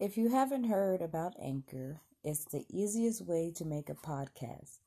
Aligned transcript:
If 0.00 0.16
you 0.16 0.28
haven't 0.28 0.64
heard 0.64 1.00
about 1.02 1.36
Anchor, 1.40 2.00
it's 2.24 2.44
the 2.46 2.66
easiest 2.68 3.22
way 3.22 3.52
to 3.54 3.64
make 3.64 3.88
a 3.88 3.94
podcast. 3.94 4.80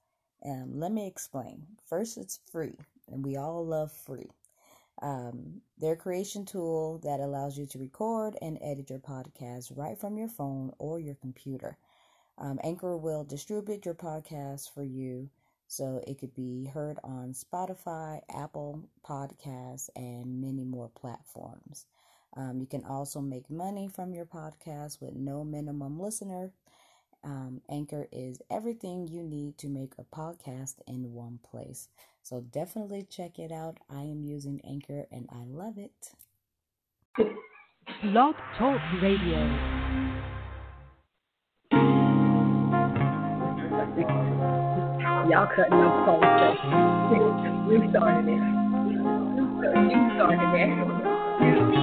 Um, 0.45 0.81
let 0.81 0.91
me 0.91 1.07
explain. 1.07 1.65
First, 1.85 2.17
it's 2.17 2.41
free, 2.51 2.75
and 3.07 3.23
we 3.23 3.37
all 3.37 3.65
love 3.65 3.93
free. 3.93 4.29
Um, 5.01 5.61
their 5.77 5.95
creation 5.95 6.45
tool 6.45 6.99
that 7.05 7.21
allows 7.21 7.57
you 7.57 7.65
to 7.67 7.79
record 7.79 8.35
and 8.41 8.59
edit 8.61 8.89
your 8.89 8.99
podcast 8.99 9.71
right 9.77 9.97
from 9.97 10.17
your 10.17 10.27
phone 10.27 10.73
or 10.77 10.99
your 10.99 11.15
computer. 11.15 11.77
Um, 12.37 12.59
Anchor 12.61 12.97
will 12.97 13.23
distribute 13.23 13.85
your 13.85 13.95
podcast 13.95 14.73
for 14.73 14.83
you 14.83 15.29
so 15.69 16.01
it 16.05 16.19
could 16.19 16.35
be 16.35 16.65
heard 16.65 16.99
on 17.05 17.33
Spotify, 17.33 18.19
Apple 18.29 18.89
Podcasts, 19.07 19.89
and 19.95 20.41
many 20.41 20.65
more 20.65 20.89
platforms. 20.89 21.85
Um, 22.35 22.59
you 22.59 22.67
can 22.67 22.83
also 22.83 23.21
make 23.21 23.49
money 23.49 23.87
from 23.87 24.13
your 24.13 24.25
podcast 24.25 25.01
with 25.01 25.15
no 25.15 25.43
minimum 25.43 25.99
listener. 25.99 26.51
Um, 27.23 27.61
Anchor 27.69 28.07
is 28.11 28.41
everything 28.49 29.07
you 29.07 29.23
need 29.23 29.57
to 29.59 29.67
make 29.67 29.93
a 29.97 30.03
podcast 30.03 30.75
in 30.87 31.13
one 31.13 31.39
place. 31.43 31.89
So 32.21 32.41
definitely 32.41 33.07
check 33.09 33.39
it 33.39 33.51
out. 33.51 33.77
I 33.89 34.01
am 34.01 34.23
using 34.23 34.61
Anchor 34.67 35.05
and 35.11 35.27
I 35.31 35.45
love 35.45 35.77
it. 35.77 36.11
Blog 38.03 38.35
Talk 38.57 38.81
Radio. 39.01 39.39
Y'all 45.29 45.47
cutting 45.55 45.73
up 45.73 46.05
close. 46.05 46.23
We 47.67 47.89
started 47.89 48.29
it. 48.29 48.41
You 49.91 50.11
started 50.15 50.51
it. 50.55 51.76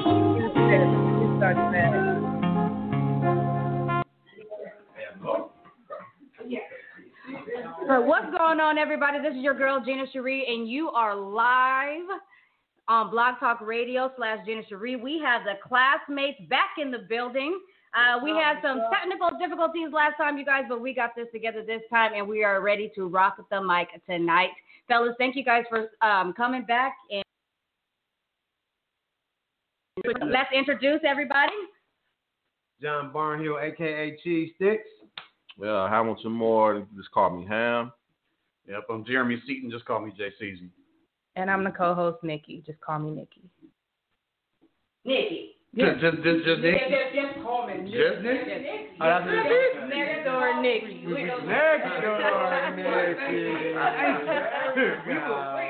So 7.87 8.01
what's 8.01 8.27
going 8.37 8.61
on, 8.61 8.79
everybody? 8.79 9.19
This 9.21 9.37
is 9.37 9.43
your 9.43 9.55
girl 9.55 9.83
Gina 9.85 10.05
Cherie, 10.13 10.45
and 10.49 10.69
you 10.69 10.89
are 10.91 11.15
live 11.15 12.07
on 12.89 13.11
Blog 13.11 13.39
Talk 13.39 13.61
Radio 13.61 14.11
slash 14.17 14.39
Gina 14.47 14.63
Cherie. 14.69 14.97
We 14.97 15.21
have 15.25 15.43
the 15.45 15.55
Clazzmates 15.65 16.49
back 16.49 16.71
in 16.81 16.91
the 16.91 17.07
building. 17.09 17.61
Uh, 17.95 18.19
we 18.25 18.31
had 18.31 18.57
some 18.63 18.81
technical 18.93 19.31
difficulties 19.39 19.89
last 19.93 20.17
time, 20.17 20.39
you 20.39 20.45
guys, 20.45 20.65
but 20.69 20.81
we 20.81 20.93
got 20.93 21.11
this 21.15 21.27
together 21.33 21.63
this 21.65 21.83
time, 21.89 22.13
and 22.17 22.27
we 22.27 22.43
are 22.43 22.61
ready 22.61 22.91
to 22.95 23.07
rock 23.07 23.37
the 23.51 23.63
mic 23.63 23.89
tonight, 24.07 24.51
fellas. 24.89 25.15
Thank 25.19 25.37
you 25.37 25.45
guys 25.45 25.65
for 25.69 25.91
um, 26.03 26.33
coming 26.33 26.65
back, 26.65 26.97
and 27.11 27.24
let's 30.05 30.51
introduce 30.57 31.01
everybody. 31.07 31.53
John 32.83 33.13
Barnhill, 33.13 33.63
aka 33.63 34.17
Cheese 34.23 34.51
Sticks. 34.57 34.89
Yeah, 35.61 35.89
Hamilton 35.89 36.33
Moore, 36.33 36.87
just 36.97 37.11
call 37.13 37.31
me 37.31 37.47
Ham. 37.47 37.93
Yep, 38.69 38.85
I'm 38.91 39.05
Jeremy 39.05 39.41
Seaton. 39.47 39.71
Just 39.71 39.85
call 39.85 40.01
me 40.01 40.13
Jay 40.17 40.31
Season. 40.39 40.71
And 41.37 41.51
I'm 41.51 41.65
the 41.65 41.71
co-host 41.71 42.23
Nikki. 42.25 42.63
Just 42.67 42.81
call 42.81 42.99
me 42.99 43.11
Nikki. 43.11 43.43
Nikki. 45.05 45.51
Just, 45.77 46.01
just, 46.01 46.17
just, 46.23 46.45
just 46.45 46.61
Nick. 46.61 46.81
Just, 46.89 47.15
just 47.15 47.45
call 47.45 47.67
me 47.67 47.75
Nikki. 47.75 47.91
Just 47.99 48.23
Nick? 48.23 48.47
Nikki. 48.47 48.95
Oh, 49.01 49.07
that's 49.07 49.27
it. 49.29 49.89
Next 49.89 50.25
door 50.25 50.63
Nikki. 50.63 51.07
Next 51.07 51.85
door, 52.03 52.19
Nikki. 54.77 55.61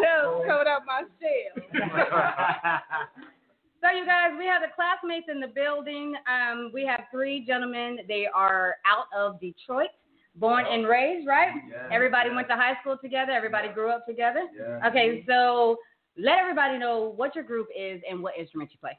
That 0.00 0.26
was 0.26 0.44
coming 0.46 0.66
out 0.68 0.82
my 0.86 1.02
shell. 1.20 2.80
So, 3.82 3.90
you 3.96 4.06
guys, 4.06 4.30
we 4.36 4.46
have 4.46 4.62
the 4.62 4.68
Clazzmates 4.68 5.30
in 5.30 5.38
the 5.38 5.48
building. 5.48 6.14
Um, 6.26 6.70
we 6.72 6.84
have 6.86 7.02
three 7.12 7.44
gentlemen. 7.46 7.98
They 8.08 8.26
are 8.26 8.76
out 8.86 9.06
of 9.16 9.38
Detroit, 9.38 9.90
born 10.34 10.64
and 10.68 10.88
raised, 10.88 11.26
right? 11.28 11.52
Yeah. 11.70 11.88
Everybody 11.92 12.30
went 12.30 12.48
to 12.48 12.56
high 12.56 12.74
school 12.80 12.96
together. 13.00 13.32
Everybody 13.32 13.68
grew 13.68 13.90
up 13.90 14.06
together. 14.06 14.48
Yeah. 14.58 14.88
Okay, 14.88 15.24
so 15.28 15.76
let 16.16 16.38
everybody 16.38 16.78
know 16.78 17.12
what 17.16 17.34
your 17.34 17.44
group 17.44 17.68
is 17.78 18.00
and 18.08 18.22
what 18.22 18.36
instrument 18.36 18.70
you 18.72 18.78
play. 18.80 18.98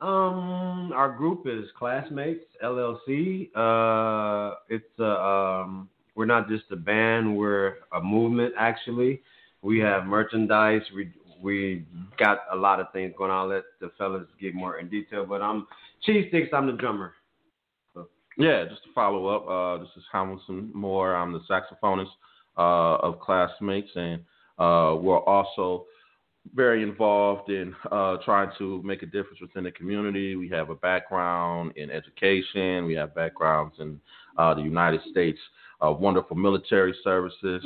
Um, 0.00 0.92
our 0.94 1.16
group 1.16 1.46
is 1.46 1.66
Clazzmates 1.80 2.40
LLC. 2.62 3.48
Uh, 3.54 4.56
it's 4.68 4.98
a 4.98 5.04
um, 5.04 5.88
we're 6.14 6.26
not 6.26 6.48
just 6.48 6.64
a 6.72 6.76
band, 6.76 7.36
we're 7.36 7.76
a 7.92 8.02
movement 8.02 8.54
actually. 8.58 9.22
We 9.64 9.78
have 9.78 10.04
merchandise. 10.04 10.82
We 10.94 11.10
we 11.42 11.86
got 12.18 12.40
a 12.52 12.56
lot 12.56 12.80
of 12.80 12.92
things 12.92 13.14
going 13.16 13.30
on. 13.30 13.38
I'll 13.38 13.48
let 13.48 13.64
the 13.80 13.90
fellas 13.96 14.26
get 14.38 14.54
more 14.54 14.78
in 14.78 14.90
detail. 14.90 15.24
But 15.26 15.40
I'm 15.40 15.66
Cheese 16.02 16.26
Sticks. 16.28 16.50
I'm 16.52 16.66
the 16.66 16.74
drummer. 16.74 17.14
Yeah, 18.36 18.64
just 18.68 18.82
to 18.82 18.92
follow 18.94 19.28
up, 19.28 19.48
uh, 19.48 19.82
this 19.82 19.88
is 19.96 20.02
Hamilton 20.12 20.70
Moore. 20.74 21.14
I'm 21.14 21.32
the 21.32 21.40
saxophonist 21.48 22.08
uh, 22.58 22.96
of 22.96 23.20
Clazzmates, 23.20 23.96
and 23.96 24.20
uh, 24.58 25.00
we're 25.00 25.20
also 25.20 25.86
very 26.54 26.82
involved 26.82 27.48
in 27.48 27.74
uh, 27.90 28.16
trying 28.24 28.50
to 28.58 28.82
make 28.82 29.02
a 29.02 29.06
difference 29.06 29.40
within 29.40 29.64
the 29.64 29.70
community. 29.70 30.36
We 30.36 30.48
have 30.50 30.68
a 30.68 30.74
background 30.74 31.72
in 31.76 31.90
education. 31.90 32.84
We 32.86 32.94
have 32.94 33.14
backgrounds 33.14 33.76
in 33.78 34.00
uh, 34.36 34.52
the 34.52 34.62
United 34.62 35.00
States, 35.10 35.38
uh, 35.80 35.92
wonderful 35.92 36.36
military 36.36 36.94
services. 37.04 37.64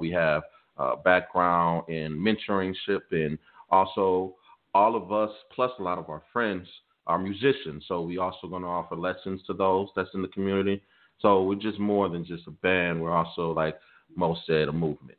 We 0.00 0.10
have 0.12 0.44
uh, 0.78 0.96
background 0.96 1.88
in 1.88 2.12
mentoringship, 2.12 3.00
and 3.10 3.38
also 3.70 4.34
all 4.74 4.96
of 4.96 5.12
us, 5.12 5.30
plus 5.54 5.70
a 5.78 5.82
lot 5.82 5.98
of 5.98 6.08
our 6.10 6.22
friends, 6.32 6.66
are 7.06 7.18
musicians. 7.18 7.84
So 7.86 8.02
we 8.02 8.18
also 8.18 8.48
going 8.48 8.62
to 8.62 8.68
offer 8.68 8.96
lessons 8.96 9.40
to 9.46 9.54
those 9.54 9.88
that's 9.94 10.10
in 10.14 10.22
the 10.22 10.28
community. 10.28 10.82
So 11.20 11.42
we're 11.44 11.54
just 11.54 11.78
more 11.78 12.08
than 12.08 12.24
just 12.24 12.46
a 12.46 12.50
band. 12.50 13.00
We're 13.00 13.16
also, 13.16 13.52
like 13.52 13.78
Mo 14.14 14.36
said, 14.46 14.68
a 14.68 14.72
movement. 14.72 15.18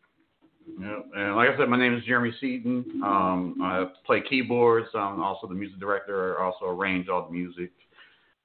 Yeah, 0.79 0.99
And 1.15 1.35
like 1.35 1.49
I 1.49 1.57
said, 1.57 1.69
my 1.69 1.77
name 1.77 1.95
is 1.95 2.03
Jeremy 2.03 2.33
Seaton. 2.41 3.01
Um, 3.03 3.55
I 3.61 3.85
play 4.05 4.21
keyboards. 4.29 4.87
I'm 4.93 5.21
also 5.21 5.47
the 5.47 5.55
music 5.55 5.79
director. 5.79 6.39
I 6.39 6.43
also 6.43 6.65
arrange 6.65 7.07
all 7.07 7.25
the 7.25 7.33
music. 7.33 7.71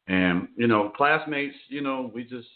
And 0.07 0.49
you 0.57 0.67
know, 0.67 0.93
Clazzmates. 0.99 1.53
You 1.69 1.83
know, 1.83 2.11
we 2.15 2.23
just 2.23 2.49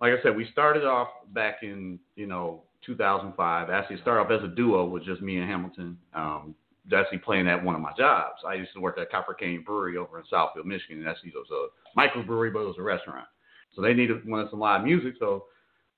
like 0.00 0.12
I 0.12 0.22
said, 0.22 0.36
we 0.36 0.48
started 0.52 0.84
off 0.84 1.08
back 1.32 1.58
in 1.62 1.98
you 2.14 2.26
know 2.26 2.62
2005. 2.84 3.70
Actually, 3.70 4.00
started 4.00 4.20
off 4.20 4.30
as 4.30 4.44
a 4.44 4.54
duo 4.54 4.86
with 4.86 5.04
just 5.04 5.22
me 5.22 5.38
and 5.38 5.48
Hamilton. 5.48 5.98
Um, 6.14 6.54
actually 6.96 7.18
playing 7.18 7.48
at 7.48 7.62
one 7.62 7.74
of 7.74 7.80
my 7.80 7.92
jobs. 7.98 8.40
I 8.46 8.54
used 8.54 8.72
to 8.74 8.80
work 8.80 8.98
at 8.98 9.10
Copper 9.10 9.34
Canyon 9.34 9.62
Brewery 9.66 9.96
over 9.96 10.18
in 10.18 10.24
Southfield, 10.32 10.64
Michigan. 10.64 10.98
And 10.98 11.08
actually, 11.08 11.30
it 11.30 11.34
was 11.34 11.70
a 11.96 11.98
microbrewery, 11.98 12.52
but 12.52 12.60
it 12.60 12.66
was 12.66 12.76
a 12.78 12.82
restaurant. 12.82 13.26
So 13.74 13.82
they 13.82 13.94
needed 13.94 14.26
wanted 14.26 14.50
some 14.50 14.60
live 14.60 14.84
music. 14.84 15.14
So 15.18 15.44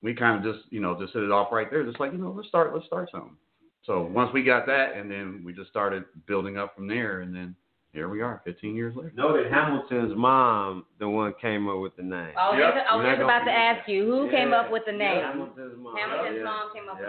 we 0.01 0.13
kind 0.13 0.45
of 0.45 0.53
just 0.53 0.71
you 0.71 0.81
know 0.81 0.99
just 0.99 1.13
hit 1.13 1.23
it 1.23 1.31
off 1.31 1.51
right 1.51 1.69
there. 1.69 1.83
Just 1.83 1.99
like 1.99 2.11
you 2.11 2.17
know, 2.17 2.33
let's 2.35 2.47
start 2.47 2.73
let's 2.73 2.85
start 2.85 3.09
something. 3.11 3.37
So 3.83 4.03
once 4.03 4.29
we 4.33 4.43
got 4.43 4.67
that, 4.67 4.95
and 4.95 5.09
then 5.09 5.41
we 5.43 5.53
just 5.53 5.69
started 5.69 6.03
building 6.27 6.57
up 6.57 6.75
from 6.75 6.87
there, 6.87 7.21
and 7.21 7.35
then 7.35 7.55
here 7.93 8.07
we 8.07 8.21
are, 8.21 8.41
15 8.45 8.73
years 8.75 8.95
later. 8.95 9.11
No, 9.15 9.33
that 9.35 9.51
Hamilton's 9.51 10.15
mom, 10.15 10.85
the 10.99 11.09
one 11.09 11.33
came 11.41 11.67
up 11.67 11.79
with 11.79 11.93
the 11.97 12.03
name. 12.03 12.31
Oh, 12.37 12.39
I 12.39 12.49
was, 12.51 12.59
Yep. 12.59 12.73
just, 12.73 12.85
I 12.89 12.95
was 12.95 13.05
just 13.05 13.21
about 13.21 13.43
to 13.45 13.51
ask 13.51 13.89
you 13.89 14.05
who 14.05 14.29
came 14.29 14.53
up 14.53 14.69
with 14.71 14.85
the 14.85 14.91
name. 14.93 15.21
Hamilton's 15.23 15.77
mom. 15.77 15.97
Hamilton's 15.97 16.37
Yeah. 16.37 16.43
mom 16.43 16.71
came 16.73 16.87
up 16.89 16.99
with 16.99 17.07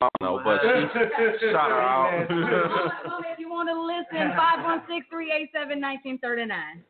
I 0.00 0.08
don't 0.20 0.30
know, 0.30 0.38
but 0.44 0.60
she, 0.62 0.68
shout 1.50 1.70
her 1.70 1.80
out. 1.82 2.30
Mama, 2.30 2.92
Mama, 3.04 3.26
if 3.32 3.38
you 3.40 3.50
want 3.50 3.68
to 3.68 3.74
listen, 3.74 4.30
516-387-1939. 4.30 6.84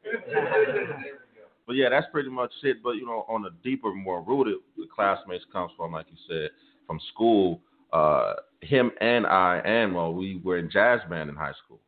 But 1.66 1.76
yeah, 1.76 1.88
that's 1.88 2.06
pretty 2.12 2.28
much 2.28 2.52
it. 2.62 2.82
But 2.82 2.96
you 2.96 3.06
know, 3.06 3.24
on 3.26 3.46
a 3.46 3.50
deeper, 3.64 3.94
more 3.94 4.20
rooted, 4.22 4.56
the 4.76 4.86
Clazzmates 4.86 5.46
comes 5.50 5.72
from, 5.74 5.92
like 5.92 6.10
you 6.10 6.18
said, 6.28 6.50
from 6.86 7.00
school. 7.12 7.62
Uh, 7.93 8.34
him 8.60 8.91
and 9.00 9.26
I, 9.26 9.59
and 9.65 9.94
well, 9.94 10.12
we 10.12 10.41
were 10.44 10.59
in 10.59 10.71
jazz 10.71 11.01
band 11.09 11.30
in 11.30 11.36
high 11.36 11.54
school, 11.65 11.80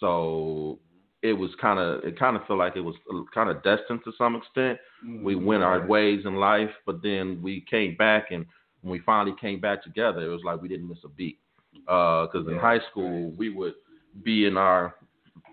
so 0.00 0.78
it 1.22 1.32
was 1.32 1.50
kind 1.60 1.78
of, 1.78 2.04
it 2.04 2.18
kind 2.18 2.36
of 2.36 2.46
felt 2.46 2.58
like 2.58 2.76
it 2.76 2.80
was 2.80 2.94
kind 3.34 3.50
of 3.50 3.62
destined 3.62 4.00
to 4.04 4.12
some 4.16 4.36
extent. 4.36 4.78
We 5.22 5.34
went 5.34 5.62
our 5.62 5.86
ways 5.86 6.22
in 6.24 6.36
life, 6.36 6.70
but 6.84 7.02
then 7.02 7.40
we 7.42 7.64
came 7.70 7.96
back, 7.96 8.30
and 8.30 8.46
when 8.82 8.92
we 8.92 9.00
finally 9.00 9.34
came 9.40 9.60
back 9.60 9.82
together, 9.82 10.20
it 10.20 10.28
was 10.28 10.42
like 10.44 10.60
we 10.60 10.68
didn't 10.68 10.88
miss 10.88 10.98
a 11.04 11.08
beat. 11.08 11.38
Because 11.72 12.46
in 12.48 12.58
high 12.58 12.80
school, 12.90 13.32
we 13.36 13.50
would 13.50 13.74
be 14.22 14.46
in 14.46 14.56
our 14.56 14.94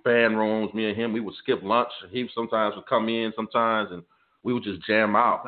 band 0.03 0.38
rooms, 0.38 0.73
me 0.73 0.89
and 0.89 0.97
him, 0.97 1.13
we 1.13 1.19
would 1.19 1.35
skip 1.35 1.62
lunch. 1.63 1.89
He 2.12 2.27
sometimes 2.33 2.75
would 2.75 2.88
come 2.88 3.09
in 3.09 3.33
sometimes, 3.35 3.89
and 3.91 4.03
we 4.43 4.53
would 4.53 4.63
just 4.63 4.85
jam 4.85 5.15
out. 5.15 5.43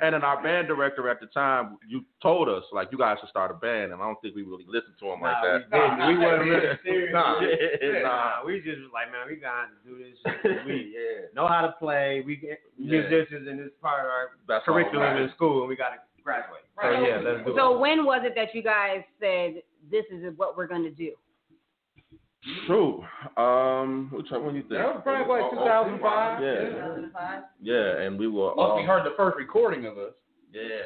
and 0.00 0.14
then 0.14 0.22
our 0.22 0.42
band 0.42 0.68
director 0.68 1.08
at 1.08 1.20
the 1.20 1.26
time, 1.26 1.78
you 1.88 2.04
told 2.22 2.48
us 2.48 2.62
like 2.72 2.88
you 2.92 2.98
guys 2.98 3.16
should 3.20 3.28
start 3.28 3.50
a 3.50 3.54
band, 3.54 3.92
and 3.92 4.00
I 4.00 4.04
don't 4.06 4.20
think 4.22 4.34
we 4.36 4.42
really 4.42 4.64
listened 4.68 4.94
to 5.00 5.06
him 5.12 5.20
like 5.20 5.36
that. 5.42 5.64
we 5.70 5.78
didn't. 5.78 6.06
We 6.08 6.24
wasn't 6.24 6.48
really 6.48 6.78
serious. 6.84 7.12
Nah, 7.12 7.40
Yeah, 7.40 8.02
nah. 8.02 8.08
nah, 8.08 8.44
we 8.46 8.60
just 8.60 8.78
was 8.80 8.90
like, 8.94 9.10
man, 9.10 9.26
we 9.28 9.36
got 9.36 9.66
to 9.66 9.76
do 9.88 9.98
this. 9.98 10.16
We 10.66 10.94
yeah, 10.94 11.26
know 11.34 11.48
how 11.48 11.62
to 11.62 11.72
play. 11.78 12.22
We 12.24 12.36
get 12.36 12.60
Yeah. 12.78 13.00
musicians, 13.02 13.48
and 13.48 13.60
it's 13.60 13.74
part 13.82 14.00
of 14.04 14.06
our 14.10 14.28
That's 14.48 14.64
curriculum 14.64 15.00
right. 15.02 15.22
in 15.22 15.30
school, 15.34 15.60
and 15.60 15.68
we 15.68 15.76
got 15.76 15.90
to 15.90 15.96
graduate. 16.22 16.62
So 16.80 16.88
yeah, 16.90 17.18
let's 17.22 17.44
do 17.46 17.54
So 17.56 17.74
it. 17.74 17.80
when 17.80 18.04
was 18.04 18.22
it 18.24 18.34
that 18.36 18.54
you 18.54 18.62
guys 18.62 19.02
said 19.20 19.62
this 19.90 20.04
is 20.12 20.32
what 20.36 20.56
we're 20.56 20.66
gonna 20.68 20.90
do? 20.90 21.12
True. 22.66 23.04
Um, 23.36 24.10
which 24.12 24.26
one 24.30 24.44
when 24.46 24.54
you 24.56 24.62
think? 24.62 24.72
That 24.74 24.94
was 24.94 25.00
probably 25.04 25.32
like 25.32 25.52
oh, 25.52 25.56
2005. 25.56 26.42
Yeah, 26.42 26.54
2005. 26.70 27.42
yeah, 27.62 28.00
and 28.02 28.18
we 28.18 28.26
were. 28.26 28.54
Once 28.54 28.80
we 28.80 28.86
heard 28.86 29.04
the 29.06 29.14
first 29.16 29.36
recording 29.38 29.86
of 29.86 29.96
us. 29.98 30.12
Yeah, 30.52 30.62
yeah. 30.62 30.78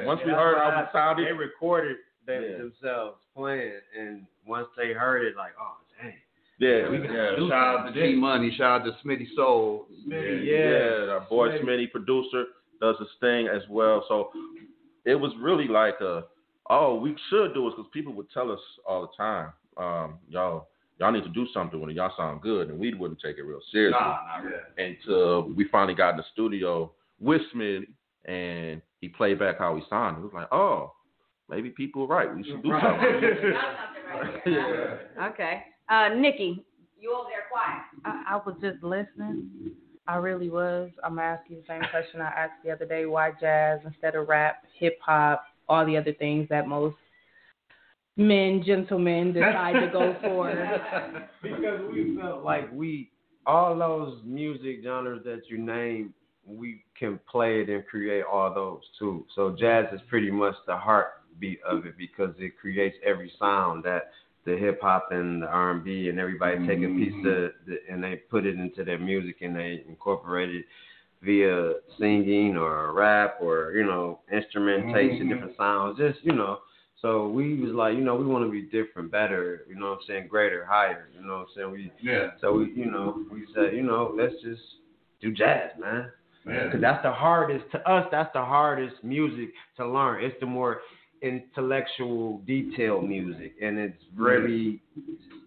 Yeah. 0.00 0.04
Once 0.04 0.20
we 0.26 0.30
heard 0.30 0.56
why 0.56 0.70
how 0.74 0.80
we 0.82 0.88
sounded, 0.92 1.26
They 1.26 1.32
recorded 1.32 1.96
them, 2.26 2.42
Yeah. 2.42 2.58
themselves 2.58 3.16
playing, 3.34 3.80
and 3.98 4.26
once 4.46 4.68
they 4.76 4.92
heard 4.92 5.24
it, 5.24 5.36
like, 5.36 5.52
oh 5.58 5.76
dang. 6.02 6.12
yeah, 6.58 6.88
We 6.90 6.98
can 6.98 7.14
yeah. 7.14 7.34
Shout 7.48 7.52
out 7.80 7.86
to 7.86 7.92
G 7.94 8.14
Money. 8.16 8.54
Shout 8.58 8.82
out 8.82 8.84
to 8.84 8.92
Smitty 9.08 9.26
Soul. 9.34 9.86
Smitty, 10.06 10.44
yeah, 10.44 11.06
Yeah. 11.06 11.12
our 11.14 11.20
boy 11.30 11.48
Smitty. 11.48 11.64
Smitty, 11.64 11.90
producer, 11.92 12.44
does 12.82 12.96
his 12.98 13.08
thing 13.20 13.48
as 13.48 13.62
well. 13.70 14.04
So 14.06 14.30
it 15.06 15.14
was 15.14 15.32
really 15.40 15.66
like 15.66 15.98
a, 16.02 16.24
oh, 16.68 16.96
we 16.96 17.16
should 17.30 17.54
do 17.54 17.66
it 17.68 17.70
because 17.76 17.90
people 17.92 18.12
would 18.12 18.30
tell 18.32 18.52
us 18.52 18.60
all 18.86 19.00
the 19.02 19.16
time, 19.16 19.52
um, 19.78 20.18
y'all, 20.28 20.68
y'all 21.00 21.10
need 21.10 21.24
to 21.24 21.30
do 21.30 21.46
something 21.52 21.80
when 21.80 21.90
y'all 21.90 22.12
sound 22.16 22.42
good, 22.42 22.68
and 22.68 22.78
we 22.78 22.92
wouldn't 22.94 23.20
take 23.20 23.38
it 23.38 23.42
real 23.42 23.60
seriously. 23.72 23.98
Nah, 23.98 24.18
not 24.26 24.44
really. 24.44 24.96
Until 25.00 25.50
we 25.54 25.66
finally 25.68 25.94
got 25.94 26.10
in 26.10 26.16
the 26.18 26.24
studio 26.32 26.92
with 27.18 27.40
Smitty, 27.54 27.86
and 28.26 28.82
he 29.00 29.08
played 29.08 29.38
back 29.38 29.58
how 29.58 29.74
he 29.76 29.82
sounded. 29.88 30.20
It 30.20 30.24
was 30.24 30.32
like, 30.34 30.52
oh, 30.52 30.92
maybe 31.48 31.70
people 31.70 32.02
are 32.02 32.06
right. 32.06 32.34
We 32.34 32.44
should 32.44 32.62
do 32.62 32.70
something. 32.70 33.20
yeah. 34.46 34.96
Okay. 35.30 35.62
Uh, 35.88 36.08
Nikki, 36.14 36.64
you 37.00 37.12
over 37.14 37.28
there 37.28 37.44
quiet. 37.50 37.82
I, 38.04 38.34
I 38.34 38.40
was 38.44 38.56
just 38.60 38.82
listening. 38.82 39.72
I 40.06 40.16
really 40.16 40.50
was. 40.50 40.90
I'm 41.04 41.16
gonna 41.16 41.26
ask 41.26 41.42
you 41.48 41.56
the 41.56 41.62
same 41.66 41.82
question 41.90 42.20
I 42.20 42.28
asked 42.28 42.62
the 42.64 42.70
other 42.70 42.86
day. 42.86 43.06
Why 43.06 43.32
jazz 43.40 43.80
instead 43.84 44.14
of 44.14 44.28
rap, 44.28 44.64
hip 44.78 44.98
hop, 45.04 45.44
all 45.68 45.86
the 45.86 45.96
other 45.96 46.12
things 46.12 46.48
that 46.48 46.66
most 46.66 46.96
men, 48.20 48.62
gentlemen 48.64 49.32
decide 49.32 49.80
to 49.80 49.88
go 49.92 50.16
for? 50.22 50.52
because 51.42 51.80
we 51.92 52.16
felt 52.20 52.44
like 52.44 52.70
we 52.72 53.10
all 53.46 53.76
those 53.76 54.20
music 54.24 54.80
genres 54.84 55.22
that 55.24 55.42
you 55.48 55.58
name, 55.58 56.12
we 56.46 56.84
can 56.98 57.18
play 57.30 57.60
it 57.60 57.68
and 57.68 57.86
create 57.86 58.24
all 58.30 58.52
those 58.54 58.82
too. 58.98 59.24
So 59.34 59.56
jazz 59.58 59.86
is 59.92 60.00
pretty 60.08 60.30
much 60.30 60.54
the 60.66 60.76
heartbeat 60.76 61.60
of 61.68 61.86
it 61.86 61.96
because 61.96 62.34
it 62.38 62.58
creates 62.60 62.96
every 63.04 63.32
sound 63.38 63.84
that 63.84 64.10
the 64.44 64.56
hip 64.56 64.80
hop 64.80 65.08
and 65.10 65.42
the 65.42 65.46
R 65.46 65.72
and 65.72 65.84
B 65.84 66.08
and 66.08 66.18
everybody 66.18 66.58
take 66.66 66.78
a 66.78 66.82
mm-hmm. 66.82 66.98
piece 66.98 67.26
of 67.26 67.50
the, 67.66 67.76
and 67.90 68.02
they 68.02 68.16
put 68.16 68.46
it 68.46 68.56
into 68.56 68.84
their 68.84 68.98
music 68.98 69.36
and 69.42 69.54
they 69.54 69.82
incorporate 69.88 70.50
it 70.50 70.64
via 71.22 71.72
singing 71.98 72.56
or 72.56 72.92
rap 72.94 73.36
or 73.40 73.72
you 73.72 73.84
know 73.84 74.20
instrumentation, 74.32 75.20
mm-hmm. 75.20 75.28
different 75.28 75.56
sounds, 75.56 75.98
just 75.98 76.18
you 76.22 76.32
know. 76.32 76.58
So 77.02 77.28
we 77.28 77.58
was 77.58 77.72
like, 77.72 77.94
you 77.94 78.02
know, 78.02 78.14
we 78.14 78.26
want 78.26 78.44
to 78.44 78.50
be 78.50 78.62
different, 78.62 79.10
better, 79.10 79.62
you 79.68 79.74
know 79.74 79.90
what 79.90 79.98
I'm 80.00 80.04
saying, 80.06 80.28
greater, 80.28 80.66
higher, 80.66 81.08
you 81.18 81.26
know 81.26 81.38
what 81.38 81.40
I'm 81.40 81.46
saying? 81.56 81.70
We 81.70 81.92
Yeah. 82.02 82.32
so 82.40 82.52
we, 82.52 82.72
you 82.74 82.90
know, 82.90 83.24
we 83.32 83.46
said, 83.54 83.74
you 83.74 83.82
know, 83.82 84.14
let's 84.16 84.34
just 84.42 84.60
do 85.20 85.32
jazz, 85.32 85.70
man. 85.78 86.10
Yeah. 86.46 86.64
Because 86.66 86.80
that's 86.80 87.02
the 87.02 87.12
hardest 87.12 87.64
to 87.72 87.90
us. 87.90 88.06
That's 88.10 88.32
the 88.34 88.44
hardest 88.44 88.96
music 89.02 89.50
to 89.76 89.86
learn. 89.88 90.24
It's 90.24 90.38
the 90.40 90.46
more 90.46 90.80
intellectual, 91.22 92.42
detailed 92.46 93.08
music, 93.08 93.54
and 93.62 93.78
it's 93.78 94.02
very, 94.16 94.82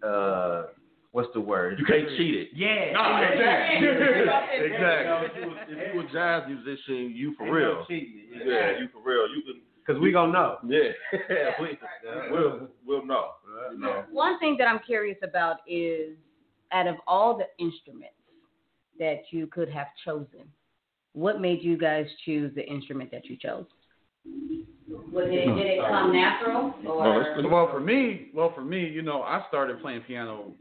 uh, 0.04 0.66
what's 1.12 1.30
the 1.34 1.42
word? 1.42 1.80
You 1.80 1.86
can't 1.86 2.08
cheat 2.18 2.36
it. 2.36 2.50
Yeah. 2.56 2.94
Nah, 2.94 3.22
exactly. 3.22 3.88
exactly. 4.66 5.28
If 5.28 5.36
you, 5.70 5.78
if 5.78 5.94
you 5.96 6.00
a 6.02 6.12
jazz 6.12 6.44
musician, 6.48 7.14
you 7.16 7.34
for 7.36 7.46
Ain't 7.46 7.54
real. 7.54 7.74
no 7.76 7.86
cheating. 7.88 8.22
Yeah, 8.34 8.80
you 8.80 8.88
for 8.94 9.02
real. 9.04 9.28
You 9.30 9.42
can. 9.44 9.62
Because 9.86 10.02
we 10.02 10.12
gonna 10.12 10.32
know. 10.32 10.58
Yeah, 10.68 10.92
we, 11.62 11.78
we'll 12.32 12.68
we'll 12.86 13.06
know. 13.06 13.32
You 13.72 13.80
know. 13.80 14.04
One 14.12 14.40
thing 14.40 14.56
that 14.60 14.66
I'm 14.66 14.80
curious 14.86 15.18
about 15.24 15.58
is 15.68 16.16
out 16.72 16.88
of 16.88 16.96
all 17.08 17.38
the 17.38 17.46
instruments 17.64 18.16
that 19.00 19.24
you 19.32 19.48
could 19.48 19.70
have 19.70 19.88
chosen, 20.06 20.42
what 21.14 21.42
made 21.42 21.62
you 21.62 21.78
guys 21.78 22.08
choose 22.26 22.54
the 22.56 22.66
instrument 22.66 23.12
that 23.12 23.26
you 23.26 23.38
chose? 23.38 23.66
Was 25.12 25.26
it, 25.28 25.56
did 25.56 25.68
it 25.68 25.80
come 25.82 26.14
natural 26.14 26.74
or? 26.88 27.50
Well, 27.50 27.70
for 27.72 27.80
me, 27.80 28.30
well, 28.34 28.52
for 28.56 28.62
me, 28.64 28.88
you 28.88 29.02
know, 29.02 29.22
I 29.22 29.44
started 29.50 29.82
playing 29.82 30.02
piano 30.02 30.54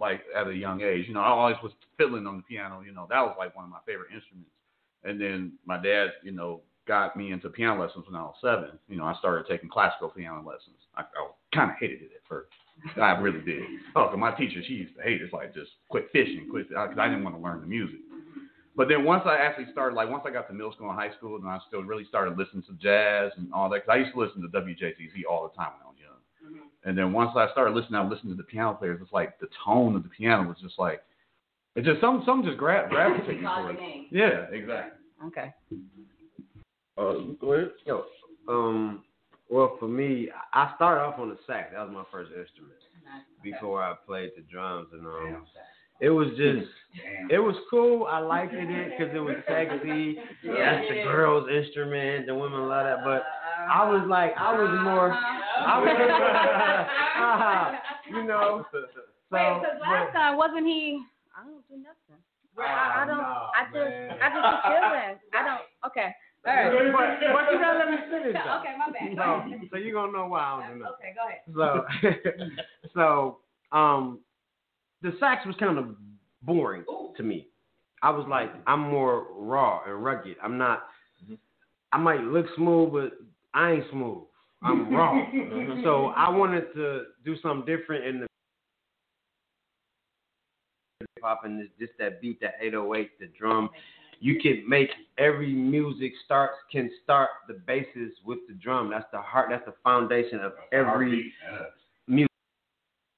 like 0.00 0.22
at 0.36 0.48
a 0.48 0.54
young 0.54 0.80
age. 0.80 1.06
You 1.06 1.14
know, 1.14 1.20
I 1.20 1.28
always 1.28 1.56
was 1.62 1.72
fiddling 1.96 2.26
on 2.26 2.38
the 2.38 2.42
piano. 2.42 2.80
You 2.80 2.92
know, 2.92 3.06
that 3.10 3.20
was 3.20 3.36
like 3.38 3.54
one 3.54 3.64
of 3.64 3.70
my 3.70 3.78
favorite 3.86 4.08
instruments. 4.14 4.50
And 5.04 5.20
then 5.20 5.52
my 5.66 5.80
dad, 5.82 6.10
you 6.22 6.32
know, 6.32 6.62
got 6.86 7.16
me 7.16 7.32
into 7.32 7.48
piano 7.48 7.80
lessons 7.80 8.04
when 8.06 8.16
I 8.16 8.22
was 8.22 8.34
seven. 8.40 8.78
You 8.88 8.96
know, 8.96 9.04
I 9.04 9.14
started 9.18 9.46
taking 9.48 9.68
classical 9.68 10.08
piano 10.10 10.38
lessons. 10.38 10.76
I, 10.96 11.02
I 11.02 11.30
kind 11.54 11.70
of 11.70 11.76
hated 11.78 12.02
it 12.02 12.10
at 12.16 12.28
first. 12.28 12.50
I 13.00 13.12
really 13.20 13.40
did. 13.40 13.62
Oh, 13.96 14.08
'cause 14.08 14.18
my 14.18 14.32
teacher, 14.32 14.60
she 14.66 14.74
used 14.74 14.96
to 14.96 15.02
hate 15.02 15.20
it. 15.20 15.24
It's 15.24 15.32
like 15.32 15.54
just 15.54 15.70
quit 15.88 16.08
fishing, 16.12 16.48
quit, 16.50 16.68
because 16.68 16.98
I 16.98 17.08
didn't 17.08 17.24
want 17.24 17.36
to 17.36 17.42
learn 17.42 17.60
the 17.60 17.66
music. 17.66 18.00
But 18.74 18.88
then 18.88 19.04
once 19.04 19.22
I 19.26 19.36
actually 19.36 19.70
started, 19.70 19.94
like 19.94 20.08
once 20.08 20.24
I 20.26 20.30
got 20.32 20.48
to 20.48 20.54
middle 20.54 20.72
school 20.72 20.88
and 20.88 20.98
high 20.98 21.12
school, 21.18 21.36
and 21.36 21.46
I 21.46 21.58
still 21.68 21.82
really 21.82 22.04
started 22.06 22.38
listening 22.38 22.62
to 22.64 22.72
jazz 22.80 23.30
and 23.36 23.52
all 23.52 23.68
that. 23.68 23.84
Because 23.84 23.92
I 23.92 23.96
used 23.98 24.14
to 24.14 24.20
listen 24.20 24.40
to 24.40 24.48
WJZZ 24.48 25.24
all 25.30 25.42
the 25.46 25.54
time 25.54 25.72
when 25.76 25.84
I 25.84 25.90
was 25.90 25.96
young. 26.00 26.50
Mm-hmm. 26.50 26.88
And 26.88 26.96
then 26.96 27.12
once 27.12 27.32
I 27.36 27.50
started 27.52 27.74
listening, 27.74 27.96
I 28.00 28.08
listened 28.08 28.30
to 28.30 28.34
the 28.36 28.42
piano 28.44 28.72
players. 28.72 28.98
It's 29.02 29.12
like 29.12 29.38
the 29.40 29.48
tone 29.64 29.94
of 29.94 30.02
the 30.02 30.08
piano 30.08 30.48
was 30.48 30.56
just 30.62 30.78
like, 30.78 31.02
it 31.76 31.84
just 31.84 32.00
some 32.00 32.22
some 32.24 32.42
just 32.42 32.56
grab 32.58 32.88
gravitated 32.90 33.44
Called 33.44 33.76
for 33.76 33.82
it. 33.82 34.06
Yeah, 34.10 34.46
exactly. 34.56 34.98
Okay. 35.26 35.52
Uh, 36.98 37.14
go 37.40 37.52
ahead. 37.54 37.70
Yo, 37.86 38.04
um, 38.48 39.02
well, 39.48 39.76
for 39.78 39.88
me, 39.88 40.28
I 40.52 40.72
started 40.76 41.02
off 41.02 41.18
on 41.18 41.28
the 41.30 41.38
sax. 41.46 41.70
That 41.72 41.86
was 41.86 41.92
my 41.92 42.04
first 42.10 42.30
instrument 42.30 42.78
before 43.42 43.82
I 43.82 43.94
played 44.06 44.30
the 44.36 44.42
drums, 44.42 44.88
and 44.92 45.06
um, 45.06 45.46
it 46.00 46.10
was 46.10 46.28
just, 46.36 46.68
it 47.30 47.38
was 47.38 47.56
cool. 47.70 48.06
I 48.06 48.18
liked 48.18 48.52
it 48.54 48.66
because 48.90 49.14
it 49.14 49.20
was 49.20 49.36
sexy. 49.48 50.16
That's 50.44 50.88
the 50.88 51.02
girls' 51.04 51.48
instrument. 51.50 52.26
The 52.26 52.34
women 52.34 52.68
love 52.68 52.84
that, 52.84 53.04
but 53.04 53.22
I 53.70 53.88
was 53.88 54.06
like, 54.08 54.32
I 54.36 54.52
was 54.52 54.80
more, 54.82 55.12
I 55.12 55.78
was, 55.80 57.76
you 58.10 58.24
know. 58.24 58.64
So, 58.72 58.78
Wait, 59.30 59.60
because 59.60 59.80
last 59.80 60.12
but- 60.12 60.18
time 60.18 60.36
wasn't 60.36 60.66
he? 60.66 61.02
I 61.36 61.44
don't 61.44 61.66
do 61.68 61.76
nothing. 61.76 62.20
I, 62.58 63.02
I 63.02 63.06
don't. 63.06 63.18
Oh, 63.18 63.48
I 63.56 63.64
just. 63.64 63.74
man. 63.74 64.18
I 64.20 64.28
just 64.28 64.44
be 64.44 64.56
chilling. 64.68 65.16
I 65.32 65.40
don't. 65.46 65.64
Okay. 65.88 66.12
All 66.44 66.52
right. 66.54 66.72
But, 66.72 67.32
but 67.34 67.52
you 67.52 67.58
gotta 67.60 67.78
let 67.78 67.88
me 67.90 67.96
finish. 68.10 68.34
though. 68.34 68.58
Okay, 68.60 68.74
my 68.78 68.92
bad. 68.92 69.16
So, 69.16 69.22
ahead. 69.22 69.68
so 69.70 69.76
you 69.76 69.92
gonna 69.92 70.12
know 70.12 70.26
why 70.26 70.40
I 70.40 70.60
don't 70.68 70.78
do 70.78 70.84
nothing. 70.84 70.96
Okay, 70.98 71.14
go 71.54 72.08
ahead. 72.08 72.22
So, 72.34 72.88
so 73.72 73.76
um, 73.76 74.20
the 75.02 75.12
sax 75.20 75.46
was 75.46 75.54
kind 75.60 75.78
of 75.78 75.94
boring 76.42 76.84
to 77.16 77.22
me. 77.22 77.48
I 78.02 78.10
was 78.10 78.26
like, 78.28 78.50
I'm 78.66 78.80
more 78.80 79.28
raw 79.36 79.82
and 79.86 80.04
rugged. 80.04 80.36
I'm 80.42 80.58
not. 80.58 80.84
I 81.92 81.98
might 81.98 82.20
look 82.22 82.46
smooth, 82.56 82.92
but 82.92 83.12
I 83.54 83.72
ain't 83.72 83.84
smooth. 83.92 84.22
I'm 84.64 84.92
raw. 84.92 85.22
so 85.84 86.06
I 86.16 86.28
wanted 86.30 86.72
to 86.74 87.04
do 87.24 87.36
something 87.42 87.64
different 87.66 88.04
in 88.04 88.20
the 88.20 88.26
hip 91.00 91.08
hop 91.22 91.42
and 91.44 91.60
just- 91.62 91.78
just 91.78 91.92
that 91.98 92.20
beat, 92.20 92.40
that 92.40 92.54
808, 92.60 93.18
the 93.20 93.26
drum. 93.38 93.70
You 94.22 94.38
can 94.40 94.62
make 94.68 94.88
every 95.18 95.52
music 95.52 96.12
starts 96.24 96.54
can 96.70 96.88
start 97.02 97.30
the 97.48 97.54
basis 97.66 98.12
with 98.24 98.38
the 98.46 98.54
drum. 98.54 98.88
That's 98.88 99.04
the 99.12 99.20
heart. 99.20 99.48
That's 99.50 99.64
the 99.66 99.74
foundation 99.82 100.38
of 100.38 100.52
every 100.72 101.32
music. 102.06 102.30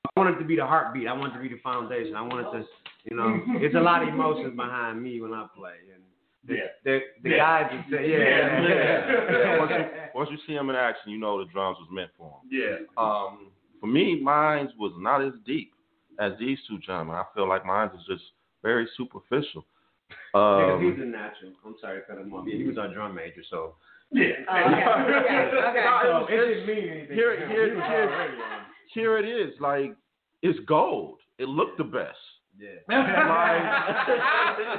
I 0.07 0.21
want 0.21 0.35
it 0.35 0.39
to 0.39 0.47
be 0.47 0.57
the 0.57 0.65
heartbeat. 0.65 1.07
I 1.07 1.13
want 1.13 1.35
it 1.35 1.37
to 1.37 1.43
be 1.43 1.49
the 1.55 1.61
foundation. 1.63 2.15
I 2.17 2.23
want 2.23 2.47
it 2.47 2.59
to, 2.59 2.65
you 3.11 3.17
know, 3.19 3.39
it's 3.61 3.75
a 3.75 3.81
lot 3.81 4.03
of 4.03 4.09
emotions 4.09 4.57
behind 4.57 5.03
me 5.03 5.21
when 5.21 5.35
I 5.35 5.47
play. 5.55 5.75
And 5.93 6.03
the, 6.49 6.55
Yeah. 6.55 6.61
the, 6.85 7.01
the 7.23 7.31
Yeah. 7.31 7.37
guys 7.37 7.71
would 7.73 7.99
say, 7.99 8.11
yeah, 8.11 8.19
Yeah. 8.19 9.29
yeah. 9.31 9.59
once, 9.59 9.73
you, 9.77 9.85
once 10.15 10.29
you 10.33 10.39
see 10.47 10.55
him 10.55 10.71
in 10.71 10.77
action, 10.77 11.13
you 11.13 11.19
know 11.19 11.39
the 11.45 11.51
drums 11.53 11.77
was 11.81 11.89
meant 11.93 12.13
for 12.17 12.31
him. 12.31 12.49
Yeah. 12.51 12.77
Um, 12.97 13.51
for 13.79 13.89
me, 13.89 14.19
mine 14.23 14.71
was 14.79 14.93
not 14.97 15.21
as 15.23 15.35
deep 15.45 15.73
as 16.19 16.33
these 16.39 16.59
two 16.67 16.79
gentlemen. 16.79 17.17
I 17.17 17.25
feel 17.35 17.47
like 17.47 17.67
mine 17.67 17.91
is 17.95 18.07
just 18.07 18.23
very 18.63 18.89
superficial. 18.97 19.67
Because 20.09 20.73
Um, 20.75 20.83
he's 20.83 21.01
a 21.03 21.07
natural. 21.07 21.53
I'm 21.65 21.77
sorry 21.81 22.01
to 22.01 22.07
cut 22.07 22.19
him 22.19 22.33
off. 22.35 22.45
Yeah, 22.49 22.57
he 22.57 22.65
was 22.65 22.77
our 22.79 22.89
drum 22.93 23.15
major, 23.15 23.43
so. 23.49 23.77
Yeah. 24.11 24.23
Here- 24.25 24.45
to 26.27 26.27
him. 26.27 26.27
here- 26.29 26.55
He 26.57 27.75
was 27.75 27.85
here- 27.87 28.11
already 28.11 28.37
on. 28.43 28.65
here 28.93 29.19
it 29.19 29.25
is, 29.29 29.59
like 29.61 29.95
it's 30.43 30.59
gold. 30.67 31.21
It 31.39 31.49
looked 31.49 31.79
the 31.79 31.85
best. 31.85 32.19
Yeah. 32.59 32.79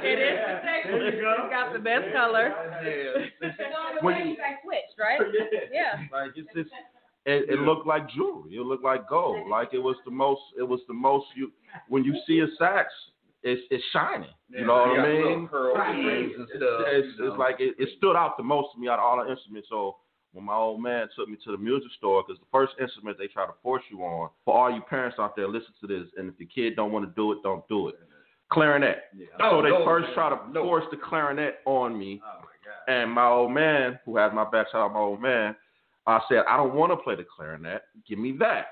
It 0.02 0.18
is 0.18 0.38
the 0.46 0.54
sexiest. 0.66 0.84
There 0.86 1.14
you 1.16 1.20
go. 1.20 1.34
It's 1.44 1.50
got 1.50 1.72
the 1.72 1.78
best 1.78 2.12
color. 2.14 2.54
Yeah. 2.82 3.26
So 3.40 3.64
the 4.00 4.04
When 4.04 4.14
way 4.16 4.22
you- 4.24 4.30
you 4.30 4.36
guys 4.36 4.56
switched, 4.64 4.98
right? 4.98 5.20
Yeah. 5.72 6.00
Like 6.12 6.32
it's 6.36 6.48
just 6.54 6.70
it, 7.26 7.50
it 7.50 7.58
looked 7.60 7.86
like 7.86 8.08
jewelry. 8.10 8.54
It 8.56 8.60
looked 8.62 8.84
like 8.84 9.08
gold. 9.08 9.48
Like 9.48 9.70
it 9.74 9.78
was 9.78 9.96
the 10.04 10.10
most. 10.10 10.40
It 10.58 10.62
was 10.62 10.80
the 10.88 10.94
most. 10.94 11.26
You 11.36 11.50
when 11.88 12.04
you 12.04 12.14
see 12.26 12.40
a 12.40 12.46
sax, 12.58 12.92
it's 13.46 13.62
it's 13.70 13.84
shining. 13.92 14.34
You 14.48 14.66
know 14.66 14.74
what 14.74 15.00
I 15.00 15.06
mean? 15.06 15.48
Curl 15.48 15.74
strings 15.74 16.32
and 16.36 16.48
stuff. 16.50 16.82
It's, 16.90 17.18
you 17.18 17.30
it's 17.30 17.38
like 17.38 17.56
it, 17.60 17.74
it 17.78 17.88
stood 17.98 18.16
out 18.16 18.36
the 18.36 18.42
most 18.42 18.74
to 18.74 18.80
me 18.80 18.88
out 18.88 18.98
of 18.98 19.04
all 19.04 19.24
the 19.24 19.30
instruments. 19.30 19.68
So 19.70 19.96
when 20.32 20.44
my 20.44 20.54
old 20.54 20.82
man 20.82 21.06
took 21.16 21.28
me 21.28 21.36
to 21.44 21.52
the 21.52 21.58
music 21.58 21.90
store 21.96 22.24
because 22.26 22.40
the 22.40 22.46
first 22.50 22.72
instrument 22.80 23.18
they 23.18 23.28
try 23.28 23.46
to 23.46 23.52
force 23.62 23.82
you 23.90 24.00
on. 24.02 24.30
For 24.44 24.54
all 24.56 24.74
you 24.74 24.82
parents 24.82 25.16
out 25.20 25.36
there, 25.36 25.48
listen 25.48 25.72
to 25.80 25.86
this. 25.86 26.08
And 26.16 26.28
if 26.28 26.34
your 26.38 26.48
kid 26.52 26.76
don't 26.76 26.92
want 26.92 27.06
to 27.06 27.12
do 27.14 27.32
it, 27.32 27.38
don't 27.42 27.66
do 27.68 27.88
it. 27.88 27.94
Clarinet. 28.52 28.98
so 29.40 29.62
they 29.62 29.70
no, 29.70 29.84
first 29.84 30.06
man, 30.06 30.14
try 30.14 30.30
to 30.30 30.52
no. 30.52 30.62
force 30.62 30.84
the 30.90 30.96
clarinet 30.96 31.60
on 31.66 31.98
me. 31.98 32.20
Oh 32.24 32.40
my 32.40 32.46
god. 32.64 32.92
And 32.92 33.10
my 33.10 33.26
old 33.26 33.52
man, 33.52 33.98
who 34.04 34.16
has 34.16 34.32
my 34.34 34.44
back, 34.44 34.66
shout 34.70 34.82
out 34.82 34.92
my 34.92 35.00
old 35.00 35.20
man, 35.20 35.56
I 36.06 36.20
said, 36.28 36.42
I 36.48 36.56
don't 36.56 36.74
want 36.74 36.92
to 36.92 36.96
play 36.96 37.16
the 37.16 37.24
clarinet. 37.24 37.82
Give 38.08 38.18
me 38.18 38.36
that. 38.38 38.66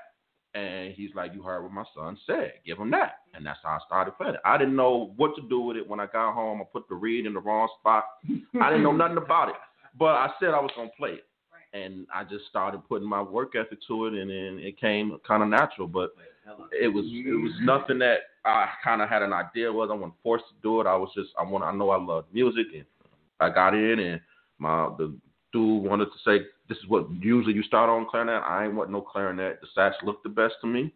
And 0.55 0.93
he's 0.93 1.13
like, 1.13 1.33
You 1.33 1.43
heard 1.43 1.63
what 1.63 1.73
my 1.73 1.83
son 1.93 2.17
said. 2.25 2.53
Give 2.65 2.79
him 2.79 2.89
that. 2.91 3.19
And 3.33 3.45
that's 3.45 3.59
how 3.61 3.71
I 3.71 3.79
started 3.85 4.17
playing 4.17 4.35
it. 4.35 4.39
I 4.45 4.57
didn't 4.57 4.75
know 4.75 5.13
what 5.17 5.35
to 5.35 5.41
do 5.43 5.59
with 5.59 5.77
it 5.77 5.87
when 5.87 5.99
I 5.99 6.05
got 6.07 6.33
home. 6.33 6.61
I 6.61 6.63
put 6.63 6.87
the 6.87 6.95
reed 6.95 7.25
in 7.25 7.33
the 7.33 7.41
wrong 7.41 7.67
spot. 7.79 8.05
I 8.61 8.69
didn't 8.69 8.83
know 8.83 8.93
nothing 8.93 9.17
about 9.17 9.49
it. 9.49 9.55
But 9.99 10.15
I 10.15 10.29
said 10.39 10.49
I 10.49 10.59
was 10.61 10.71
going 10.75 10.89
to 10.89 10.95
play 10.95 11.11
it. 11.11 11.25
And 11.73 12.07
I 12.13 12.23
just 12.23 12.45
started 12.49 12.87
putting 12.87 13.07
my 13.07 13.21
work 13.21 13.53
ethic 13.55 13.79
to 13.89 14.05
it, 14.05 14.13
and 14.13 14.29
then 14.29 14.65
it 14.65 14.79
came 14.79 15.17
kind 15.27 15.43
of 15.43 15.49
natural. 15.49 15.89
But 15.89 16.11
it 16.71 16.87
was 16.87 17.03
it 17.05 17.41
was 17.41 17.51
nothing 17.61 17.99
that 17.99 18.19
I 18.45 18.69
kind 18.81 19.01
of 19.01 19.09
had 19.09 19.23
an 19.23 19.33
idea 19.33 19.73
was 19.73 19.89
I 19.91 19.95
wasn't 19.95 20.13
forced 20.23 20.45
to 20.47 20.53
do 20.63 20.79
it. 20.79 20.87
I 20.87 20.95
was 20.95 21.09
just 21.13 21.31
I 21.37 21.43
want 21.43 21.65
I 21.65 21.73
know 21.73 21.89
I 21.89 22.01
love 22.01 22.25
music, 22.31 22.67
and 22.73 22.85
I 23.41 23.49
got 23.49 23.73
in, 23.73 23.99
and 23.99 24.21
my 24.57 24.89
the 24.97 25.13
dude 25.55 25.83
wanted 25.83 26.05
to 26.07 26.19
say 26.25 26.45
this 26.67 26.77
is 26.79 26.83
what 26.87 27.07
usually 27.21 27.53
you 27.53 27.63
start 27.63 27.89
on 27.89 28.05
clarinet. 28.09 28.43
I 28.43 28.65
ain't 28.65 28.75
want 28.75 28.91
no 28.91 28.99
clarinet. 29.01 29.61
The 29.61 29.67
sax 29.73 29.95
looked 30.03 30.23
the 30.23 30.29
best 30.29 30.55
to 30.61 30.67
me 30.67 30.91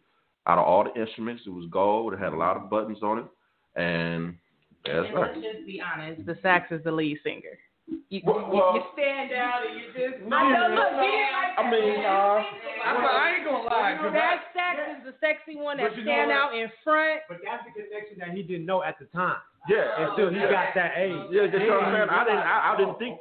out 0.47 0.57
of 0.57 0.65
all 0.65 0.83
the 0.83 0.93
instruments. 0.99 1.43
It 1.45 1.51
was 1.51 1.65
gold. 1.71 2.13
It 2.13 2.19
had 2.19 2.33
a 2.33 2.37
lot 2.37 2.57
of 2.57 2.69
buttons 2.69 2.99
on 3.01 3.19
it, 3.19 3.25
and 3.75 4.35
that's 4.85 5.07
And 5.07 5.15
right. 5.15 5.31
let's 5.37 5.41
just 5.55 5.65
be 5.65 5.79
honest, 5.81 6.25
the 6.25 6.37
sax 6.41 6.71
is 6.71 6.83
the 6.83 6.91
lead 6.91 7.17
singer. 7.23 7.55
You, 8.09 8.21
Well- 8.25 8.39
you- 8.39 8.45
well- 8.53 8.75
you 8.75 8.83
stand 8.93 9.31
out 9.33 9.61
and 9.65 9.79
you 9.79 9.85
just. 9.95 10.21
I 10.31 10.43
know, 10.51 10.75
look, 10.75 10.91
he 10.99 11.09
like 11.31 11.53
I 11.57 11.71
mean, 11.71 11.99
uh, 12.05 12.43
I, 12.85 12.91
I 12.93 13.35
ain't 13.35 13.45
gonna 13.45 13.63
lie. 13.63 13.97
'cause 13.99 14.13
that 14.13 14.43
sax 14.53 14.77
is 14.97 15.03
the 15.05 15.13
sexy 15.19 15.55
one 15.55 15.77
that 15.77 15.89
But 15.89 15.97
you 15.97 16.03
know 16.05 16.11
stand 16.11 16.31
out 16.31 16.53
in 16.55 16.67
front. 16.83 17.21
But 17.29 17.39
that's 17.43 17.63
the 17.65 17.71
connection 17.81 18.19
that 18.19 18.29
he 18.31 18.43
didn't 18.43 18.65
know 18.65 18.83
at 18.83 18.99
the 18.99 19.05
time. 19.05 19.37
Yeah, 19.67 20.09
Until 20.09 20.29
he 20.29 20.39
got 20.39 20.73
that 20.75 20.93
age. 20.97 21.27
yeah, 21.31 21.47
that's 21.47 21.65
what 21.69 21.83
I'm 21.83 21.93
saying. 21.95 22.09
I 22.09 22.23
didn't 22.25 22.39
I, 22.45 22.73
I 22.73 22.77
didn't 22.77 22.97
think. 22.99 23.19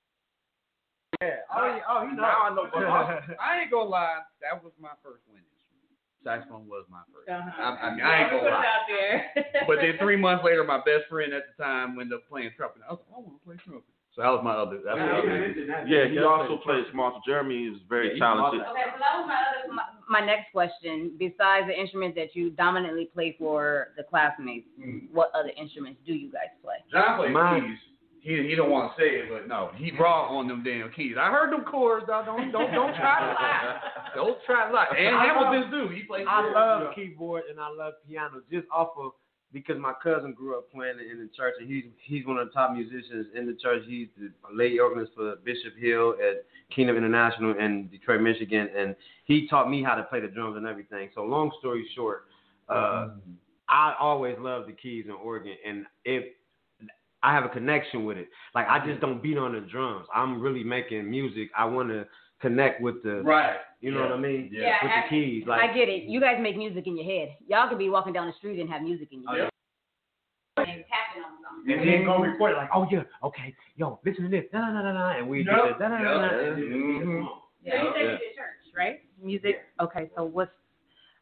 Yeah. 1.20 1.42
Oh, 1.50 1.66
he, 1.74 1.80
oh, 1.88 2.00
he 2.06 2.14
knows. 2.14 2.22
Now 2.22 2.42
I 2.46 2.54
know. 2.54 2.66
But 2.72 2.84
I, 2.84 3.18
I 3.42 3.60
ain't 3.62 3.70
gonna 3.70 3.90
lie. 3.90 4.22
That 4.40 4.62
was 4.62 4.72
my 4.80 4.94
first 5.02 5.22
wind 5.26 5.42
instrument. 5.42 5.90
Saxophone 6.22 6.66
was 6.68 6.84
my 6.90 7.02
1st 7.10 7.26
Uh-huh. 7.30 7.62
I, 7.62 7.86
I 7.86 7.94
mean, 7.94 8.04
I 8.04 8.22
ain't 8.22 8.30
gonna 8.30 8.46
it 8.46 8.50
lie. 8.50 8.66
out 8.66 8.86
there. 8.86 9.66
But 9.66 9.76
then 9.82 9.94
three 9.98 10.16
months 10.16 10.44
later, 10.44 10.62
my 10.64 10.78
best 10.78 11.10
friend 11.10 11.32
at 11.32 11.42
the 11.50 11.62
time 11.62 11.98
ended 11.98 12.14
up 12.14 12.28
playing 12.28 12.50
trumpet. 12.56 12.82
I 12.88 12.92
was 12.92 13.00
like, 13.02 13.16
I 13.16 13.18
want 13.18 13.38
to 13.38 13.44
play 13.46 13.56
trumpet. 13.66 13.90
So 14.14 14.22
that 14.22 14.30
was 14.34 14.42
my 14.42 14.54
other. 14.54 14.78
That's 14.82 14.98
my 14.98 15.18
other. 15.18 15.86
Yeah, 15.86 16.06
he 16.10 16.18
also 16.18 16.58
plays 16.62 16.86
Marshall. 16.94 17.22
Jeremy 17.26 17.66
is 17.70 17.78
very 17.88 18.14
Yeah, 18.18 18.24
talented. 18.34 18.62
Okay, 18.62 18.82
so 18.90 18.98
that 18.98 19.14
was 19.18 19.26
my 19.30 19.38
other 19.42 19.74
my, 19.74 19.86
my 20.08 20.22
next 20.24 20.50
question. 20.50 21.14
Besides 21.18 21.66
the 21.70 21.74
instruments 21.78 22.14
that 22.18 22.34
you 22.34 22.50
dominantly 22.50 23.06
play 23.14 23.34
for 23.38 23.94
the 23.96 24.02
classmates, 24.02 24.66
what 25.12 25.30
other 25.38 25.50
instruments 25.58 26.00
do 26.06 26.14
you 26.14 26.30
guys 26.32 26.50
play? 26.62 26.82
John 26.90 27.18
plays 27.18 27.34
keys. 27.62 27.78
He 28.36 28.54
don't 28.54 28.70
want 28.70 28.92
to 28.94 29.00
say 29.02 29.08
it, 29.08 29.30
but 29.30 29.48
no, 29.48 29.70
he 29.76 29.90
raw 29.98 30.28
on 30.28 30.48
them 30.48 30.62
damn 30.62 30.90
keys. 30.92 31.14
I 31.18 31.30
heard 31.30 31.50
them 31.52 31.64
chords. 31.64 32.06
Dog. 32.06 32.26
Don't 32.26 32.52
don't 32.52 32.70
don't 32.72 32.94
try 32.94 33.20
to 33.20 33.26
lie. 33.32 33.80
Don't 34.14 34.38
try 34.46 34.66
to 34.68 34.72
lie. 34.74 34.86
And 34.96 35.14
I 35.14 35.32
love- 35.34 35.52
Hamilton 35.52 35.70
do. 35.70 35.94
He 35.94 36.02
plays. 36.02 36.26
I 36.28 36.50
love 36.52 36.94
keyboard 36.94 37.44
and 37.50 37.58
I 37.60 37.68
love 37.68 37.94
piano 38.06 38.42
just 38.50 38.66
off 38.72 38.90
of 38.98 39.12
because 39.52 39.78
my 39.78 39.92
cousin 40.02 40.32
grew 40.32 40.58
up 40.58 40.70
playing 40.72 40.96
in 41.10 41.18
the 41.18 41.28
church 41.36 41.54
and 41.60 41.70
he's 41.70 41.84
he's 42.04 42.26
one 42.26 42.36
of 42.38 42.48
the 42.48 42.52
top 42.52 42.72
musicians 42.72 43.28
in 43.34 43.46
the 43.46 43.54
church. 43.54 43.82
He's 43.86 44.08
the 44.18 44.30
lady 44.52 44.78
organist 44.78 45.12
for 45.14 45.36
Bishop 45.44 45.76
Hill 45.78 46.14
at 46.20 46.44
Kingdom 46.74 46.96
International 46.96 47.56
in 47.58 47.88
Detroit, 47.88 48.20
Michigan, 48.20 48.68
and 48.76 48.94
he 49.24 49.46
taught 49.48 49.70
me 49.70 49.82
how 49.82 49.94
to 49.94 50.02
play 50.02 50.20
the 50.20 50.28
drums 50.28 50.56
and 50.56 50.66
everything. 50.66 51.08
So 51.14 51.22
long 51.22 51.50
story 51.60 51.88
short, 51.94 52.24
uh, 52.68 53.08
I 53.68 53.94
always 53.98 54.36
loved 54.38 54.68
the 54.68 54.72
keys 54.72 55.04
and 55.08 55.16
organ, 55.16 55.54
and 55.66 55.86
if 56.04 56.24
I 57.22 57.32
have 57.34 57.44
a 57.44 57.48
connection 57.48 58.04
with 58.04 58.16
it, 58.16 58.28
like 58.54 58.66
I 58.68 58.84
just 58.86 59.00
don't 59.00 59.22
beat 59.22 59.36
on 59.38 59.52
the 59.52 59.60
drums. 59.60 60.06
I'm 60.14 60.40
really 60.40 60.62
making 60.64 61.10
music. 61.10 61.50
I 61.56 61.64
want 61.64 61.88
to 61.88 62.06
connect 62.40 62.80
with 62.80 63.02
the, 63.02 63.22
Right. 63.22 63.56
you 63.80 63.90
know 63.90 64.00
what 64.02 64.12
I 64.12 64.16
mean? 64.16 64.48
Yeah, 64.52 64.76
with 64.82 64.92
I- 64.92 65.02
the 65.02 65.08
keys, 65.08 65.44
I 65.50 65.66
get 65.74 65.88
it. 65.88 66.04
You 66.04 66.20
guys 66.20 66.38
make 66.40 66.56
music 66.56 66.86
in 66.86 66.96
your 66.96 67.04
head. 67.06 67.36
Y'all 67.48 67.68
could 67.68 67.78
be 67.78 67.88
walking 67.90 68.12
down 68.12 68.28
the 68.28 68.32
street 68.34 68.60
and 68.60 68.70
have 68.70 68.82
music 68.82 69.08
in 69.12 69.22
your 69.22 69.32
head. 69.34 69.50
And 70.58 70.84
tapping 70.90 71.22
on 71.24 71.70
and 71.70 71.88
then 71.88 72.04
go 72.04 72.18
record 72.18 72.52
it 72.52 72.56
like, 72.56 72.70
oh 72.72 72.86
yeah, 72.90 73.02
okay, 73.22 73.54
yo, 73.76 73.98
listen 74.04 74.24
to 74.24 74.30
this, 74.30 74.44
da 74.52 74.58
da 74.72 74.82
da 74.82 74.92
da, 74.92 75.18
and 75.18 75.28
we 75.28 75.38
Yep. 75.44 75.46
just 75.46 75.78
da 75.80 75.88
da 75.88 75.98
da 75.98 76.04
da. 76.04 76.36
Yep. 76.36 76.56
Mhm. 76.56 77.26
So 77.26 77.42
you 77.64 77.70
said 77.72 78.02
you 78.02 78.18
did 78.18 78.34
church, 78.36 78.74
right? 78.76 79.00
Music. 79.20 79.64
Okay, 79.80 80.10
so 80.16 80.24
what's? 80.24 80.52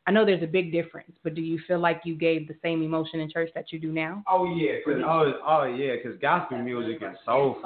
I 0.08 0.12
know 0.12 0.24
there's 0.24 0.42
a 0.42 0.46
big 0.46 0.70
difference, 0.70 1.10
but 1.24 1.34
do 1.34 1.40
you 1.40 1.58
feel 1.66 1.80
like 1.80 2.02
you 2.04 2.14
gave 2.14 2.46
the 2.46 2.54
same 2.62 2.82
emotion 2.82 3.18
in 3.18 3.28
church 3.28 3.50
that 3.56 3.72
you 3.72 3.80
do 3.80 3.90
now? 3.90 4.22
Oh 4.28 4.44
yeah, 4.54 4.74
cause 4.84 5.02
oh, 5.04 5.32
oh 5.44 5.64
yeah, 5.64 5.94
cause 6.00 6.12
gospel 6.22 6.58
music 6.58 7.02
is 7.02 7.16
soulful. 7.24 7.64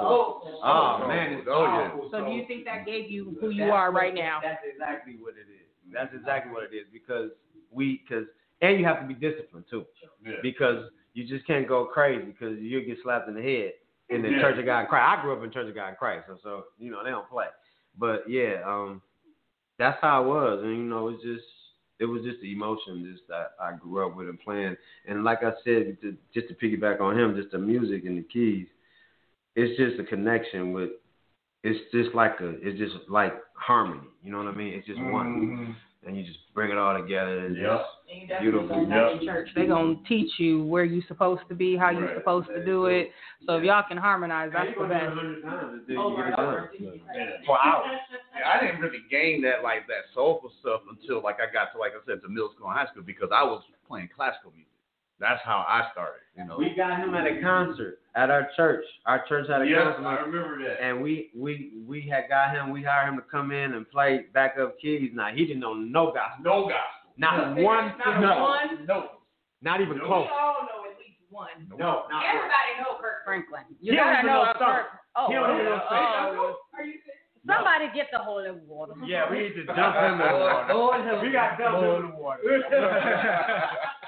Oh 0.63 1.05
man, 1.07 1.33
it's 1.33 1.47
Oh, 1.49 1.65
yeah. 1.65 2.09
So 2.09 2.25
do 2.25 2.31
you 2.31 2.45
think 2.47 2.65
that 2.65 2.85
gave 2.85 3.11
you 3.11 3.37
who 3.39 3.51
you 3.51 3.65
That's 3.65 3.71
are 3.73 3.91
right 3.91 4.15
now? 4.15 4.39
That's 4.41 4.61
exactly 4.71 5.17
what 5.21 5.35
it 5.35 5.51
is. 5.51 5.93
That's 5.93 6.13
exactly 6.15 6.51
what 6.51 6.63
it 6.63 6.75
is 6.75 6.87
because 6.91 7.29
we, 7.71 8.01
cause 8.09 8.25
and 8.61 8.79
you 8.79 8.85
have 8.85 9.01
to 9.01 9.07
be 9.07 9.13
disciplined 9.13 9.65
too, 9.69 9.85
Yeah. 10.25 10.33
because 10.41 10.85
you 11.13 11.27
just 11.27 11.45
can't 11.45 11.67
go 11.67 11.85
crazy 11.85 12.25
because 12.25 12.57
you'll 12.59 12.85
get 12.85 12.97
slapped 13.03 13.27
in 13.27 13.35
the 13.35 13.41
head 13.41 13.73
in 14.09 14.23
the 14.23 14.29
Yeah. 14.29 14.41
Church 14.41 14.57
of 14.57 14.65
God 14.65 14.81
in 14.81 14.87
Christ. 14.87 15.19
I 15.19 15.21
grew 15.21 15.37
up 15.37 15.43
in 15.43 15.51
Church 15.51 15.69
of 15.69 15.75
God 15.75 15.89
in 15.89 15.95
Christ, 15.95 16.25
so 16.27 16.37
so 16.41 16.63
you 16.79 16.89
know 16.89 17.03
they 17.03 17.11
don't 17.11 17.29
play. 17.29 17.47
But 17.99 18.27
yeah, 18.27 18.61
um, 18.65 19.01
that's 19.77 19.99
how 20.01 20.23
it 20.23 20.27
was, 20.27 20.63
and 20.63 20.75
you 20.75 20.83
know 20.83 21.09
it's 21.09 21.21
just 21.21 21.45
it 22.01 22.05
was 22.05 22.23
just 22.23 22.41
the 22.41 22.51
emotion 22.51 23.07
just 23.09 23.27
that 23.29 23.51
I 23.61 23.73
grew 23.79 24.05
up 24.05 24.17
with 24.17 24.27
and 24.27 24.39
playing. 24.39 24.75
And 25.07 25.23
like 25.23 25.43
I 25.43 25.51
said, 25.63 25.97
to, 26.01 26.17
just 26.33 26.47
to 26.47 26.55
piggyback 26.55 26.99
on 26.99 27.17
him, 27.17 27.35
just 27.35 27.51
the 27.51 27.59
music 27.59 28.05
and 28.05 28.17
the 28.17 28.23
keys, 28.23 28.65
it's 29.55 29.77
just 29.77 29.99
a 29.99 30.03
connection 30.03 30.73
with. 30.73 30.89
It's 31.63 31.79
just 31.91 32.15
like 32.15 32.39
a, 32.41 32.55
it's 32.67 32.79
just 32.79 33.07
like 33.07 33.33
harmony. 33.53 34.07
You 34.23 34.31
know 34.31 34.39
what 34.39 34.47
I 34.47 34.55
mean? 34.55 34.73
It's 34.73 34.87
just 34.87 34.99
one, 34.99 35.27
mm-hmm. 35.27 35.71
And 36.05 36.17
you 36.17 36.23
just 36.23 36.39
bring 36.53 36.71
it 36.71 36.77
all 36.77 36.97
together. 36.99 37.45
And 37.45 37.55
Yep. 37.55 37.85
just 38.27 38.41
beautiful. 38.41 38.87
Yep. 38.89 39.21
in 39.21 39.27
church. 39.27 39.49
They're 39.55 39.67
gonna 39.67 39.95
teach 40.07 40.39
you 40.39 40.63
where 40.63 40.83
you're 40.83 41.03
supposed 41.07 41.47
to 41.49 41.55
be, 41.55 41.75
how 41.75 41.89
you're 41.91 42.07
Right. 42.07 42.15
supposed 42.17 42.47
to 42.47 42.65
do 42.65 42.87
it. 42.87 43.11
So 43.45 43.57
if 43.57 43.63
y'all 43.63 43.83
can 43.83 43.97
harmonize, 43.97 44.51
that's 44.51 44.75
the 44.77 44.85
best. 44.85 45.17
Over 45.97 46.25
and 46.25 46.35
over. 46.35 46.71
Yeah. 46.79 47.37
For 47.45 47.57
hours. 47.63 47.99
Yeah, 48.35 48.49
I 48.49 48.59
didn't 48.65 48.81
really 48.81 49.03
gain 49.09 49.41
that 49.43 49.63
like 49.63 49.87
that 49.87 50.05
soulful 50.13 50.51
stuff 50.59 50.81
until 50.89 51.21
like 51.21 51.37
I 51.39 51.51
got 51.51 51.71
to 51.73 51.77
like 51.77 51.93
I 51.93 52.03
said 52.05 52.21
to 52.23 52.29
middle 52.29 52.51
school 52.53 52.67
and 52.69 52.77
high 52.77 52.87
school 52.87 53.03
because 53.03 53.29
I 53.31 53.43
was 53.43 53.63
playing 53.87 54.09
classical 54.15 54.51
music. 54.51 54.70
That's 55.21 55.39
how 55.45 55.63
I 55.69 55.87
started. 55.93 56.19
You 56.35 56.45
know. 56.45 56.57
We 56.57 56.73
got 56.75 56.97
him 56.99 57.13
at 57.13 57.27
a 57.27 57.39
concert 57.41 57.99
at 58.15 58.29
our 58.31 58.49
church. 58.57 58.83
Our 59.05 59.23
church 59.29 59.47
had 59.47 59.61
a 59.61 59.65
yes, 59.65 59.93
concert. 59.95 60.07
I 60.07 60.15
remember 60.21 60.57
that. 60.67 60.83
and 60.83 61.01
we 61.01 61.29
we 61.37 61.71
we 61.87 62.01
had 62.09 62.27
got 62.27 62.51
him. 62.55 62.71
We 62.71 62.81
hired 62.83 63.09
him 63.09 63.15
to 63.17 63.21
come 63.29 63.51
in 63.51 63.73
and 63.75 63.89
play 63.89 64.25
backup 64.33 64.79
keys. 64.81 65.11
Now 65.13 65.29
he 65.33 65.45
didn't 65.45 65.59
know 65.61 65.75
no 65.75 66.11
gospel, 66.11 66.43
No 66.43 66.61
gospel. 66.63 67.13
not 67.17 67.55
one, 67.55 67.93
Not 68.03 68.19
no, 68.19 68.41
one. 68.41 68.85
No. 68.87 69.09
not 69.61 69.79
even 69.81 69.97
No. 69.99 70.05
close. 70.07 70.27
all 70.33 70.65
know 70.65 70.89
at 70.89 70.97
least 70.97 71.19
one. 71.29 71.47
No, 71.69 72.03
not 72.09 72.25
Everybody 72.25 72.71
know 72.81 72.97
Kirk 72.99 73.23
Franklin. 73.23 73.63
You 73.79 73.91
He 73.93 73.97
gotta 73.97 74.25
know 74.25 74.43
know. 74.43 74.53
Kirk. 74.57 74.85
Oh, 75.15 75.27
He 75.27 75.33
don't 75.35 75.51
even 75.53 75.65
know 75.65 75.79
oh, 75.91 76.55
oh. 76.73 76.93
Somebody 77.45 77.89
get 77.95 78.07
the 78.11 78.19
holy 78.19 78.51
water. 78.67 78.93
Yeah, 79.05 79.29
we 79.29 79.39
need 79.39 79.55
to 79.55 79.65
jump 79.65 79.95
him 79.97 80.13
in 80.13 80.17
the 80.19 80.23
water. 80.25 80.73
Lord 80.73 81.21
we 81.25 81.31
got 81.31 81.57
to 81.57 81.63
jump 81.63 81.83
him 81.83 82.05
in 82.05 82.11
the 82.11 82.15
water. 82.17 82.41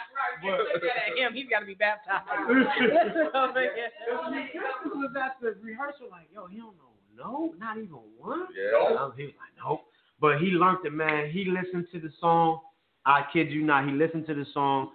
Right, 0.44 0.60
look 0.60 0.84
at 0.84 1.18
him. 1.18 1.34
He's 1.34 1.50
got 1.50 1.60
to 1.60 1.66
be 1.66 1.76
baptized. 1.76 2.26
This 2.50 3.16
was 4.94 5.16
at 5.16 5.40
the 5.42 5.56
rehearsal, 5.62 6.08
like, 6.12 6.28
yo, 6.34 6.48
he 6.48 6.58
don't 6.58 6.76
know, 6.78 6.94
no, 7.16 7.54
not 7.58 7.78
even 7.78 8.00
one. 8.18 8.48
Yeah. 8.56 9.10
He 9.16 9.24
was 9.24 9.34
like, 9.38 9.54
nope. 9.64 9.82
But 10.20 10.40
he 10.40 10.48
learned 10.48 10.86
it, 10.86 10.94
man. 10.94 11.30
He 11.32 11.46
listened 11.46 11.88
to 11.92 12.00
the 12.00 12.10
song. 12.20 12.60
I 13.06 13.26
kid 13.34 13.52
you 13.52 13.64
not. 13.64 13.86
He 13.88 13.92
listened 13.92 14.26
to 14.28 14.34
the 14.34 14.46
song 14.54 14.92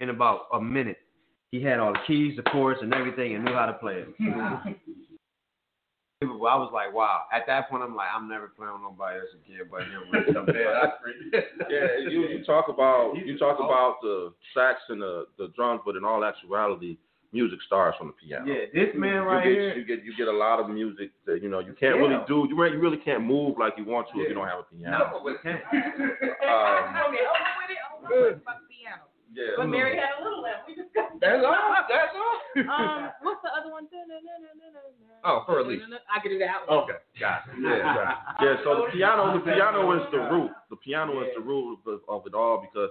in 0.00 0.10
about 0.10 0.46
a 0.52 0.60
minute. 0.60 0.98
He 1.50 1.62
had 1.62 1.78
all 1.78 1.92
the 1.92 2.00
keys, 2.06 2.34
the 2.36 2.42
chords, 2.42 2.80
and 2.82 2.92
everything, 2.94 3.34
and 3.34 3.44
knew 3.44 3.52
how 3.52 3.66
to 3.66 3.74
play 3.74 4.04
it. 4.04 4.08
I 6.28 6.56
was 6.56 6.70
like, 6.72 6.92
wow. 6.92 7.22
At 7.32 7.46
that 7.46 7.68
point, 7.68 7.82
I'm 7.82 7.94
like, 7.94 8.08
I'm 8.14 8.28
never 8.28 8.48
playing 8.48 8.72
with 8.72 8.82
nobody 8.82 9.18
else 9.18 9.28
again 9.34 9.66
but 9.70 9.82
him. 9.82 10.02
With. 10.10 11.44
Yeah, 11.68 12.08
you, 12.08 12.28
you 12.28 12.44
talk 12.44 12.68
about 12.68 13.14
you 13.14 13.38
talk 13.38 13.58
about 13.58 13.96
the 14.02 14.32
sax 14.54 14.80
and 14.88 15.00
the, 15.00 15.26
the 15.38 15.48
drums, 15.56 15.80
but 15.84 15.96
in 15.96 16.04
all 16.04 16.24
actuality, 16.24 16.96
music 17.32 17.58
starts 17.66 17.96
on 18.00 18.08
the 18.08 18.12
piano. 18.12 18.44
yeah, 18.46 18.66
this 18.74 18.94
man 18.94 19.22
right 19.22 19.46
you 19.46 19.54
get, 19.54 19.60
here. 19.60 19.76
You 19.76 19.84
get 19.84 20.04
you 20.04 20.16
get 20.16 20.28
a 20.28 20.36
lot 20.36 20.60
of 20.60 20.68
music 20.68 21.10
that 21.26 21.42
you 21.42 21.48
know 21.48 21.60
you 21.60 21.74
can't 21.78 21.96
really 21.96 22.18
do. 22.28 22.46
You 22.48 22.56
really, 22.56 22.76
you 22.76 22.82
really 22.82 22.98
can't 22.98 23.24
move 23.24 23.56
like 23.58 23.74
you 23.76 23.84
want 23.84 24.08
to 24.12 24.20
if 24.20 24.28
you 24.28 24.34
don't 24.34 24.48
have 24.48 24.60
a 24.60 24.74
piano. 24.74 25.10
No, 25.12 25.22
we 25.24 25.32
can't. 25.42 25.62
Um, 26.42 26.94
yeah. 29.34 29.56
But 29.56 29.66
Mary 29.68 29.96
had 29.96 30.20
a 30.20 30.24
little 30.24 30.42
left. 30.42 30.68
We 30.68 30.74
discussed 30.74 31.18
That's 31.20 31.42
all. 31.46 31.56
That's 31.88 32.14
all. 32.14 32.36
Um, 32.68 33.10
what's 33.22 33.42
the 33.42 33.50
other 33.52 33.70
one? 33.72 33.88
Oh, 35.24 35.42
for 35.46 35.60
at 35.60 35.66
least. 35.66 35.84
I 36.14 36.20
can 36.20 36.32
do 36.32 36.38
that 36.38 36.66
one. 36.66 36.84
Okay, 36.84 36.98
got 37.20 37.42
it. 37.48 37.62
Yeah, 37.62 38.14
yeah. 38.40 38.56
So 38.64 38.86
the 38.86 38.92
piano, 38.92 39.38
the 39.38 39.44
piano 39.44 39.92
is 39.96 40.02
the 40.10 40.18
root. 40.18 40.50
The 40.70 40.76
piano 40.76 41.22
is 41.22 41.28
the 41.36 41.42
root 41.42 41.78
of, 41.86 42.00
of 42.08 42.26
it 42.26 42.34
all 42.34 42.60
because 42.60 42.90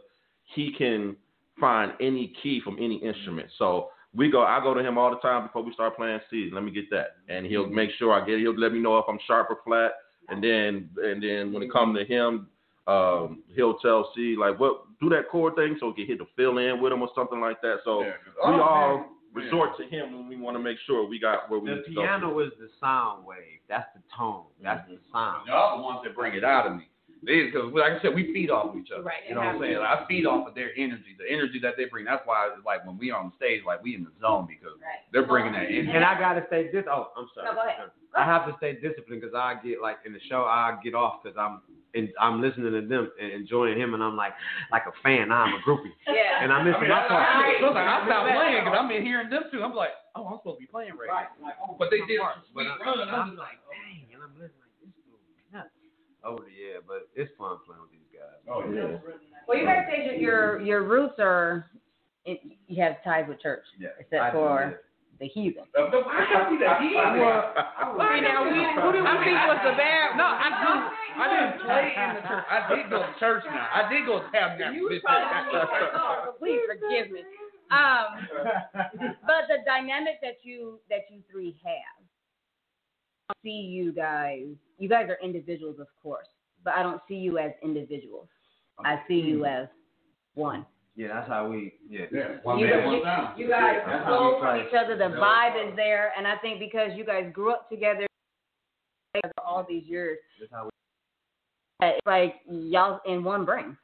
he 0.55 0.73
can 0.77 1.15
find 1.59 1.91
any 1.99 2.33
key 2.41 2.61
from 2.63 2.77
any 2.79 2.95
instrument. 2.95 3.49
So 3.59 3.89
we 4.13 4.29
go, 4.31 4.43
I 4.43 4.59
go 4.61 4.73
to 4.73 4.81
him 4.81 4.97
all 4.97 5.09
the 5.11 5.19
time 5.19 5.45
before 5.47 5.63
we 5.63 5.73
start 5.73 5.95
playing 5.95 6.19
C's. 6.29 6.51
Let 6.53 6.63
me 6.63 6.71
get 6.71 6.89
that, 6.89 7.17
and 7.29 7.45
he'll 7.45 7.67
make 7.67 7.91
sure 7.97 8.13
I 8.13 8.25
get. 8.25 8.35
it. 8.35 8.39
He'll 8.41 8.57
let 8.59 8.73
me 8.73 8.79
know 8.79 8.97
if 8.97 9.05
I'm 9.07 9.19
sharp 9.27 9.49
or 9.49 9.57
flat, 9.65 9.91
and 10.29 10.43
then 10.43 10.89
and 11.03 11.21
then 11.21 11.53
when 11.53 11.63
it 11.63 11.71
comes 11.71 11.97
to 11.97 12.05
him, 12.05 12.47
um, 12.87 13.43
he'll 13.55 13.77
tell 13.79 14.11
C 14.15 14.35
like, 14.35 14.59
what 14.59 14.83
do 14.99 15.09
that 15.09 15.29
core 15.29 15.53
thing 15.55 15.77
so 15.79 15.93
he 15.95 16.03
can 16.03 16.07
hit 16.07 16.17
the 16.19 16.27
fill 16.35 16.57
in 16.57 16.81
with 16.81 16.91
him 16.93 17.01
or 17.01 17.09
something 17.15 17.39
like 17.39 17.61
that. 17.61 17.77
So 17.85 18.01
Yeah, 18.03 18.11
'cause- 18.23 18.33
we 18.35 18.59
oh, 18.59 18.61
all 18.61 18.97
man. 18.97 19.09
resort 19.33 19.77
to 19.77 19.83
him 19.85 20.13
when 20.13 20.27
we 20.27 20.35
want 20.35 20.55
to 20.57 20.59
make 20.63 20.77
sure 20.79 21.05
we 21.05 21.19
got 21.19 21.49
where 21.49 21.59
we 21.59 21.69
The 21.69 21.75
need 21.77 21.85
to 21.85 21.91
go. 21.93 22.01
piano 22.01 22.39
is 22.39 22.51
the 22.59 22.69
sound 22.79 23.25
wave. 23.25 23.59
That's 23.67 23.87
the 23.95 24.01
tone. 24.15 24.45
That's 24.61 24.87
the 24.89 24.99
sound. 25.11 25.47
Y'all 25.47 25.77
the 25.77 25.83
ones 25.83 25.99
that 26.03 26.15
bring 26.15 26.33
it 26.33 26.43
out 26.43 26.65
of 26.67 26.75
me. 26.75 26.87
Because, 27.23 27.71
like 27.73 27.93
I 27.93 27.99
said, 28.01 28.15
we 28.15 28.33
feed 28.33 28.49
off 28.49 28.73
of 28.73 28.77
each 28.77 28.89
other. 28.89 29.03
Right, 29.03 29.21
You 29.29 29.35
know 29.35 29.41
what 29.41 29.49
I'm 29.49 29.63
it 29.63 29.67
saying? 29.67 29.77
I 29.77 30.05
feed 30.07 30.25
off 30.25 30.47
of 30.47 30.55
their 30.55 30.71
energy, 30.75 31.13
the 31.19 31.29
energy 31.29 31.59
that 31.59 31.77
they 31.77 31.85
bring. 31.85 32.03
That's 32.03 32.25
why, 32.25 32.49
it's 32.51 32.65
like 32.65 32.83
when 32.83 32.97
we 32.97 33.11
on 33.11 33.31
stage, 33.37 33.63
like 33.63 33.83
we 33.83 33.93
in 33.93 34.03
the 34.03 34.09
zone 34.19 34.47
because 34.49 34.73
Right. 34.81 35.05
they're 35.11 35.21
bringing 35.27 35.53
that 35.53 35.65
energy. 35.69 35.91
And 35.91 36.03
I 36.03 36.17
gotta 36.17 36.43
stay 36.47 36.71
dis. 36.71 36.83
Oh, 36.89 37.11
I'm 37.15 37.29
sorry. 37.35 37.45
No, 37.45 37.53
go 37.53 37.61
ahead. 37.61 37.91
I 38.15 38.23
have 38.25 38.47
to 38.47 38.57
stay 38.57 38.73
disciplined 38.73 39.21
because 39.21 39.35
I 39.35 39.53
get 39.63 39.81
like 39.81 39.99
in 40.03 40.13
the 40.13 40.19
show, 40.21 40.45
I 40.45 40.79
get 40.83 40.95
off 40.95 41.21
because 41.21 41.37
I'm 41.37 41.61
and 41.95 42.09
I'm 42.19 42.41
listening 42.41 42.71
to 42.71 42.87
them 42.87 43.11
and 43.19 43.31
enjoying 43.31 43.77
him, 43.79 43.93
and 43.93 44.01
I'm 44.03 44.15
like 44.15 44.33
like 44.71 44.83
a 44.87 44.93
fan. 45.03 45.29
Now 45.29 45.43
I'm 45.43 45.53
a 45.55 45.59
groupie, 45.59 45.91
Yeah. 46.07 46.41
and 46.43 46.51
I'm 46.51 46.61
I 46.67 46.79
mean, 46.79 46.89
my 46.89 47.05
I, 47.05 47.07
part. 47.07 47.21
I, 47.21 47.41
I, 47.63 48.01
I 48.01 48.05
stopped 48.05 48.31
playing 48.31 48.63
because 48.63 48.77
I'm 48.79 48.91
in 48.91 49.03
hearing 49.03 49.29
them 49.29 49.43
too. 49.51 49.63
I'm 49.63 49.73
like, 49.75 49.91
oh, 50.15 50.25
I'm 50.27 50.37
supposed 50.39 50.57
to 50.57 50.61
be 50.61 50.67
playing 50.67 50.93
right. 50.97 51.27
now. 51.41 51.75
But 51.79 51.89
they 51.91 51.99
did 52.07 52.19
some 52.19 52.43
But 52.53 52.67
I- 52.67 52.77
run. 52.79 52.99
I'm 53.07 53.15
I'm 53.15 53.27
just 53.29 53.39
like, 53.39 53.59
dang, 53.69 54.07
and 54.13 54.21
I'm 54.23 54.33
listening 54.35 54.63
like 54.63 54.75
this 54.81 54.93
dude 55.03 55.53
nuts. 55.53 55.69
Oh 56.23 56.39
yeah, 56.47 56.79
but 56.85 57.09
it's 57.15 57.31
fun 57.37 57.57
playing 57.65 57.81
with 57.81 57.91
these 57.91 58.09
guys. 58.13 58.39
Oh 58.47 58.63
yeah. 58.71 58.97
Well, 59.47 59.57
you 59.57 59.65
guys 59.65 59.85
say 59.89 60.07
that 60.07 60.19
your 60.19 60.61
your 60.61 60.83
roots 60.83 61.15
are, 61.19 61.67
it, 62.25 62.39
you 62.67 62.81
have 62.83 63.03
ties 63.03 63.25
with 63.27 63.41
church, 63.41 63.63
Yeah. 63.79 63.89
except 63.99 64.21
I 64.21 64.29
do, 64.31 64.37
for 64.37 64.79
the 65.21 65.27
heathen. 65.29 65.63
Uh, 65.77 65.85
no, 65.93 66.01
I 66.09 66.25
can't 66.25 66.49
see 66.49 66.57
that. 66.65 66.81
He 66.81 66.97
was. 66.97 67.41
See, 67.53 68.21
now, 68.25 68.41
we, 68.41 68.57
I 68.57 69.15
think 69.21 69.37
what's 69.45 69.61
the 69.61 69.77
bad, 69.77 70.17
no, 70.17 70.25
I 70.25 70.49
do. 70.49 70.71
I 71.21 71.25
didn't 71.29 71.61
play 71.61 71.93
in 71.93 72.09
the 72.17 72.21
church. 72.25 72.45
I 72.49 72.59
did 72.73 72.89
go 72.89 72.99
to 73.05 73.13
church 73.21 73.43
now. 73.45 73.67
I 73.69 73.85
did 73.87 74.05
go 74.09 74.19
to 74.19 74.25
tabernacle. 74.33 74.73
You 74.73 74.89
this 74.89 75.01
probably- 75.05 75.61
Oh, 75.93 76.33
please 76.41 76.59
forgive 76.65 77.13
me. 77.13 77.21
Um, 77.69 78.27
but 79.23 79.45
the 79.47 79.63
dynamic 79.65 80.15
that 80.21 80.41
you 80.43 80.79
that 80.89 81.01
you 81.09 81.21
three 81.31 81.55
have, 81.63 82.03
I 83.29 83.33
see 83.43 83.49
you 83.71 83.93
guys. 83.93 84.47
You 84.77 84.89
guys 84.89 85.07
are 85.07 85.17
individuals, 85.23 85.77
of 85.79 85.87
course, 86.01 86.27
but 86.65 86.73
I 86.73 86.83
don't 86.83 86.99
see 87.07 87.15
you 87.15 87.37
as 87.37 87.51
individuals. 87.63 88.27
I 88.83 88.99
see 89.07 89.21
you 89.21 89.45
as 89.45 89.67
one. 90.33 90.65
Yeah, 90.95 91.07
that's 91.13 91.27
how 91.27 91.49
we. 91.49 91.73
Yeah. 91.89 92.05
Yeah. 92.11 92.23
One 92.43 92.59
You, 92.59 92.67
man, 92.67 92.79
you, 92.79 92.85
one 92.85 93.01
sound. 93.03 93.39
you 93.39 93.47
guys 93.47 93.77
That's 93.85 94.03
how 94.03 94.17
flow 94.17 94.39
from 94.39 94.59
each 94.59 94.73
other. 94.77 94.97
The 94.97 95.15
vibe 95.15 95.69
is 95.69 95.75
there, 95.75 96.11
and 96.17 96.27
I 96.27 96.35
think 96.37 96.59
because 96.59 96.91
you 96.95 97.05
guys 97.05 97.31
grew 97.33 97.51
up 97.51 97.69
together 97.69 98.05
all 99.45 99.65
these 99.67 99.83
years, 99.85 100.17
That's 100.39 100.51
how 100.51 100.65
we. 100.65 101.87
it's 101.87 101.99
like 102.05 102.35
y'all 102.49 102.99
in 103.05 103.23
one 103.23 103.45
brain. 103.45 103.77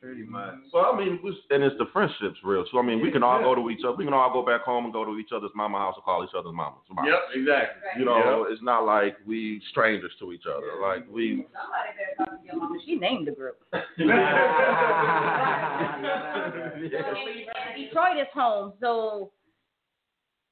Pretty 0.00 0.24
much. 0.24 0.54
So 0.70 0.78
I 0.78 0.96
mean, 0.96 1.18
and 1.50 1.62
it's 1.64 1.76
the 1.78 1.86
friendships 1.92 2.38
real. 2.44 2.64
So 2.70 2.78
I 2.78 2.82
mean, 2.82 3.00
we 3.00 3.10
can 3.10 3.22
all 3.22 3.40
go 3.40 3.54
to 3.54 3.70
each 3.70 3.80
other. 3.86 3.96
We 3.96 4.04
can 4.04 4.12
all 4.12 4.30
go 4.30 4.44
back 4.44 4.60
home 4.62 4.84
and 4.84 4.92
go 4.92 5.06
to 5.06 5.18
each 5.18 5.30
other's 5.34 5.50
mama 5.54 5.78
house 5.78 5.94
and 5.96 6.04
call 6.04 6.22
each 6.22 6.34
other's 6.36 6.52
mamas. 6.54 6.80
mamas. 6.90 7.10
Yep, 7.10 7.20
exactly. 7.40 7.82
You 7.98 8.04
know, 8.04 8.44
it's 8.48 8.62
not 8.62 8.84
like 8.84 9.16
we 9.26 9.62
strangers 9.70 10.12
to 10.20 10.32
each 10.32 10.44
other. 10.46 10.66
Like 10.82 11.06
we. 11.10 11.46
Somebody 11.52 11.92
better 11.96 12.14
talk 12.30 12.40
to 12.40 12.46
your 12.46 12.56
mama. 12.56 12.78
She 12.84 12.96
named 12.96 13.26
the 13.26 13.32
group. 13.32 13.56
And 16.76 17.76
Detroit 17.76 18.18
is 18.20 18.26
home, 18.34 18.74
so 18.80 19.30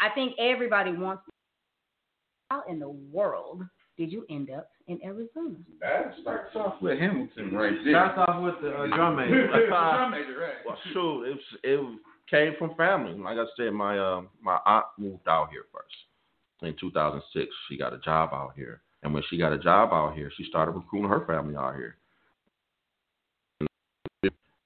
I 0.00 0.08
think 0.14 0.34
everybody 0.38 0.92
wants. 0.92 1.22
How 2.50 2.62
in 2.68 2.78
the 2.78 2.88
world 2.88 3.62
did 3.96 4.10
you 4.10 4.26
end 4.28 4.50
up 4.50 4.70
in 4.88 5.00
Arizona? 5.04 5.56
That 5.80 6.14
starts 6.20 6.54
off 6.56 6.80
with 6.82 6.98
Hamilton 6.98 7.54
right 7.54 7.72
there. 7.84 7.92
Starts 7.92 8.18
off 8.28 8.42
with 8.42 8.54
the 8.62 8.76
uh, 8.76 8.86
drum 8.88 9.16
major. 9.16 9.46
Drum 9.68 10.10
major, 10.10 10.38
right? 10.38 10.54
Well, 10.66 10.76
shoot, 10.92 11.24
it 11.24 11.30
was, 11.30 11.40
it 11.62 11.98
came 12.28 12.54
from 12.58 12.74
family. 12.76 13.12
Like 13.12 13.38
I 13.38 13.44
said, 13.56 13.72
my 13.72 13.98
uh, 13.98 14.22
my 14.42 14.58
aunt 14.66 14.86
moved 14.98 15.28
out 15.28 15.50
here 15.50 15.64
first 15.72 15.94
in 16.62 16.74
2006. 16.80 17.46
She 17.68 17.78
got 17.78 17.92
a 17.92 17.98
job 17.98 18.30
out 18.32 18.52
here, 18.56 18.82
and 19.02 19.14
when 19.14 19.22
she 19.30 19.38
got 19.38 19.52
a 19.52 19.58
job 19.58 19.90
out 19.92 20.14
here, 20.16 20.30
she 20.36 20.44
started 20.44 20.72
recruiting 20.72 21.10
her 21.10 21.24
family 21.26 21.56
out 21.56 21.76
here, 21.76 21.96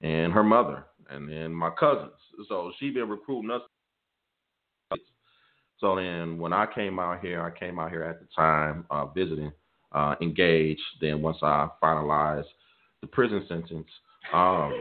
and 0.01 0.33
her 0.33 0.43
mother, 0.43 0.85
and 1.09 1.29
then 1.29 1.53
my 1.53 1.69
cousins. 1.69 2.11
So 2.47 2.71
she 2.79 2.89
been 2.89 3.09
recruiting 3.09 3.51
us. 3.51 3.61
So 5.79 5.95
then, 5.95 6.37
when 6.37 6.51
I 6.51 6.65
came 6.73 6.99
out 6.99 7.21
here, 7.21 7.41
I 7.41 7.51
came 7.57 7.79
out 7.79 7.89
here 7.89 8.03
at 8.03 8.19
the 8.19 8.27
time 8.35 8.85
uh, 8.91 9.05
visiting, 9.05 9.51
uh, 9.93 10.15
engaged. 10.21 10.81
Then 10.99 11.21
once 11.21 11.37
I 11.41 11.69
finalized 11.81 12.43
the 13.01 13.07
prison 13.07 13.45
sentence, 13.47 13.87
um, 14.33 14.73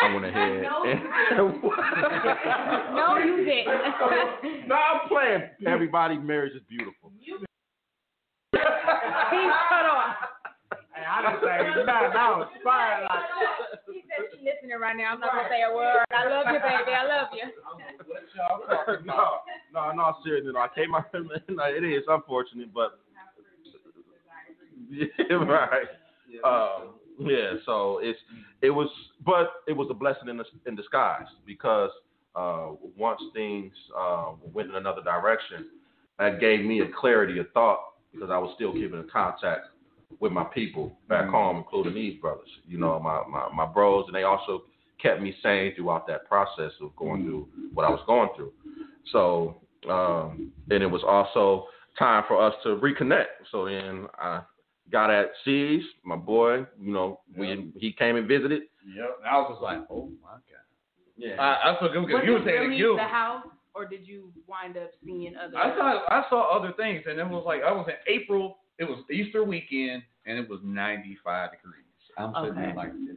I 0.00 0.14
went 0.14 0.24
ahead. 0.30 0.64
and 0.64 1.00
No, 2.94 3.18
you 3.18 3.44
didn't. 3.44 4.68
no, 4.68 4.74
I'm 4.76 5.08
playing. 5.08 5.42
Everybody, 5.66 6.18
marriage 6.18 6.54
is 6.54 6.62
beautiful. 6.68 7.10
He's 7.20 7.32
cut 8.52 9.84
off. 9.86 10.16
Hey, 10.94 11.04
I 11.04 11.32
just 11.32 11.42
say, 11.42 11.84
nah, 11.84 12.42
it's 12.42 12.62
fine. 12.64 13.02
Like, 13.02 13.24
He 13.92 14.02
said 14.06 14.26
she's 14.32 14.37
listening 14.48 14.80
right 14.80 14.96
now. 14.96 15.12
I'm 15.14 15.20
not 15.20 15.32
gonna 15.32 15.48
say 15.50 15.62
a 15.62 15.74
word. 15.74 16.04
I 16.10 16.28
love 16.28 16.46
you, 16.52 16.60
baby. 16.60 16.92
I 16.96 17.04
love 17.06 17.28
you. 17.32 17.46
no, 19.04 19.44
no, 19.74 19.92
no, 19.92 20.14
seriously. 20.24 20.52
No, 20.52 20.60
I 20.60 20.68
came 20.74 20.94
out. 20.94 21.06
No, 21.48 21.64
it 21.64 21.84
is 21.84 22.04
unfortunate, 22.08 22.72
but 22.72 23.00
yeah, 24.90 25.34
right. 25.34 25.86
Um, 26.44 26.94
yeah, 27.18 27.54
so 27.66 27.98
it's 28.02 28.18
it 28.62 28.70
was, 28.70 28.88
but 29.24 29.62
it 29.66 29.72
was 29.72 29.88
a 29.90 29.94
blessing 29.94 30.28
in, 30.28 30.40
in 30.66 30.76
disguise 30.76 31.26
because 31.46 31.90
uh, 32.36 32.68
once 32.96 33.20
things 33.34 33.72
uh, 33.98 34.32
went 34.52 34.68
in 34.68 34.76
another 34.76 35.02
direction, 35.02 35.66
that 36.18 36.40
gave 36.40 36.64
me 36.64 36.80
a 36.80 36.88
clarity 37.00 37.38
of 37.38 37.50
thought 37.52 37.80
because 38.12 38.30
I 38.30 38.38
was 38.38 38.52
still 38.54 38.72
keeping 38.72 38.98
in 38.98 39.08
contact 39.12 39.68
with 40.20 40.32
my 40.32 40.44
people 40.44 40.92
back 41.08 41.28
home, 41.28 41.58
including 41.58 41.94
these 41.94 42.20
brothers. 42.20 42.48
You 42.66 42.78
know, 42.78 42.98
my, 43.00 43.22
my 43.30 43.48
my 43.54 43.66
bros, 43.66 44.04
and 44.06 44.14
they 44.14 44.24
also 44.24 44.62
kept 45.00 45.22
me 45.22 45.34
sane 45.42 45.74
throughout 45.74 46.06
that 46.08 46.26
process 46.26 46.72
of 46.80 46.94
going 46.96 47.24
through 47.24 47.48
what 47.72 47.84
I 47.84 47.90
was 47.90 48.00
going 48.06 48.28
through. 48.34 48.52
So, 49.12 49.56
um, 49.88 50.52
and 50.70 50.82
it 50.82 50.90
was 50.90 51.02
also 51.06 51.66
time 51.98 52.24
for 52.26 52.42
us 52.44 52.54
to 52.64 52.70
reconnect. 52.76 53.46
So 53.52 53.66
then 53.66 54.06
I 54.18 54.42
got 54.90 55.10
at 55.10 55.30
C's, 55.44 55.82
my 56.04 56.16
boy. 56.16 56.66
You 56.80 56.92
know, 56.92 57.20
we 57.36 57.72
he 57.76 57.92
came 57.92 58.16
and 58.16 58.26
visited. 58.26 58.62
Yep. 58.86 59.18
And 59.20 59.28
I 59.28 59.38
was 59.38 59.52
just 59.52 59.62
like, 59.62 59.78
oh 59.90 60.10
my 60.22 60.32
god. 60.32 60.42
Yeah. 61.16 61.34
I, 61.40 61.72
I 61.72 61.78
feel 61.80 61.92
good 61.92 62.06
because 62.06 62.20
Was 62.20 62.24
you 62.26 62.32
were 62.32 62.38
it 62.38 62.44
saying 62.44 62.60
really 62.60 62.76
it 62.76 62.78
killed 62.78 62.98
the 62.98 63.02
house, 63.02 63.44
or 63.74 63.86
did 63.86 64.06
you 64.06 64.32
wind 64.46 64.76
up 64.76 64.90
seeing 65.04 65.34
other? 65.36 65.56
I 65.56 65.76
saw 65.76 66.00
I 66.08 66.24
saw 66.28 66.56
other 66.56 66.72
things, 66.76 67.02
and 67.08 67.18
it 67.18 67.28
was 67.28 67.44
like 67.46 67.62
I 67.62 67.72
was 67.72 67.88
in 67.88 68.12
April. 68.12 68.58
It 68.78 68.84
was 68.84 68.98
Easter 69.10 69.42
weekend, 69.44 70.02
and 70.26 70.38
it 70.38 70.48
was 70.48 70.60
95 70.62 71.50
degrees. 71.52 71.84
I'm 72.16 72.32
sitting 72.44 72.58
Okay. 72.58 72.74
like, 72.76 72.92
this. 73.06 73.16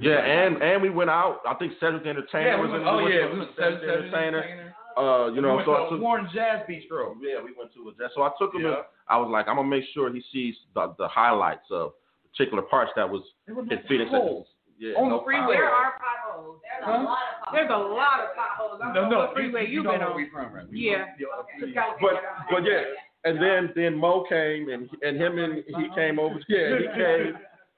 Yeah, 0.00 0.18
and 0.18 0.62
and 0.62 0.82
we 0.82 0.90
went 0.90 1.10
out. 1.10 1.40
I 1.46 1.54
think 1.54 1.74
Cedric 1.78 2.02
the 2.04 2.10
Entertainer 2.10 2.48
Yeah, 2.48 2.56
we 2.56 2.62
was 2.62 2.70
went, 2.72 2.82
in. 2.82 2.88
oh 2.88 2.96
went 2.96 3.14
yeah, 3.14 3.20
to 3.20 3.32
we 3.32 3.38
went 3.38 3.50
Cedric 3.56 3.80
the 3.82 3.92
Entertainer. 3.92 4.42
entertainer. 4.42 4.74
Uh, 4.96 5.26
you 5.32 5.40
know, 5.40 5.50
we 5.50 5.56
went 5.56 5.66
so 5.66 5.72
I 5.74 5.84
to 5.84 5.90
took. 5.90 6.00
Warren 6.00 6.28
Jazz 6.34 6.60
Bistro. 6.68 7.14
Yeah, 7.20 7.38
we 7.44 7.52
went 7.56 7.72
to 7.74 7.88
a 7.88 7.92
jazz. 7.96 8.10
So 8.14 8.22
I 8.22 8.30
took 8.38 8.54
him. 8.54 8.64
in- 8.64 8.72
Yeah. 8.72 8.82
I 9.08 9.16
was 9.18 9.28
like, 9.30 9.48
I'm 9.48 9.56
gonna 9.56 9.68
make 9.68 9.84
sure 9.94 10.12
he 10.12 10.22
sees 10.32 10.56
the, 10.74 10.94
the 10.98 11.06
highlights 11.08 11.68
of 11.70 11.92
particular 12.32 12.62
parts 12.62 12.90
that 12.96 13.08
was 13.08 13.22
There 13.46 13.54
was 13.54 13.66
in 13.70 13.76
no 13.76 13.82
Phoenix. 13.88 14.10
potholes. 14.10 14.48
Yeah, 14.78 14.94
On 14.98 15.10
the 15.10 15.20
freeway. 15.22 15.54
There 15.56 15.68
are 15.70 15.94
potholes. 16.00 16.60
There's 16.64 16.84
Huh? 16.84 16.98
a 16.98 17.04
lot 17.04 17.18
of 17.46 17.52
There's 17.54 17.70
a 17.70 17.76
lot 17.76 18.20
of 18.20 18.28
potholes. 18.34 18.80
I 18.82 18.92
No, 18.92 19.08
no, 19.08 19.30
freeway 19.34 19.66
you, 19.68 19.74
you've 19.80 19.84
know 19.84 19.92
been 19.92 20.00
where 20.00 20.10
on. 20.10 20.16
we 20.16 20.28
from, 20.30 20.52
right? 20.52 20.66
We 20.68 20.90
Yeah. 20.90 21.04
from- 21.14 21.62
Okay. 21.62 21.72
But 22.00 22.14
but 22.50 22.64
yeah, 22.64 22.82
and 23.24 23.40
then 23.40 23.72
then 23.74 23.96
Mo 23.96 24.24
came 24.28 24.68
and 24.68 24.88
and 25.02 25.16
him 25.16 25.38
and 25.38 25.64
he 25.66 25.88
came 25.94 26.18
over. 26.18 26.40
Yeah, 26.48 26.78
he 26.78 26.86
came. 27.00 27.34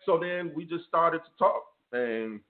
So 0.06 0.18
then 0.18 0.52
we 0.54 0.64
just 0.64 0.84
started 0.86 1.18
to 1.18 1.30
talk, 1.38 1.62
and 1.92 2.40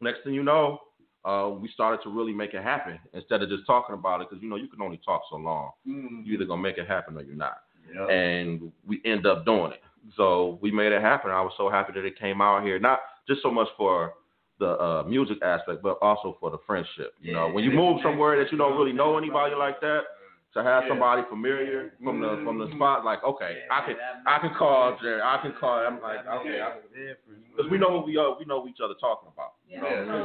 next 0.00 0.24
thing 0.24 0.34
you 0.34 0.42
know, 0.42 0.80
uh, 1.24 1.48
we 1.48 1.68
started 1.68 2.02
to 2.02 2.10
really 2.10 2.32
make 2.32 2.54
it 2.54 2.62
happen 2.62 2.98
instead 3.12 3.42
of 3.42 3.48
just 3.48 3.66
talking 3.66 3.94
about 3.94 4.20
it 4.20 4.28
because 4.28 4.42
you 4.42 4.48
know 4.48 4.56
you 4.56 4.68
can 4.68 4.82
only 4.82 5.00
talk 5.04 5.22
so 5.30 5.36
long. 5.36 5.70
Mm. 5.88 6.22
You're 6.24 6.36
either 6.36 6.46
gonna 6.46 6.62
make 6.62 6.78
it 6.78 6.88
happen 6.88 7.16
or 7.16 7.22
you're 7.22 7.36
not. 7.36 7.58
Yep. 7.94 8.08
and 8.10 8.72
we 8.86 9.00
end 9.04 9.26
up 9.26 9.44
doing 9.44 9.72
it. 9.72 9.82
So 10.16 10.58
we 10.60 10.70
made 10.70 10.92
it 10.92 11.00
happen. 11.00 11.30
I 11.30 11.40
was 11.40 11.52
so 11.56 11.70
happy 11.70 11.92
that 11.94 12.04
it 12.04 12.18
came 12.18 12.40
out 12.40 12.62
here, 12.62 12.78
not 12.78 13.00
just 13.28 13.42
so 13.42 13.50
much 13.50 13.68
for 13.76 14.14
the 14.58 14.78
uh, 14.80 15.02
music 15.06 15.38
aspect, 15.42 15.82
but 15.82 15.98
also 16.00 16.36
for 16.40 16.50
the 16.50 16.58
friendship. 16.66 17.14
You 17.20 17.32
know, 17.32 17.50
when 17.50 17.64
you 17.64 17.72
move 17.72 18.00
somewhere 18.02 18.42
that 18.42 18.52
you 18.52 18.58
don't 18.58 18.76
really 18.76 18.92
know 18.92 19.18
anybody 19.18 19.54
like 19.54 19.80
that, 19.80 20.00
To 20.54 20.62
have 20.62 20.84
Yeah. 20.84 20.90
somebody 20.90 21.22
familiar 21.28 21.94
from 22.02 22.20
the 22.20 22.40
from 22.44 22.58
the 22.58 22.70
spot, 22.76 23.04
like 23.04 23.24
okay, 23.24 23.64
I 23.70 23.80
can 23.86 23.96
I 24.24 24.38
can 24.38 24.54
call 24.54 24.96
Jerry, 25.02 25.20
I 25.20 25.38
can 25.42 25.52
call. 25.58 25.78
I'm 25.78 26.00
like 26.00 26.24
okay, 26.26 26.62
because 27.50 27.70
we 27.70 27.76
know 27.76 27.88
what 27.90 28.06
we 28.06 28.16
are, 28.16 28.38
we 28.38 28.44
know 28.44 28.60
what 28.60 28.70
each 28.70 28.78
other 28.82 28.94
talking 29.00 29.28
about. 29.34 29.54
Yeah. 29.68 29.80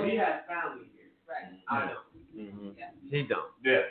He 0.06 0.16
has 0.18 0.42
family 0.48 0.86
here. 0.94 1.10
Right. 1.28 1.60
I 1.68 1.88
don't. 1.88 2.46
Mm-hmm. 2.48 2.70
He 3.10 3.24
don't. 3.24 3.50
Yeah. 3.66 3.82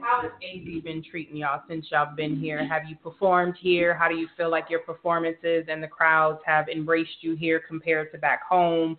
How 0.00 0.22
has 0.22 0.30
AZ 0.42 0.82
been 0.82 1.04
treating 1.10 1.36
y'all 1.36 1.60
since 1.68 1.86
y'all 1.90 2.14
been 2.16 2.40
here? 2.40 2.64
Have 2.66 2.84
you 2.88 2.96
performed 2.96 3.56
here? 3.60 3.94
How 3.94 4.08
do 4.08 4.14
you 4.14 4.28
feel 4.36 4.50
like 4.50 4.70
your 4.70 4.80
performances 4.80 5.66
and 5.68 5.82
the 5.82 5.88
crowds 5.88 6.38
have 6.46 6.68
embraced 6.68 7.18
you 7.20 7.36
here 7.36 7.60
compared 7.60 8.12
to 8.12 8.18
back 8.18 8.42
home? 8.48 8.96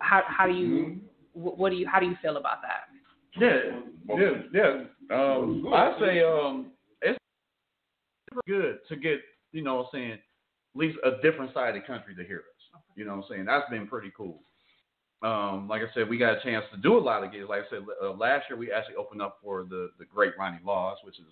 How 0.00 0.22
how 0.26 0.46
do 0.46 0.52
you 0.54 0.98
wh- 1.34 1.56
what 1.56 1.70
do 1.70 1.76
you 1.76 1.86
how 1.86 2.00
do 2.00 2.06
you 2.06 2.16
feel 2.20 2.36
about 2.36 2.62
that? 2.62 2.88
Yeah, 3.38 3.78
yeah, 4.16 4.30
yeah. 4.52 4.82
Um, 5.10 5.66
I 5.72 5.96
say 6.00 6.22
um, 6.22 6.72
it's 7.02 7.18
good 8.46 8.78
to 8.88 8.96
get 8.96 9.20
you 9.52 9.62
know 9.62 9.76
what 9.76 9.86
I'm 9.86 9.88
saying 9.92 10.12
at 10.12 10.18
least 10.74 10.98
a 11.04 11.22
different 11.22 11.54
side 11.54 11.74
of 11.74 11.82
the 11.82 11.86
country 11.86 12.14
to 12.14 12.24
hear 12.24 12.38
us. 12.38 12.80
You 12.96 13.04
know 13.04 13.16
what 13.16 13.24
I'm 13.24 13.30
saying? 13.30 13.44
That's 13.44 13.68
been 13.70 13.86
pretty 13.86 14.12
cool. 14.16 14.40
Um, 15.22 15.66
like 15.68 15.82
I 15.82 15.92
said, 15.94 16.08
we 16.08 16.18
got 16.18 16.36
a 16.38 16.42
chance 16.42 16.64
to 16.72 16.76
do 16.78 16.98
a 16.98 17.00
lot 17.00 17.24
of 17.24 17.32
gigs. 17.32 17.46
Like 17.48 17.62
I 17.62 17.70
said, 17.70 17.80
uh, 18.02 18.12
last 18.12 18.44
year 18.50 18.58
we 18.58 18.70
actually 18.70 18.96
opened 18.96 19.22
up 19.22 19.38
for 19.42 19.64
the 19.64 19.90
the 19.98 20.04
great 20.04 20.32
Ronnie 20.38 20.58
Laws, 20.64 20.98
which 21.04 21.18
is 21.18 21.26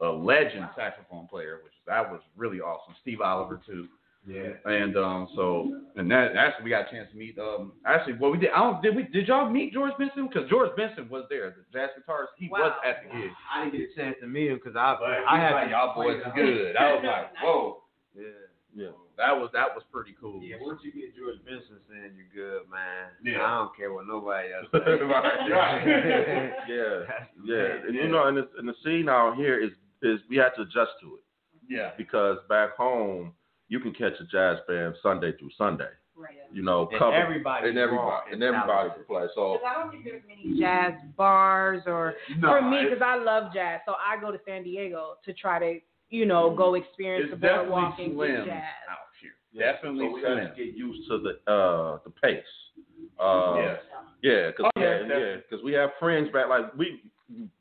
a 0.00 0.08
legend 0.08 0.68
saxophone 0.76 1.28
player, 1.28 1.60
which 1.62 1.74
that 1.86 2.10
was 2.10 2.20
really 2.36 2.60
awesome. 2.60 2.94
Steve 3.02 3.20
Oliver 3.20 3.60
too. 3.66 3.86
Yeah. 4.26 4.50
And 4.66 4.96
um, 4.98 5.28
so, 5.34 5.80
and 5.96 6.10
that 6.10 6.36
actually 6.36 6.64
we 6.64 6.70
got 6.70 6.88
a 6.88 6.90
chance 6.90 7.08
to 7.10 7.16
meet. 7.16 7.38
Um, 7.38 7.72
actually, 7.86 8.14
well, 8.20 8.30
we 8.30 8.38
did. 8.38 8.50
I 8.50 8.58
don't. 8.58 8.82
Did 8.82 8.94
we? 8.94 9.04
Did 9.04 9.28
y'all 9.28 9.48
meet 9.48 9.72
George 9.72 9.92
Benson? 9.98 10.28
Because 10.28 10.48
George 10.50 10.76
Benson 10.76 11.08
was 11.08 11.24
there, 11.30 11.50
the 11.56 11.64
jazz 11.72 11.88
guitarist. 11.98 12.36
He 12.36 12.48
was 12.48 12.72
at 12.86 13.02
the 13.02 13.18
gig. 13.18 13.30
I 13.52 13.64
didn't 13.64 13.78
get 13.80 13.88
a 13.90 13.94
chance 13.96 14.16
to 14.20 14.26
meet 14.26 14.50
him 14.50 14.60
because 14.62 14.76
I 14.76 14.96
But 15.00 15.24
I 15.26 15.40
had 15.40 15.52
was 15.54 15.60
like, 15.62 15.70
y'all 15.70 15.94
boys 15.94 16.20
are 16.24 16.34
good. 16.36 16.76
I 16.76 16.92
was 16.94 17.02
like, 17.04 17.32
whoa. 17.42 17.82
Yeah. 18.14 18.24
Yeah. 18.76 18.92
That 19.16 19.32
was 19.36 19.50
that 19.52 19.74
was 19.74 19.82
pretty 19.92 20.14
cool. 20.20 20.40
Yeah, 20.42 20.56
once 20.60 20.80
you 20.84 20.92
get 20.92 21.16
George 21.16 21.36
Benson 21.44 21.80
saying 21.90 22.12
you're 22.16 22.30
good, 22.60 22.70
man, 22.70 23.08
Yeah. 23.24 23.42
I 23.44 23.58
don't 23.58 23.76
care 23.76 23.92
what 23.92 24.06
nobody 24.06 24.48
else 24.52 24.66
says. 24.72 25.00
Right. 25.00 26.52
Yeah, 26.68 27.02
yeah, 27.44 27.86
and 27.86 27.94
you 27.94 28.08
know, 28.08 28.28
and 28.28 28.36
the, 28.36 28.48
and 28.58 28.68
the 28.68 28.74
scene 28.84 29.08
out 29.08 29.36
here 29.36 29.58
is 29.62 29.70
is 30.02 30.20
we 30.30 30.36
had 30.36 30.50
to 30.56 30.62
adjust 30.62 30.92
to 31.02 31.16
it 31.16 31.22
Yeah. 31.68 31.90
because 31.98 32.38
back 32.48 32.76
home 32.76 33.32
you 33.70 33.80
can 33.80 33.92
catch 33.94 34.12
a 34.20 34.24
jazz 34.24 34.58
band 34.68 34.94
Sunday 35.02 35.32
through 35.38 35.48
Sunday. 35.56 35.88
Right. 36.14 36.36
You 36.52 36.62
know, 36.62 36.86
And 36.90 36.98
cover 36.98 37.14
everybody 37.16 37.70
and 37.70 37.78
everybody 37.78 38.32
and 38.32 38.42
everybody 38.42 38.90
can 38.90 39.04
play. 39.08 39.26
So 39.34 39.58
I 39.66 39.72
don't 39.80 39.90
think 39.90 40.04
there's 40.04 40.22
many 40.28 40.60
jazz 40.60 40.92
bars 41.16 41.82
or 41.86 42.12
No, 42.38 42.48
for 42.48 42.60
me 42.60 42.84
because 42.84 43.00
I 43.02 43.16
love 43.16 43.54
jazz, 43.54 43.80
so 43.86 43.92
I 43.94 44.20
go 44.20 44.30
to 44.30 44.38
San 44.46 44.62
Diego 44.64 45.14
to 45.24 45.32
try 45.32 45.58
to 45.58 45.80
you 46.10 46.26
know 46.26 46.54
go 46.54 46.74
experience 46.74 47.30
the 47.30 47.36
boardwalk 47.36 47.96
definitely 47.96 48.04
and 48.04 48.14
slim 48.16 48.44
get 48.44 48.54
jazz. 48.54 48.62
out 48.90 48.98
here. 49.22 49.30
yeah, 49.52 49.72
Definitely 49.72 50.06
so 50.08 50.14
we 50.14 50.22
had 50.22 50.32
slim. 50.34 50.48
to 50.50 50.54
get 50.64 50.74
used 50.76 51.08
to 51.08 51.18
the 51.18 51.50
uh 51.50 51.98
the 52.04 52.10
pace. 52.10 52.44
Uh, 53.18 53.54
yeah. 53.56 53.76
Yeah, 54.22 54.50
cause 54.52 54.66
Oh, 54.66 54.80
yeah, 54.80 54.82
yeah, 54.82 54.90
yeah, 55.00 55.08
definitely. 55.08 55.42
'cause 55.48 55.60
we 55.64 55.72
have 55.72 55.90
friends 55.98 56.28
back 56.32 56.48
like 56.48 56.74
we 56.76 57.00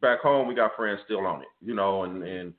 back 0.02 0.20
home. 0.20 0.48
We 0.50 0.56
got 0.56 0.76
friends 0.76 1.00
still 1.06 1.26
on 1.26 1.42
it, 1.44 1.48
you 1.62 1.76
know, 1.76 2.04
and 2.04 2.24
and 2.24 2.54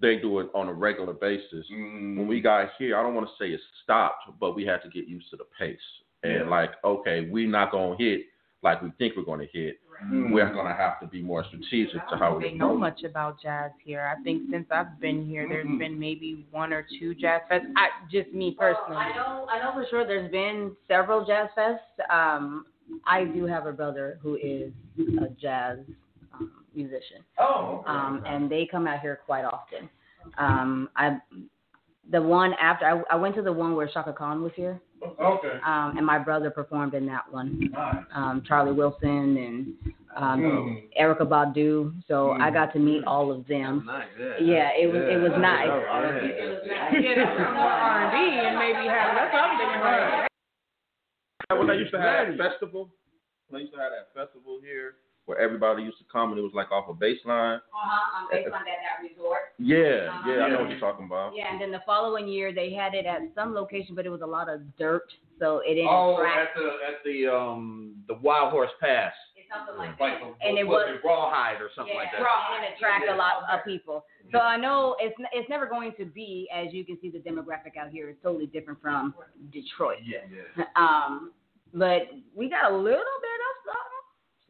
they 0.00 0.16
do 0.16 0.40
it 0.40 0.48
on 0.54 0.68
a 0.68 0.72
regular 0.72 1.12
basis. 1.12 1.66
Mm, 1.72 2.16
When 2.16 2.26
we 2.28 2.40
got 2.40 2.70
here, 2.78 2.98
I 2.98 3.02
don't 3.02 3.14
want 3.14 3.28
to 3.28 3.34
say 3.44 3.50
it 3.50 3.60
stopped, 3.84 4.24
but 4.40 4.54
we 4.54 4.64
had 4.64 4.82
to 4.82 4.88
get 4.88 5.06
used 5.06 5.30
to 5.30 5.36
the 5.36 5.44
pace 5.58 5.78
and 6.22 6.32
Yeah. 6.44 6.48
like, 6.48 6.72
okay, 6.84 7.28
we're 7.30 7.48
not 7.48 7.70
gonna 7.72 7.96
hit 7.96 8.26
like 8.62 8.82
we 8.82 8.90
think 8.98 9.16
we're 9.16 9.22
gonna 9.22 9.46
hit. 9.52 9.78
mm, 10.04 10.32
We're 10.32 10.52
gonna 10.52 10.74
have 10.74 10.98
to 11.00 11.06
be 11.06 11.22
more 11.22 11.44
strategic 11.44 12.06
to 12.08 12.16
how 12.16 12.38
They 12.38 12.52
we 12.52 12.58
know 12.58 12.74
much 12.74 13.04
about 13.04 13.40
jazz 13.40 13.70
here. 13.84 14.02
I 14.14 14.22
think 14.22 14.50
since 14.50 14.66
I've 14.70 14.98
been 15.00 15.24
here, 15.26 15.46
there's 15.48 15.66
Mhm. 15.66 15.78
been 15.78 15.98
maybe 15.98 16.46
one 16.50 16.72
or 16.72 16.82
two 16.98 17.14
jazz 17.14 17.42
fests. 17.50 17.70
I 17.76 17.88
just 18.10 18.32
me 18.32 18.52
personally. 18.52 18.96
I 18.96 19.14
know, 19.16 19.46
I 19.50 19.58
know 19.62 19.72
for 19.72 19.84
sure. 19.86 20.04
There's 20.04 20.30
been 20.30 20.74
several 20.88 21.24
jazz 21.26 21.50
fests. 21.56 21.80
Um, 22.10 22.66
I 23.06 23.24
do 23.24 23.44
have 23.46 23.66
a 23.66 23.72
brother 23.72 24.18
who 24.22 24.36
is 24.36 24.72
a 25.20 25.28
jazz 25.28 25.78
musician, 26.74 27.24
Oh. 27.38 27.82
um, 27.86 28.22
and 28.26 28.50
they 28.50 28.66
come 28.70 28.86
out 28.86 29.00
here 29.00 29.20
quite 29.26 29.44
often. 29.44 29.88
Um, 30.38 30.88
I, 30.96 31.18
the 32.10 32.20
one 32.20 32.52
after 32.60 32.84
I, 32.86 33.02
I 33.14 33.16
went 33.16 33.34
to 33.36 33.42
the 33.42 33.52
one 33.52 33.76
where 33.76 33.86
Chaka 33.88 34.12
Khan 34.12 34.42
was 34.42 34.52
here, 34.56 34.80
Okay. 35.02 35.58
um, 35.64 35.94
and 35.96 36.04
my 36.04 36.18
brother 36.18 36.50
performed 36.50 36.94
in 36.94 37.06
that 37.06 37.30
one. 37.30 37.70
Nice. 37.72 38.04
Um, 38.14 38.42
Charlie 38.46 38.72
Wilson 38.72 39.36
and 39.36 39.74
um, 40.16 40.40
Mm. 40.42 40.88
Erykah 41.00 41.28
Badu. 41.28 41.94
So 42.08 42.32
I 42.32 42.50
Mm. 42.50 42.54
got 42.54 42.72
to 42.72 42.78
meet 42.80 43.04
all 43.04 43.30
of 43.30 43.46
them. 43.46 43.84
Nice, 43.86 44.08
yeah. 44.18 44.38
Yeah, 44.40 44.70
it 44.78 44.86
was 44.92 45.02
it 45.08 45.18
was 45.22 45.32
nice. 45.38 45.68
Yeah, 45.68 47.14
that's 47.14 47.52
more 47.54 47.70
R 47.70 48.02
and 48.02 48.10
B 48.12 48.16
and 48.46 48.58
maybe 48.58 48.88
have 48.88 49.14
that's 49.14 49.32
what 49.32 49.42
I'm 49.42 49.58
thinking. 49.58 49.80
Right. 49.80 50.26
when 51.58 51.66
they 51.68 51.76
used 51.76 51.92
to 51.92 52.00
have 52.00 52.28
that 52.28 52.36
festival, 52.50 52.90
when 53.48 53.60
they 53.60 53.62
used 53.62 53.74
to 53.74 53.80
have 53.80 53.92
that 53.92 54.08
festival 54.14 54.58
here 54.62 54.94
where 55.26 55.38
everybody 55.38 55.82
used 55.82 55.98
to 55.98 56.04
come 56.10 56.30
and 56.30 56.38
it 56.38 56.42
was 56.42 56.52
like 56.54 56.70
off 56.72 56.88
a 56.88 56.92
baseline. 56.94 57.56
Uh-huh, 57.58 58.26
based 58.32 58.46
on 58.46 58.64
that, 58.64 58.78
that 58.82 58.98
resort. 59.08 59.54
Yeah, 59.58 60.10
Uh-huh. 60.10 60.30
yeah, 60.30 60.44
I 60.44 60.48
know 60.50 60.60
what 60.62 60.70
you're 60.70 60.80
talking 60.80 61.06
about. 61.06 61.32
Yeah, 61.36 61.52
and 61.52 61.60
then 61.60 61.70
the 61.70 61.82
following 61.86 62.26
year 62.26 62.52
they 62.52 62.72
had 62.72 62.94
it 62.94 63.06
at 63.06 63.20
some 63.34 63.54
location, 63.54 63.94
but 63.94 64.06
it 64.06 64.10
was 64.10 64.22
a 64.22 64.26
lot 64.26 64.48
of 64.48 64.60
dirt, 64.76 65.06
so 65.38 65.58
it 65.64 65.74
didn't 65.74 65.88
Oh, 65.90 66.16
attract. 66.18 66.56
at 66.56 66.62
the 66.62 66.66
at 66.88 67.04
the 67.04 67.32
um 67.32 67.94
the 68.08 68.14
Wild 68.14 68.50
Horse 68.50 68.70
Pass, 68.80 69.12
It's 69.36 69.46
something 69.54 69.76
like 69.78 70.00
like 70.00 70.18
that. 70.20 70.34
the, 70.40 70.46
And 70.48 70.58
it 70.58 70.66
was 70.66 70.86
was 70.88 71.00
Rawhide 71.04 71.60
or 71.62 71.70
something 71.76 71.94
yeah, 71.94 72.00
like 72.02 72.12
that. 72.12 72.20
and 72.56 72.64
it 72.64 72.74
attract 72.76 73.08
a 73.08 73.14
lot 73.14 73.44
of 73.52 73.64
people. 73.64 74.04
So 74.32 74.38
I 74.38 74.56
know 74.56 74.96
it's 74.98 75.14
it's 75.32 75.48
never 75.50 75.66
going 75.66 75.92
to 75.98 76.04
be, 76.06 76.48
as 76.54 76.72
you 76.72 76.84
can 76.84 76.98
see, 77.00 77.10
the 77.10 77.18
demographic 77.18 77.76
out 77.78 77.90
here 77.90 78.08
is 78.10 78.16
totally 78.22 78.46
different 78.46 78.80
from 78.82 79.14
Detroit. 79.52 79.98
Yeah. 80.04 80.18
yeah. 80.34 80.64
Um, 80.76 81.32
but 81.72 82.02
we 82.34 82.48
got 82.50 82.70
a 82.72 82.74
little 82.74 82.88
bit 82.88 82.90
of 82.96 82.98
something. 82.98 83.08
something. 83.30 83.49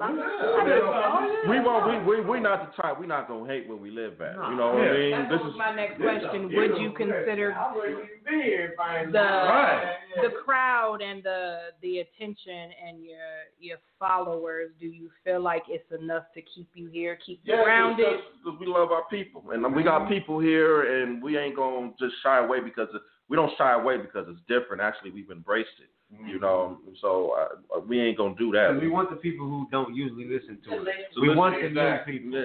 We 0.00 1.60
won't. 1.60 2.06
We 2.06 2.16
we 2.16 2.24
we 2.24 2.40
not 2.40 2.74
the 2.74 2.82
type. 2.82 2.98
We 2.98 3.06
not 3.06 3.28
gonna 3.28 3.46
hate 3.46 3.68
where 3.68 3.76
we 3.76 3.90
live 3.90 4.20
at. 4.22 4.34
You 4.34 4.56
know 4.56 4.72
what 4.72 4.88
I 4.88 4.92
mean? 4.92 5.10
That 5.10 5.28
This 5.28 5.40
is 5.40 5.54
my 5.58 5.74
next 5.74 6.00
question. 6.00 6.50
Would 6.54 6.80
you 6.80 6.92
consider 6.96 7.52
I 7.52 7.74
wouldn't 7.74 7.98
even 7.98 8.08
be 8.24 8.42
here 8.42 8.70
if 8.72 8.80
I 8.80 9.00
ain't 9.00 9.12
the 9.12 9.18
Right. 9.18 9.96
the 10.22 10.30
crowd 10.42 11.02
and 11.02 11.22
the 11.22 11.72
the 11.82 11.98
attention 11.98 12.72
and 12.86 13.04
your 13.04 13.18
your 13.58 13.78
followers? 13.98 14.70
Do 14.80 14.86
you 14.86 15.10
feel 15.22 15.40
like 15.40 15.64
it's 15.68 15.90
enough 15.92 16.24
to 16.34 16.40
keep 16.42 16.70
you 16.74 16.88
here, 16.88 17.18
keep 17.24 17.40
you 17.44 17.54
yeah, 17.54 17.64
grounded? 17.64 18.20
because 18.42 18.58
we 18.58 18.66
love 18.66 18.92
our 18.92 19.04
people, 19.10 19.50
and 19.50 19.74
we 19.74 19.82
got 19.82 20.02
mm-hmm. 20.02 20.14
people 20.14 20.40
here, 20.40 21.02
and 21.02 21.22
we 21.22 21.36
ain't 21.36 21.56
gonna 21.56 21.92
just 21.98 22.14
shy 22.22 22.38
away 22.38 22.60
because 22.60 22.88
it, 22.94 23.02
we 23.28 23.36
don't 23.36 23.52
shy 23.58 23.72
away 23.72 23.98
because 23.98 24.26
it's 24.28 24.40
different. 24.48 24.80
Actually, 24.80 25.10
we've 25.10 25.30
embraced 25.30 25.76
it. 25.82 25.90
You 26.26 26.40
know, 26.40 26.78
so 27.00 27.36
uh, 27.38 27.80
we 27.80 28.00
ain't 28.00 28.18
gonna 28.18 28.34
do 28.36 28.50
that. 28.52 28.76
We 28.80 28.88
want 28.88 29.10
the 29.10 29.16
people 29.16 29.46
who 29.46 29.68
don't 29.70 29.94
usually 29.94 30.24
listen 30.24 30.58
to 30.68 30.82
it. 30.82 30.88
So 31.14 31.20
we 31.20 31.34
want 31.34 31.54
the 31.60 31.66
exactly, 31.68 32.14
new 32.14 32.18
people. 32.18 32.38
Yeah. 32.40 32.44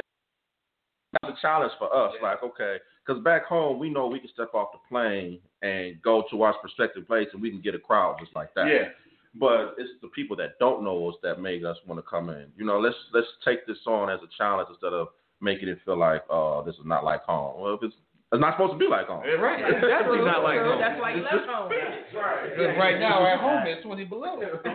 That's 1.21 1.38
a 1.38 1.41
challenge 1.41 1.71
for 1.80 1.93
us. 1.93 2.13
Like, 2.21 2.43
okay, 2.43 2.78
because 3.06 3.23
back 3.23 3.45
home 3.45 3.80
we 3.80 3.89
know 3.89 4.06
we 4.06 4.19
can 4.19 4.30
step 4.30 4.54
off 4.54 4.69
the 4.71 4.80
plane 4.88 5.39
and 5.63 5.99
go 6.04 6.23
to 6.30 6.43
our 6.43 6.54
prospective 6.60 7.08
place 7.08 7.28
and 7.34 7.41
we 7.41 7.49
can 7.49 7.62
get 7.62 7.73
a 7.73 7.80
crowd 7.80 8.17
just 8.19 8.36
like 8.36 8.54
that. 8.54 8.67
Yeah. 8.67 8.89
But 9.38 9.75
it's 9.78 9.89
the 10.01 10.10
people 10.10 10.36
that 10.38 10.60
don't 10.60 10.84
know 10.84 11.10
us 11.10 11.15
that 11.23 11.41
make 11.41 11.63
us 11.63 11.78
want 11.88 11.99
to 11.99 12.10
come 12.10 12.30
in. 12.30 12.47
You 12.56 12.65
know, 12.65 12.80
let's 12.80 12.95
let's 13.13 13.28
take 13.43 13.65
this 13.65 13.80
on 13.88 14.12
as 14.12 14.19
a 14.23 14.30
challenge 14.38 14.69
instead 14.69 14.93
of 14.93 15.08
making 15.41 15.69
it 15.69 15.80
feel 15.84 15.97
like, 15.97 16.23
oh, 16.30 16.63
this 16.65 16.75
is 16.75 16.86
not 16.86 17.04
like 17.04 17.23
home. 17.23 17.60
Well, 17.60 17.73
if 17.73 17.84
it's 17.84 17.95
it's 18.32 18.42
not 18.42 18.56
supposed 18.56 18.74
to 18.74 18.80
be 18.80 18.88
like 18.88 19.08
home. 19.08 19.24
Yeah, 19.26 19.42
right. 19.42 19.62
It's 19.64 19.82
definitely 19.86 20.26
not 20.26 20.44
like 20.44 20.60
home. 20.60 20.80
That's 20.80 21.00
why 21.00 21.14
you 21.14 21.24
left 21.24 21.48
home. 21.48 21.70
Because 21.70 22.78
right 22.78 23.00
now 23.00 23.26
at 23.26 23.40
home 23.40 23.64
it's 23.68 23.84
twenty 23.84 24.06
below. 24.06 24.40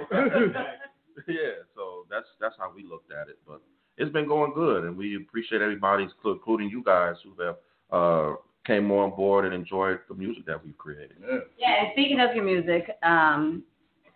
yeah, 1.29 1.67
so 1.75 2.07
that's 2.11 2.27
that's 2.41 2.55
how 2.59 2.73
we 2.75 2.85
looked 2.85 3.13
at 3.13 3.29
it. 3.29 3.39
But 3.47 3.61
it's 3.97 4.13
been 4.13 4.29
going 4.29 4.53
good, 4.55 4.85
and 4.85 4.97
we 4.97 5.17
appreciate 5.17 5.63
everybody, 5.63 6.09
including 6.25 6.71
you 6.71 6.83
guys, 6.85 7.17
who 7.25 7.43
have 7.43 7.57
uh, 7.91 8.37
came 8.67 8.91
on 8.93 9.15
board 9.17 9.45
and 9.45 9.55
enjoyed 9.55 9.99
the 10.09 10.15
music 10.15 10.47
that 10.47 10.65
we've 10.65 10.79
created. 10.79 11.17
Yeah, 11.21 11.39
yeah 11.59 11.83
and 11.83 11.89
speaking 11.93 12.21
of 12.21 12.35
your 12.35 12.45
music, 12.45 12.91
um, 13.03 13.63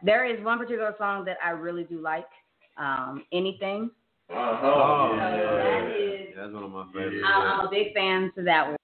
there 0.03 0.25
is 0.25 0.43
one 0.45 0.59
particular 0.59 0.95
song 0.99 1.25
that 1.25 1.39
I 1.45 1.51
really 1.51 1.85
do 1.85 2.01
like. 2.01 2.29
Um, 2.77 3.25
Anything. 3.33 3.91
Oh, 4.31 5.15
That 5.17 5.37
yeah. 5.37 5.87
is- 5.95 6.35
That's 6.37 6.53
one 6.53 6.65
of 6.65 6.71
my 6.71 6.87
favorites. 6.93 7.25
I'm, 7.27 7.61
I'm 7.61 7.67
a 7.67 7.71
big 7.71 7.95
fan 7.95 8.33
to 8.37 8.43
that 8.45 8.69
one. 8.69 8.77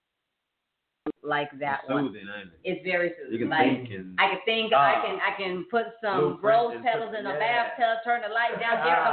Like 1.24 1.48
that 1.60 1.80
It's 1.84 1.90
one. 1.92 2.08
soothing, 2.12 2.28
ain't 2.28 2.48
it? 2.52 2.60
It's 2.64 2.82
very 2.84 3.12
You 3.32 3.48
soothing. 3.48 3.48
can 3.48 3.50
Like 3.52 3.68
think 3.88 3.88
and 3.92 4.16
I 4.20 4.24
can 4.36 4.40
think, 4.44 4.72
I 4.72 5.00
can 5.04 5.16
I 5.20 5.32
can 5.36 5.64
put 5.72 5.86
some 6.00 6.40
rose 6.44 6.76
petals 6.84 7.12
in 7.16 7.24
a 7.24 7.32
yeah. 7.36 7.72
bathtub, 7.76 8.04
turn 8.04 8.20
the 8.20 8.28
light 8.32 8.56
down, 8.60 8.84
get 8.84 8.96
the 9.00 9.12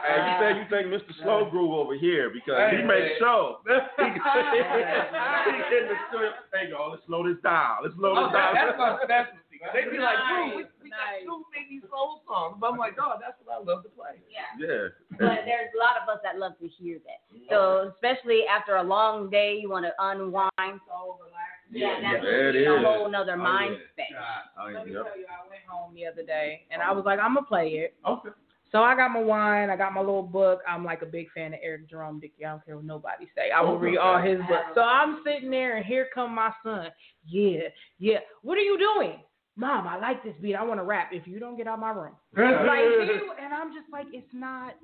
Hey, 0.04 0.20
you 0.20 0.34
think 0.40 0.54
you 0.60 0.66
think 0.68 0.84
Mr. 0.92 1.12
Slow 1.24 1.48
Groove 1.48 1.72
over 1.72 1.96
here 1.96 2.28
because 2.32 2.56
he 2.72 2.84
makes 2.84 3.16
man. 3.16 3.20
sure. 3.20 3.60
He 4.00 4.08
he 4.12 5.76
in 5.80 5.84
the 5.88 5.96
studio. 6.08 6.32
Hey, 6.52 6.68
y'all, 6.68 6.90
let's 6.92 7.04
slow 7.08 7.24
this 7.24 7.40
down. 7.44 7.80
Let's 7.84 7.96
slow 7.96 8.16
this 8.16 8.28
oh, 8.28 8.32
down. 8.36 8.50
That's 8.56 8.76
my 8.76 8.90
specialty. 9.04 9.40
They 9.76 9.84
be 9.92 10.00
like, 10.00 10.16
bro, 10.24 10.56
we, 10.56 10.64
we 10.80 10.88
Nice. 10.88 11.20
got 11.24 11.36
too 11.36 11.44
many 11.52 11.80
soul 11.92 12.24
songs. 12.24 12.56
But 12.60 12.72
I'm 12.72 12.80
like, 12.80 12.96
oh, 12.96 13.20
that's 13.20 13.36
what 13.44 13.56
I 13.56 13.60
love 13.60 13.84
to 13.84 13.92
play. 13.92 14.16
Yeah. 14.32 14.48
Yeah. 14.56 14.88
but 15.20 15.44
there's 15.44 15.68
a 15.76 15.78
lot 15.80 16.00
of 16.00 16.08
us 16.08 16.20
that 16.24 16.40
love 16.40 16.56
to 16.64 16.68
hear 16.80 16.96
that. 17.04 17.20
So 17.50 17.92
especially 17.94 18.42
after 18.46 18.76
a 18.76 18.82
long 18.82 19.30
day, 19.30 19.58
you 19.60 19.70
want 19.70 19.84
to 19.84 19.92
unwind. 19.98 20.80
Yeah, 21.72 22.00
that's 22.02 22.24
Yeah, 22.24 22.30
it 22.30 22.56
a 22.56 22.78
is. 22.78 22.84
whole 22.84 23.10
nother 23.10 23.36
mind 23.36 23.76
yeah. 23.78 24.04
space. 24.04 24.16
Oh, 24.58 24.72
Let 24.72 24.86
me 24.86 24.92
yeah. 24.92 25.02
tell 25.02 25.18
you, 25.18 25.26
I 25.26 25.48
went 25.48 25.62
home 25.68 25.94
the 25.94 26.06
other 26.06 26.24
day 26.24 26.66
and 26.70 26.82
I 26.82 26.90
oh. 26.90 26.94
was 26.94 27.04
like, 27.04 27.20
I'm 27.20 27.34
gonna 27.34 27.46
play 27.46 27.68
it. 27.68 27.94
Okay. 28.06 28.30
So 28.72 28.82
I 28.82 28.94
got 28.94 29.10
my 29.10 29.20
wine, 29.20 29.68
I 29.68 29.76
got 29.76 29.92
my 29.92 30.00
little 30.00 30.22
book. 30.22 30.60
I'm 30.68 30.84
like 30.84 31.02
a 31.02 31.06
big 31.06 31.26
fan 31.34 31.54
of 31.54 31.60
Eric 31.62 31.88
Jerome 31.90 32.20
Dickey. 32.20 32.44
I 32.44 32.50
don't 32.50 32.64
care 32.64 32.76
what 32.76 32.84
nobody 32.84 33.26
say. 33.34 33.50
I 33.50 33.60
will 33.62 33.78
read 33.78 33.98
all 33.98 34.20
his 34.22 34.38
books. 34.48 34.70
So 34.74 34.82
I'm 34.82 35.22
sitting 35.24 35.50
there 35.50 35.76
and 35.76 35.84
here 35.84 36.06
come 36.14 36.34
my 36.34 36.52
son. 36.62 36.88
Yeah, 37.26 37.68
yeah. 37.98 38.18
What 38.42 38.58
are 38.58 38.62
you 38.62 38.78
doing? 38.78 39.18
Mom, 39.56 39.88
I 39.88 39.98
like 39.98 40.22
this 40.22 40.34
beat. 40.40 40.54
I 40.54 40.62
want 40.62 40.78
to 40.78 40.84
rap. 40.84 41.10
If 41.12 41.26
you 41.26 41.40
don't 41.40 41.56
get 41.56 41.66
out 41.66 41.80
my 41.80 41.90
room. 41.90 42.14
like 42.36 42.78
he, 42.78 43.18
and 43.42 43.52
I'm 43.52 43.74
just 43.74 43.90
like, 43.92 44.06
it's 44.12 44.32
not 44.32 44.74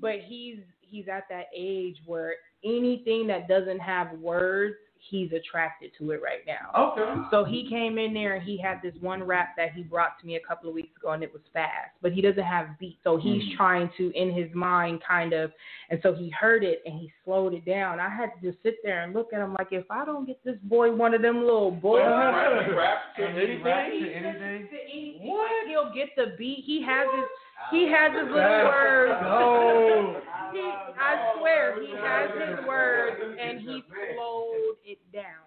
but 0.00 0.16
he's 0.26 0.58
he's 0.80 1.08
at 1.08 1.24
that 1.28 1.46
age 1.56 1.96
where 2.06 2.34
anything 2.64 3.26
that 3.26 3.48
doesn't 3.48 3.80
have 3.80 4.12
words, 4.20 4.76
he's 5.10 5.30
attracted 5.32 5.90
to 5.98 6.10
it 6.12 6.20
right 6.22 6.40
now. 6.46 6.70
Okay. 6.92 7.22
So 7.30 7.44
he 7.44 7.68
came 7.68 7.98
in 7.98 8.14
there 8.14 8.36
and 8.36 8.42
he 8.44 8.56
had 8.56 8.80
this 8.82 8.94
one 9.00 9.22
rap 9.22 9.50
that 9.56 9.72
he 9.72 9.82
brought 9.82 10.18
to 10.20 10.26
me 10.26 10.36
a 10.36 10.40
couple 10.40 10.68
of 10.68 10.74
weeks 10.74 10.96
ago 10.96 11.10
and 11.12 11.22
it 11.22 11.32
was 11.32 11.42
fast, 11.52 11.90
but 12.02 12.12
he 12.12 12.20
doesn't 12.20 12.42
have 12.42 12.78
beat. 12.78 12.98
So 13.04 13.16
he's 13.16 13.42
Mm. 13.42 13.56
trying 13.56 13.90
to 13.98 14.10
in 14.14 14.32
his 14.32 14.52
mind 14.54 15.02
kind 15.06 15.32
of 15.32 15.52
and 15.90 16.00
so 16.02 16.12
he 16.14 16.30
heard 16.30 16.64
it 16.64 16.82
and 16.86 16.94
he 16.98 17.12
slowed 17.24 17.52
it 17.54 17.64
down. 17.64 18.00
I 18.00 18.08
had 18.08 18.30
to 18.40 18.50
just 18.50 18.62
sit 18.62 18.76
there 18.82 19.02
and 19.02 19.12
look 19.12 19.32
at 19.32 19.40
him 19.40 19.54
like 19.58 19.68
if 19.72 19.84
I 19.90 20.04
don't 20.04 20.24
get 20.26 20.42
this 20.44 20.56
boy 20.62 20.92
one 20.94 21.14
of 21.14 21.22
them 21.22 21.40
little 21.44 21.70
boys 21.72 22.02
Rap 22.06 22.66
to 22.66 22.74
rap 22.74 22.98
anything? 23.18 23.62
to 23.64 23.68
anything? 23.68 24.68
to 24.70 24.76
anything, 24.92 25.28
like 25.36 25.68
he'll 25.68 25.92
get 25.92 26.10
the 26.16 26.34
beat. 26.38 26.62
He 26.64 26.82
has 26.82 27.06
his 27.14 27.24
he 27.70 27.88
has 27.90 28.12
his 28.12 28.28
little 28.30 28.64
words. 28.66 29.12
No. 29.22 30.20
He, 30.52 30.60
I 30.60 31.34
swear, 31.38 31.80
he 31.82 31.90
has 31.96 32.30
his 32.30 32.66
words 32.66 33.16
and 33.40 33.60
he 33.60 33.82
slowed 34.14 34.76
it 34.84 34.98
down. 35.12 35.44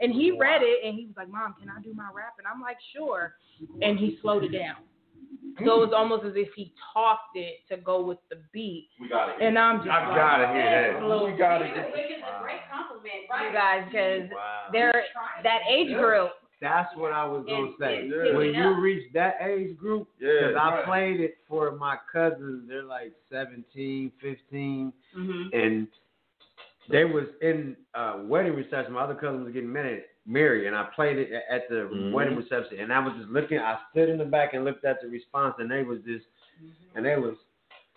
And 0.00 0.12
he 0.12 0.36
read 0.38 0.62
it 0.62 0.84
and 0.86 0.98
he 0.98 1.06
was 1.06 1.14
like, 1.16 1.28
Mom, 1.28 1.54
can 1.58 1.68
I 1.68 1.80
do 1.82 1.94
my 1.94 2.08
rap? 2.14 2.34
And 2.38 2.46
I'm 2.46 2.60
like, 2.60 2.76
Sure. 2.94 3.34
And 3.80 3.98
he 3.98 4.18
slowed 4.22 4.44
it 4.44 4.52
down. 4.52 4.76
So 5.58 5.82
it 5.82 5.86
was 5.88 5.92
almost 5.94 6.24
as 6.24 6.32
if 6.34 6.48
he 6.56 6.72
talked 6.94 7.36
it 7.36 7.60
to 7.68 7.76
go 7.76 8.02
with 8.02 8.18
the 8.30 8.36
beat. 8.52 8.88
We 9.00 9.08
got 9.08 9.28
it. 9.30 9.36
And 9.42 9.58
I'm 9.58 9.78
just 9.78 9.90
I 9.90 10.06
like, 10.08 10.16
gotta 10.16 10.46
hear 10.52 10.92
that. 10.94 11.02
Little 11.02 11.26
We 11.30 11.36
gotta 11.36 11.64
Which 11.64 12.08
is 12.08 12.22
a 12.24 12.42
great 12.42 12.60
compliment, 12.72 13.28
you 13.28 13.52
guys, 13.52 13.84
because 13.86 14.30
Wow. 14.32 14.68
they're 14.72 15.04
that 15.42 15.60
age 15.70 15.92
group. 15.96 16.30
That's 16.62 16.94
what 16.96 17.12
I 17.12 17.24
was 17.26 17.44
gonna 17.44 17.64
It's- 17.64 17.78
say. 17.78 18.06
it's 18.08 18.36
When 18.36 18.54
you 18.54 18.62
up. 18.62 18.78
reach 18.80 19.12
that 19.12 19.36
age 19.42 19.76
group, 19.76 20.08
Yeah, 20.20 20.32
because 20.32 20.56
I 20.56 20.74
right. 20.76 20.84
played 20.84 21.20
it 21.20 21.36
for 21.48 21.72
my 21.72 21.96
cousins, 22.10 22.68
they're 22.68 22.84
like 22.84 23.12
17, 23.30 24.10
15, 24.20 24.92
hmm 25.12 25.48
and 25.52 25.88
they 26.88 27.04
was 27.04 27.26
in 27.42 27.76
uh, 27.94 28.20
wedding 28.24 28.54
reception. 28.54 28.92
My 28.94 29.02
other 29.02 29.14
cousin 29.16 29.44
was 29.44 29.52
getting 29.52 29.72
married, 29.72 30.04
married, 30.24 30.66
and 30.68 30.74
I 30.76 30.84
played 30.94 31.18
it 31.18 31.32
at 31.32 31.68
the 31.68 31.88
Mhm. 31.92 32.12
wedding 32.12 32.36
reception. 32.36 32.78
And 32.80 32.92
I 32.92 32.98
was 33.00 33.12
just 33.16 33.28
looking. 33.28 33.58
I 33.58 33.78
stood 33.90 34.08
in 34.08 34.18
the 34.18 34.24
back 34.24 34.54
and 34.54 34.64
looked 34.64 34.84
at 34.84 35.00
the 35.02 35.08
response, 35.08 35.56
and 35.58 35.68
they 35.70 35.82
was 35.82 36.00
just, 36.02 36.26
and 36.94 37.04
they 37.04 37.16
was, 37.18 37.36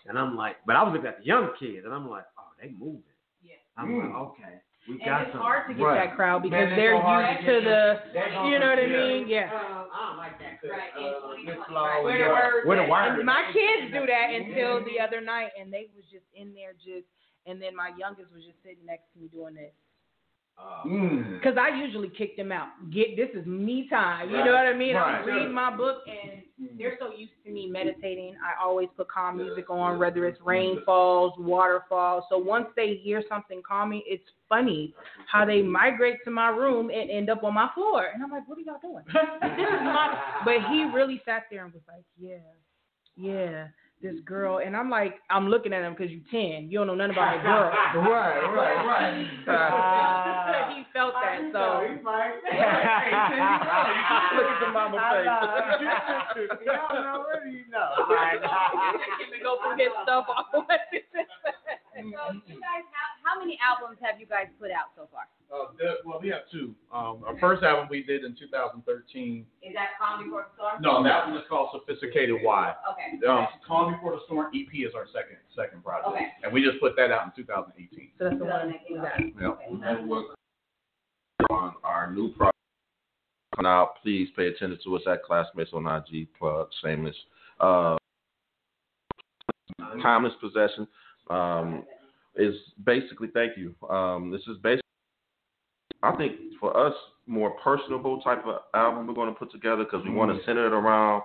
and 0.07 0.17
I'm 0.17 0.35
like, 0.35 0.57
but 0.65 0.75
I 0.75 0.81
was 0.83 0.91
looking 0.93 1.07
at 1.07 1.19
the 1.19 1.25
young 1.25 1.53
kids, 1.55 1.85
and 1.85 1.93
I'm 1.93 2.09
like, 2.09 2.25
oh, 2.37 2.49
they 2.61 2.69
moving. 2.69 3.03
Yeah. 3.43 3.55
I'm 3.77 3.97
like, 3.97 4.11
okay, 4.15 4.59
we 4.87 5.01
and 5.01 5.05
got 5.05 5.21
it's 5.23 5.31
some. 5.33 5.41
hard 5.41 5.67
to 5.67 5.73
get 5.73 5.81
right. 5.81 6.09
that 6.09 6.15
crowd 6.15 6.43
because 6.45 6.69
Man, 6.69 6.77
they're 6.77 6.93
so 6.93 7.01
used 7.01 7.41
to 7.41 7.57
to 7.57 8.01
get 8.13 8.29
the, 8.29 8.49
you 8.49 8.57
know 8.61 8.69
what 8.69 8.77
I 8.77 8.85
yeah. 8.85 9.01
mean? 9.01 9.21
Yeah. 9.25 9.49
I 9.49 10.13
don't 10.13 10.17
like 10.21 10.37
that. 10.37 10.61
Right. 10.61 10.93
Uh, 10.93 11.41
2020, 11.41 11.45
Miss 11.45 11.57
right. 11.57 11.67
Flaw, 11.69 12.03
Where 12.05 12.17
the 12.21 12.29
yeah. 12.29 12.37
words 12.37 12.67
Where 12.69 12.77
the 12.77 12.87
at. 12.93 13.17
And 13.17 13.25
my 13.25 13.43
kids 13.49 13.89
do 13.89 14.05
that 14.05 14.27
until 14.29 14.85
the 14.85 15.01
other 15.01 15.21
night, 15.21 15.57
and 15.57 15.73
they 15.73 15.89
was 15.97 16.05
just 16.13 16.25
in 16.37 16.53
there 16.53 16.77
just, 16.77 17.09
and 17.49 17.57
then 17.57 17.73
my 17.73 17.89
youngest 17.97 18.29
was 18.29 18.45
just 18.45 18.61
sitting 18.61 18.85
next 18.85 19.09
to 19.13 19.21
me 19.21 19.27
doing 19.33 19.57
this. 19.57 19.73
Mm. 20.85 21.41
Cause 21.41 21.55
I 21.59 21.69
usually 21.83 22.09
kick 22.09 22.37
them 22.37 22.51
out. 22.51 22.67
Get 22.91 23.15
this 23.17 23.29
is 23.33 23.45
me 23.45 23.87
time. 23.89 24.29
You 24.29 24.37
know 24.37 24.51
what 24.53 24.67
I 24.67 24.73
mean? 24.73 24.95
I'm 24.95 25.25
Right. 25.25 25.25
reading 25.25 25.53
my 25.53 25.75
book, 25.75 26.03
and 26.07 26.43
they're 26.77 26.95
so 26.99 27.11
used 27.11 27.33
to 27.43 27.51
me 27.51 27.67
meditating. 27.67 28.35
I 28.43 28.63
always 28.63 28.87
put 28.95 29.07
calm 29.09 29.37
music 29.37 29.69
on, 29.69 29.97
whether 29.99 30.25
it's 30.25 30.39
rainfalls, 30.41 31.33
waterfalls. 31.39 32.25
So 32.29 32.37
once 32.37 32.67
they 32.75 32.95
hear 32.95 33.23
something 33.27 33.61
calming, 33.67 34.03
it's 34.05 34.23
funny 34.47 34.93
how 35.27 35.45
they 35.45 35.61
migrate 35.61 36.23
to 36.25 36.31
my 36.31 36.49
room 36.49 36.89
and 36.91 37.09
end 37.09 37.29
up 37.29 37.43
on 37.43 37.53
my 37.53 37.69
floor. 37.73 38.05
And 38.13 38.23
I'm 38.23 38.31
like, 38.31 38.47
what 38.47 38.57
are 38.57 38.61
y'all 38.61 38.79
doing? 38.81 39.03
this 39.07 39.67
is 39.67 39.81
my. 39.81 40.41
But 40.45 40.55
he 40.71 40.83
really 40.93 41.21
sat 41.25 41.43
there 41.49 41.65
and 41.65 41.73
was 41.73 41.83
like, 41.87 42.05
yeah, 42.19 42.37
yeah, 43.15 43.67
this 44.01 44.15
girl. 44.25 44.59
And 44.59 44.75
I'm 44.75 44.89
like, 44.89 45.15
I'm 45.29 45.47
looking 45.47 45.73
at 45.73 45.83
him 45.83 45.93
because 45.93 46.11
you 46.11 46.21
ten. 46.31 46.69
You 46.69 46.79
don't 46.79 46.87
know 46.87 46.95
nothing 46.95 47.13
about 47.13 47.39
a 47.39 47.41
girl. 47.43 47.71
Right, 48.05 48.43
right, 48.53 48.85
right. 49.47 50.75
he 50.75 50.83
felt 50.93 51.13
that. 51.21 51.39
So. 51.51 51.81
Look 54.35 54.49
at 54.51 54.59
the 54.59 54.71
mama 54.71 54.97
face. 55.11 55.27
You 56.35 56.47
don't 56.65 57.03
know 57.03 57.25
what 57.25 57.45
you 57.47 57.63
know. 57.71 57.89
to 59.31 59.37
go 59.41 59.57
through 59.63 59.77
his 59.77 59.93
stuff 60.03 60.25
all 60.27 60.45
the 60.51 60.59
way. 60.59 61.03
So 61.95 62.01
you 62.03 62.59
guys, 62.59 62.83
how, 62.91 63.07
how 63.23 63.39
many 63.39 63.57
albums 63.63 63.97
have 64.03 64.19
you 64.19 64.27
guys 64.27 64.47
put 64.59 64.69
out 64.71 64.91
so 64.95 65.07
far? 65.11 65.27
Uh, 65.53 65.71
the- 65.77 65.97
well, 66.05 66.19
we 66.21 66.29
have 66.29 66.49
two. 66.51 66.75
Um, 66.91 67.23
our 67.25 67.37
first 67.39 67.63
album 67.63 67.87
we 67.89 68.03
did 68.03 68.23
in 68.23 68.35
2013. 68.35 69.45
Is 69.61 69.73
that 69.73 69.89
Calm 69.99 70.23
Before 70.23 70.47
the 70.49 70.55
Storm? 70.55 70.81
No, 70.81 71.03
that 71.03 71.27
one 71.27 71.37
is 71.37 71.43
called 71.47 71.69
Sophisticated 71.71 72.41
Why. 72.41 72.75
Okay. 72.91 73.25
Um, 73.27 73.47
Calm 73.65 73.93
Before 73.93 74.13
the 74.15 74.21
Storm 74.25 74.51
EP 74.55 74.73
is 74.85 74.93
our 74.95 75.05
second 75.13 75.37
second 75.55 75.83
project, 75.83 76.09
Okay. 76.09 76.27
and 76.43 76.51
we 76.51 76.63
just 76.63 76.79
put 76.79 76.95
that 76.97 77.11
out 77.11 77.25
in 77.25 77.31
2018. 77.43 78.11
So 78.17 78.23
that's 78.25 78.37
the 78.39 78.45
one 78.45 78.73
we 78.89 78.95
got. 78.95 79.19
Yep. 79.19 79.59
And 79.83 80.09
we're 80.09 80.23
on 81.51 81.75
our 81.83 82.11
new 82.11 82.33
project 82.33 82.57
coming 83.55 83.69
out. 83.69 83.95
Please 84.01 84.29
pay 84.35 84.47
attention 84.47 84.79
to 84.83 84.95
us 84.95 85.03
at 85.07 85.23
Clazzmates 85.23 85.73
on 85.73 85.85
IG. 85.87 86.27
Plug, 86.37 86.67
shameless. 86.81 87.15
Uh, 87.59 87.95
Timeless 90.01 90.33
Possession 90.41 90.87
um, 91.29 91.83
is 92.35 92.55
basically, 92.85 93.29
thank 93.33 93.57
you. 93.57 93.73
Um, 93.89 94.31
this 94.31 94.41
is 94.41 94.57
basically, 94.57 94.81
I 96.05 96.15
think 96.15 96.33
for 96.59 96.75
us, 96.75 96.93
more 97.27 97.51
personable 97.63 98.21
type 98.21 98.45
of 98.45 98.61
album 98.73 99.07
we're 99.07 99.13
going 99.13 99.33
to 99.33 99.37
put 99.37 99.51
together 99.51 99.83
because 99.83 100.03
we 100.05 100.11
want 100.11 100.37
to 100.37 100.45
center 100.45 100.67
it 100.67 100.73
around 100.73 101.23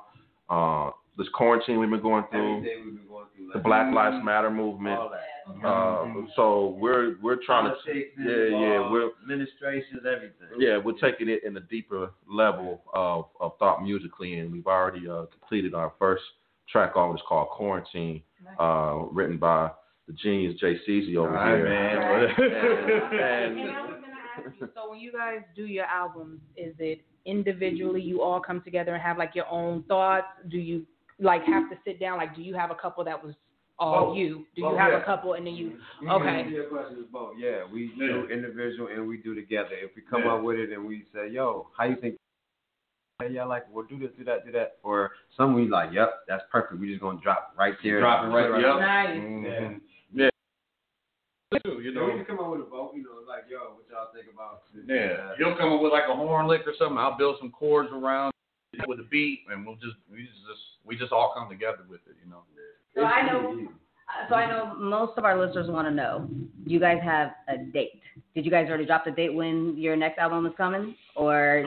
uh, 0.48 0.90
this 1.18 1.28
quarantine 1.34 1.78
we've 1.78 1.90
been 1.90 2.00
going 2.00 2.24
through, 2.30 2.62
been 2.62 3.00
going 3.08 3.26
through. 3.36 3.50
the 3.52 3.58
Black 3.60 3.92
Lives 3.94 4.24
Matter 4.24 4.50
movement. 4.50 4.98
All 4.98 5.10
that. 5.10 5.66
Uh, 5.66 6.06
so 6.36 6.76
we're 6.78 7.16
we're 7.20 7.38
trying 7.44 7.64
to 7.64 7.70
Politics 7.84 8.10
yeah 8.18 8.26
yeah 8.26 8.74
involved, 8.74 8.92
we're 8.92 9.10
administrations, 9.22 10.00
everything. 10.06 10.46
yeah 10.58 10.78
we're 10.78 10.98
taking 11.00 11.28
it 11.28 11.42
in 11.44 11.56
a 11.56 11.60
deeper 11.60 12.10
level 12.28 12.82
of, 12.94 13.24
of 13.40 13.58
thought 13.58 13.82
musically 13.82 14.38
and 14.38 14.52
we've 14.52 14.66
already 14.68 15.08
uh, 15.08 15.24
completed 15.26 15.74
our 15.74 15.92
first 15.98 16.22
track 16.70 16.94
on 16.94 17.12
it's 17.14 17.22
called 17.28 17.48
Quarantine 17.48 18.22
uh, 18.60 19.00
written 19.10 19.38
by 19.38 19.70
the 20.06 20.12
genius 20.12 20.58
Jay 20.60 20.76
Ceesay 20.88 21.16
over 21.16 21.36
All 21.36 21.44
right, 21.44 21.56
here 21.56 21.68
man. 21.68 23.58
and, 23.58 23.58
And 23.58 23.70
I 23.70 23.82
was 23.82 23.90
gonna 23.90 23.99
ask 24.36 24.54
you, 24.60 24.68
so 24.74 24.90
when 24.90 25.00
you 25.00 25.12
guys 25.12 25.38
do 25.54 25.66
your 25.66 25.86
albums, 25.86 26.40
is 26.56 26.74
it 26.78 27.02
individually 27.26 28.00
you 28.00 28.22
all 28.22 28.40
come 28.40 28.62
together 28.62 28.94
and 28.94 29.02
have 29.02 29.18
like 29.18 29.34
your 29.34 29.48
own 29.48 29.82
thoughts? 29.84 30.26
Do 30.48 30.58
you 30.58 30.86
like 31.18 31.44
have 31.44 31.68
to 31.70 31.76
sit 31.84 32.00
down? 32.00 32.18
Like, 32.18 32.34
do 32.34 32.42
you 32.42 32.54
have 32.54 32.70
a 32.70 32.74
couple 32.74 33.04
that 33.04 33.22
was 33.22 33.34
all 33.78 34.08
Both. 34.08 34.18
you? 34.18 34.46
Do 34.54 34.62
you 34.62 34.76
have 34.76 34.92
yeah. 34.92 35.00
a 35.00 35.04
couple 35.04 35.34
and 35.34 35.46
then 35.46 35.54
you? 35.54 35.78
Mhm. 36.02 36.20
Okay. 36.20 36.50
Your 36.50 36.64
question 36.68 37.06
both. 37.10 37.34
Yeah, 37.38 37.64
we 37.72 37.92
Yeah. 37.96 38.06
do 38.08 38.28
individual 38.28 38.88
and 38.88 39.06
we 39.08 39.18
do 39.18 39.34
together. 39.34 39.74
If 39.74 39.96
we 39.96 40.02
come 40.02 40.22
Yeah. 40.24 40.34
up 40.34 40.42
with 40.42 40.58
it 40.58 40.70
and 40.72 40.86
we 40.86 41.04
say, 41.12 41.28
"Yo, 41.28 41.68
how 41.76 41.84
you 41.84 41.96
think?" 41.96 42.16
Hey, 43.20 43.28
yeah, 43.32 43.44
like, 43.44 43.64
well, 43.70 43.84
do 43.84 43.98
this, 43.98 44.10
do 44.16 44.24
that, 44.24 44.46
do 44.46 44.52
that. 44.52 44.78
Or 44.82 45.12
some 45.36 45.52
we 45.54 45.68
like, 45.68 45.92
"Yep, 45.92 46.24
that's 46.26 46.44
perfect. 46.50 46.80
We 46.80 46.88
just 46.88 47.02
gonna 47.02 47.20
drop 47.20 47.52
right 47.56 47.74
there." 47.82 48.00
Drop 48.00 48.24
it 48.24 48.28
right 48.28 48.48
there. 48.50 48.60
Yep. 48.60 48.78
Nice. 48.80 49.20
Mhm. 49.20 49.80
Yeah. 50.12 50.30
Too, 51.64 51.80
you 51.82 51.90
You 51.90 51.92
know, 51.92 52.06
we 52.06 52.12
can 52.12 52.24
come 52.24 52.38
up 52.38 52.50
with 52.52 52.60
a 52.60 52.64
vote. 52.64 52.94
You 52.94 53.02
know, 53.02 53.10
like, 53.16 53.19
"Yo, 53.50 53.58
what 53.74 53.84
y'all 53.90 54.08
think 54.14 54.26
about?" 54.32 54.62
this, 54.72 54.84
Yeah, 54.86 55.34
that?" 55.34 55.38
you'll 55.38 55.56
come 55.56 55.72
up 55.72 55.80
with 55.82 55.92
like 55.92 56.04
a 56.08 56.14
horn 56.14 56.46
lick 56.46 56.62
or 56.66 56.74
something. 56.78 56.98
I'll 56.98 57.18
build 57.18 57.36
some 57.40 57.50
chords 57.50 57.90
around 57.92 58.32
with 58.86 59.00
a 59.00 59.08
beat, 59.10 59.40
and 59.50 59.66
we'll 59.66 59.76
just 59.76 59.96
we 60.10 60.22
just 60.46 60.62
we 60.84 60.96
just 60.96 61.12
all 61.12 61.32
come 61.36 61.48
together 61.48 61.82
with 61.88 62.00
it, 62.06 62.14
you 62.22 62.30
know. 62.30 62.42
So 62.94 63.02
I 63.04 63.26
know, 63.26 63.66
uh, 63.66 64.28
so 64.28 64.34
I 64.34 64.46
know 64.50 64.74
most 64.78 65.18
of 65.18 65.24
our 65.24 65.38
listeners 65.38 65.68
want 65.68 65.86
to 65.88 65.94
know. 65.94 66.26
Do 66.64 66.70
you 66.72 66.80
guys 66.80 66.98
have 67.02 67.32
a 67.48 67.58
date? 67.58 68.00
Did 68.34 68.44
you 68.44 68.50
guys 68.50 68.68
already 68.68 68.84
drop 68.86 69.04
the 69.04 69.10
date 69.10 69.32
when 69.34 69.76
your 69.76 69.96
next 69.96 70.18
album 70.18 70.46
is 70.46 70.52
coming, 70.56 70.94
or 71.16 71.64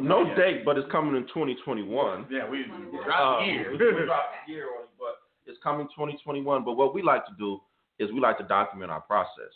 no 0.00 0.34
date 0.36 0.64
but 0.64 0.76
it's 0.76 0.90
coming 0.90 1.16
in 1.16 1.22
2021 1.28 2.26
Yeah, 2.30 2.48
we 2.48 2.64
Uh, 2.64 3.04
drop 3.04 3.42
here. 3.42 3.70
we 3.72 3.78
dropped 3.78 4.34
a 4.46 4.50
year 4.50 4.66
on 4.76 4.84
it, 4.84 4.90
but 4.98 5.18
it's 5.46 5.58
coming 5.62 5.86
2021. 5.88 6.64
But 6.64 6.72
what 6.76 6.94
we 6.94 7.02
like 7.02 7.24
to 7.26 7.32
do 7.38 7.60
is 7.98 8.10
we 8.12 8.20
like 8.20 8.38
to 8.38 8.44
document 8.44 8.90
our 8.90 9.00
process. 9.00 9.52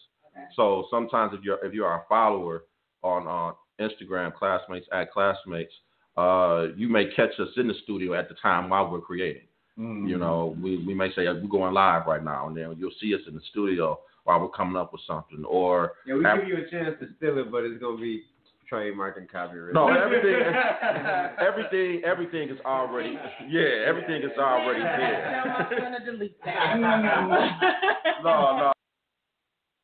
So 0.56 0.86
sometimes 0.90 1.32
if 1.34 1.42
you're 1.44 1.64
if 1.64 1.72
you're 1.72 1.86
our 1.88 2.04
follower 2.08 2.64
on 3.02 3.26
on 3.26 3.54
Instagram, 3.80 4.32
Clazzmates 4.34 4.84
at 4.92 5.08
Clazzmates, 5.12 5.68
uh, 6.16 6.72
you 6.76 6.88
may 6.88 7.06
catch 7.14 7.30
us 7.38 7.48
in 7.56 7.68
the 7.68 7.74
studio 7.84 8.14
at 8.14 8.28
the 8.28 8.34
time 8.42 8.68
while 8.70 8.90
we're 8.90 9.00
creating. 9.00 9.42
Mm. 9.78 10.08
You 10.08 10.18
know, 10.18 10.56
we 10.62 10.84
we 10.84 10.92
may 10.94 11.08
say 11.14 11.24
we're 11.26 11.46
going 11.48 11.72
live 11.72 12.06
right 12.06 12.22
now, 12.22 12.46
and 12.48 12.56
then 12.56 12.74
you'll 12.78 12.90
see 13.00 13.14
us 13.14 13.20
in 13.28 13.34
the 13.34 13.40
studio 13.50 13.98
while 14.24 14.40
we're 14.40 14.48
coming 14.50 14.76
up 14.76 14.92
with 14.92 15.00
something, 15.06 15.44
or 15.46 15.92
Yeah, 16.06 16.14
we 16.16 16.24
have- 16.24 16.40
give 16.40 16.48
you 16.48 16.56
a 16.58 16.68
chance 16.70 16.96
to 17.00 17.08
steal 17.16 17.38
it, 17.38 17.50
but 17.50 17.64
it's 17.64 17.80
gonna 17.80 17.96
be 17.96 18.24
trademark 18.68 19.16
and 19.16 19.28
copyright. 19.28 19.74
no 19.74 19.88
everything 19.88 20.32
everything 21.40 22.02
everything 22.04 22.48
is 22.50 22.60
already 22.64 23.18
yeah 23.48 23.82
everything 23.84 24.22
is 24.22 24.30
already 24.38 24.78
Tell 24.80 24.96
there. 24.96 25.42
my 25.46 25.76
son 25.76 25.92
to 26.04 26.12
delete 26.12 26.36
that. 26.44 26.78
no, 28.22 28.72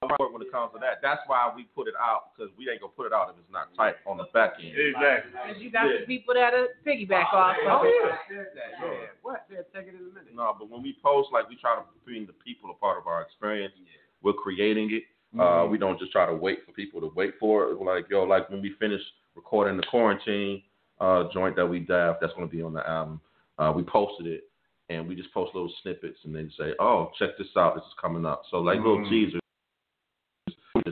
no. 0.09 0.31
When 0.31 0.43
it 0.43 0.51
comes 0.51 0.73
to 0.75 0.79
that, 0.81 1.03
that's 1.03 1.21
why 1.27 1.51
we 1.55 1.65
put 1.75 1.89
it 1.89 1.95
out 1.99 2.35
because 2.35 2.53
we 2.57 2.71
ain't 2.71 2.81
gonna 2.81 2.95
put 2.97 3.07
it 3.07 3.13
out 3.13 3.31
if 3.31 3.37
it's 3.39 3.53
not 3.53 3.75
tight 3.77 3.97
on 4.07 4.17
the 4.17 4.29
back 4.33 4.55
end. 4.63 4.73
Exactly. 4.77 5.33
Because 5.33 5.63
you 5.63 5.71
got 5.71 5.87
the 5.89 6.07
people 6.07 6.35
that'll 6.35 6.69
piggyback 6.87 7.33
off. 7.33 7.57
Oh 7.67 7.81
of 7.81 7.91
yeah, 7.91 8.13
I 8.13 8.19
said 8.29 8.47
that. 8.55 8.71
Yeah. 8.81 9.11
What? 9.23 9.47
Yeah, 9.51 9.67
take 9.75 9.89
it 9.89 9.99
in 9.99 10.07
a 10.07 10.15
minute. 10.15 10.35
No, 10.35 10.55
but 10.59 10.71
when 10.71 10.83
we 10.83 10.97
post, 11.03 11.31
like 11.33 11.49
we 11.49 11.57
try 11.57 11.77
to 11.77 11.83
bring 12.05 12.27
the 12.27 12.37
people 12.45 12.71
a 12.71 12.75
part 12.75 12.99
of 12.99 13.07
our 13.07 13.23
experience. 13.23 13.75
Yeah. 13.77 13.99
We're 14.23 14.35
creating 14.35 14.91
it. 14.93 15.05
Uh, 15.39 15.67
we 15.69 15.77
don't 15.77 15.99
just 15.99 16.13
try 16.13 16.25
to 16.25 16.35
wait 16.35 16.65
for 16.65 16.73
people 16.73 16.99
to 17.01 17.13
wait 17.15 17.35
for 17.39 17.69
it. 17.71 17.83
Like, 17.83 18.07
yo, 18.09 18.23
like 18.23 18.49
when 18.49 18.63
we 18.63 18.75
finish 18.81 19.03
recording 19.35 19.77
the 19.77 19.83
quarantine 19.83 20.63
uh, 20.99 21.25
joint 21.33 21.57
that 21.57 21.67
we 21.67 21.81
dabbed, 21.81 22.19
that's 22.23 22.33
going 22.33 22.49
to 22.49 22.57
be 22.57 22.63
on 22.63 22.73
the 22.73 22.89
album. 22.89 23.21
Uh, 23.59 23.71
we 23.77 23.83
posted 23.83 24.27
it, 24.27 24.45
and 24.89 25.07
we 25.07 25.15
just 25.15 25.33
post 25.35 25.55
little 25.55 25.71
snippets, 25.83 26.19
and 26.25 26.35
then 26.35 26.51
say, 26.59 26.73
oh, 26.81 27.11
check 27.19 27.37
this 27.37 27.49
out, 27.57 27.75
this 27.75 27.85
is 27.85 27.93
coming 28.01 28.25
up. 28.25 28.43
So 28.51 28.59
like 28.59 28.79
little 28.79 28.99
Mhm. 28.99 29.11
teasers, 29.11 29.41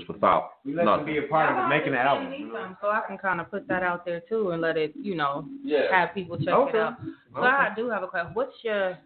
just 0.07 0.13
without 0.15 0.51
We 0.65 0.75
let 0.75 0.85
them 0.85 1.05
be 1.07 1.19
a 1.19 1.23
part 1.23 1.51
of 1.53 1.65
it, 1.65 1.69
making 1.69 1.93
the 1.93 1.99
album. 2.01 2.31
Need 2.31 2.49
some, 2.53 2.77
So 2.81 2.89
I 2.89 3.03
can 3.07 3.19
kind 3.19 3.41
of 3.41 3.51
put 3.51 3.67
that 3.69 3.83
out 3.83 4.05
there 4.05 4.21
too 4.29 4.51
and 4.51 4.61
let 4.63 4.77
it, 4.77 4.93
you 4.97 5.15
know, 5.15 5.47
Yeah. 5.63 5.91
have 5.95 6.15
people 6.15 6.37
check 6.39 6.49
Okay. 6.55 6.79
it 6.79 6.81
out. 6.81 6.95
So 7.35 7.43
I 7.43 7.73
do 7.75 7.89
have 7.91 8.03
a 8.03 8.09
question. 8.09 8.35
What's 8.35 8.63
your 8.63 8.99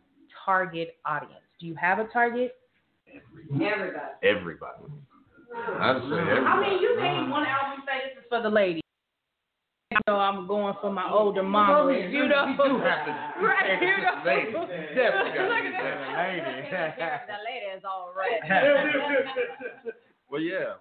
target 0.44 0.96
audience? 1.04 1.42
Do 1.60 1.66
you 1.66 1.74
have 1.76 1.98
a 1.98 2.04
target? 2.08 2.54
Everybody. 3.54 3.98
Everybody. 4.22 4.84
I'd 5.54 5.96
say 6.02 6.18
everybody. 6.18 6.46
I 6.46 6.60
mean, 6.60 6.82
you 6.82 6.96
made 7.00 7.30
one 7.30 7.46
album 7.46 7.82
say 7.86 8.10
this 8.14 8.22
is 8.22 8.28
for 8.28 8.42
the 8.42 8.50
ladies. 8.50 8.82
You 9.90 9.96
know, 10.06 10.16
I'm 10.16 10.46
going 10.46 10.74
for 10.82 10.92
my 10.92 11.10
older 11.10 11.42
mamas. 11.42 11.96
You 12.10 12.28
know, 12.28 12.44
We 12.46 12.68
do 12.68 12.78
have 12.84 13.06
to 13.06 13.12
right? 13.46 13.80
You 13.80 13.88
know, 14.04 14.20
Ladies. 14.26 14.52
Definitely 14.52 15.32
gotta 15.32 15.48
Look 15.48 15.64
at 15.64 15.72
that. 15.72 15.96
that. 16.04 16.18
lady. 16.28 16.40
The 17.32 17.38
lady 17.48 17.66
is 17.76 17.82
all 17.84 18.12
red. 18.14 18.42
Well, 20.30 20.42
yeah, 20.42 20.74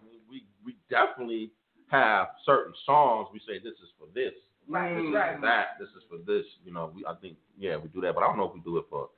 we 0.68 0.74
we 0.74 0.76
definitely 0.90 1.52
have 1.88 2.28
certain 2.46 2.74
songs. 2.86 3.30
We 3.32 3.40
say 3.40 3.60
this 3.64 3.80
is 3.80 3.90
for 3.98 4.08
this, 4.14 4.34
Right, 4.68 4.96
this 4.96 5.08
is 5.08 5.14
right. 5.16 5.36
for 5.36 5.42
that, 5.42 5.66
this 5.80 5.90
is 5.96 6.04
for 6.10 6.18
this. 6.28 6.46
You 6.66 6.74
know, 6.74 6.92
we 6.94 7.06
I 7.06 7.14
think 7.16 7.38
yeah 7.58 7.78
we 7.78 7.88
do 7.90 8.02
that, 8.02 8.14
but 8.14 8.24
I 8.24 8.28
don't 8.28 8.38
know 8.38 8.50
if 8.50 8.54
we 8.54 8.60
do 8.62 8.78
it 8.78 8.86
for 8.90 9.10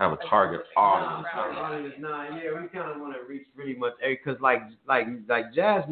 have 0.00 0.12
a 0.12 0.18
target 0.28 0.60
audience. 0.76 1.26
Nah, 1.34 1.52
nah, 1.52 1.60
audience, 1.62 1.94
nah, 1.98 2.24
yeah, 2.36 2.60
we 2.60 2.68
kind 2.68 2.90
of 2.90 3.00
want 3.00 3.14
to 3.14 3.20
reach 3.26 3.46
pretty 3.54 3.76
much 3.78 3.92
because 4.02 4.40
like 4.40 4.60
like 4.86 5.06
like 5.28 5.54
jazz 5.54 5.84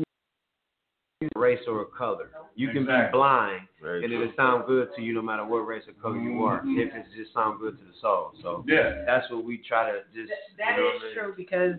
race 1.37 1.61
or 1.67 1.83
a 1.83 1.87
color. 1.87 2.29
You 2.55 2.69
can 2.71 2.85
be 2.85 2.93
blind 3.13 3.63
Very 3.81 4.05
and 4.05 4.13
it'll 4.13 4.33
sound 4.37 4.67
good 4.67 4.89
to 4.97 5.03
you 5.03 5.15
no 5.15 5.23
matter 5.23 5.45
what 5.45 5.61
race 5.61 5.85
or 5.89 5.95
color 5.95 6.21
you 6.21 6.31
mm-hmm. 6.31 6.43
are. 6.43 6.63
If 6.65 6.95
it 6.95 7.07
just 7.17 7.33
sound 7.33 7.61
good 7.61 7.79
to 7.79 7.85
the 7.85 7.93
soul, 8.01 8.33
so 8.43 8.65
Yeah. 8.69 9.05
that's 9.07 9.31
what 9.31 9.45
we 9.45 9.59
try 9.59 9.91
to 9.91 10.01
just. 10.15 10.31
That 10.59 10.77
you 10.77 10.83
know 10.83 10.89
is 10.91 11.03
I 11.03 11.05
mean? 11.07 11.15
true 11.15 11.35
because 11.37 11.75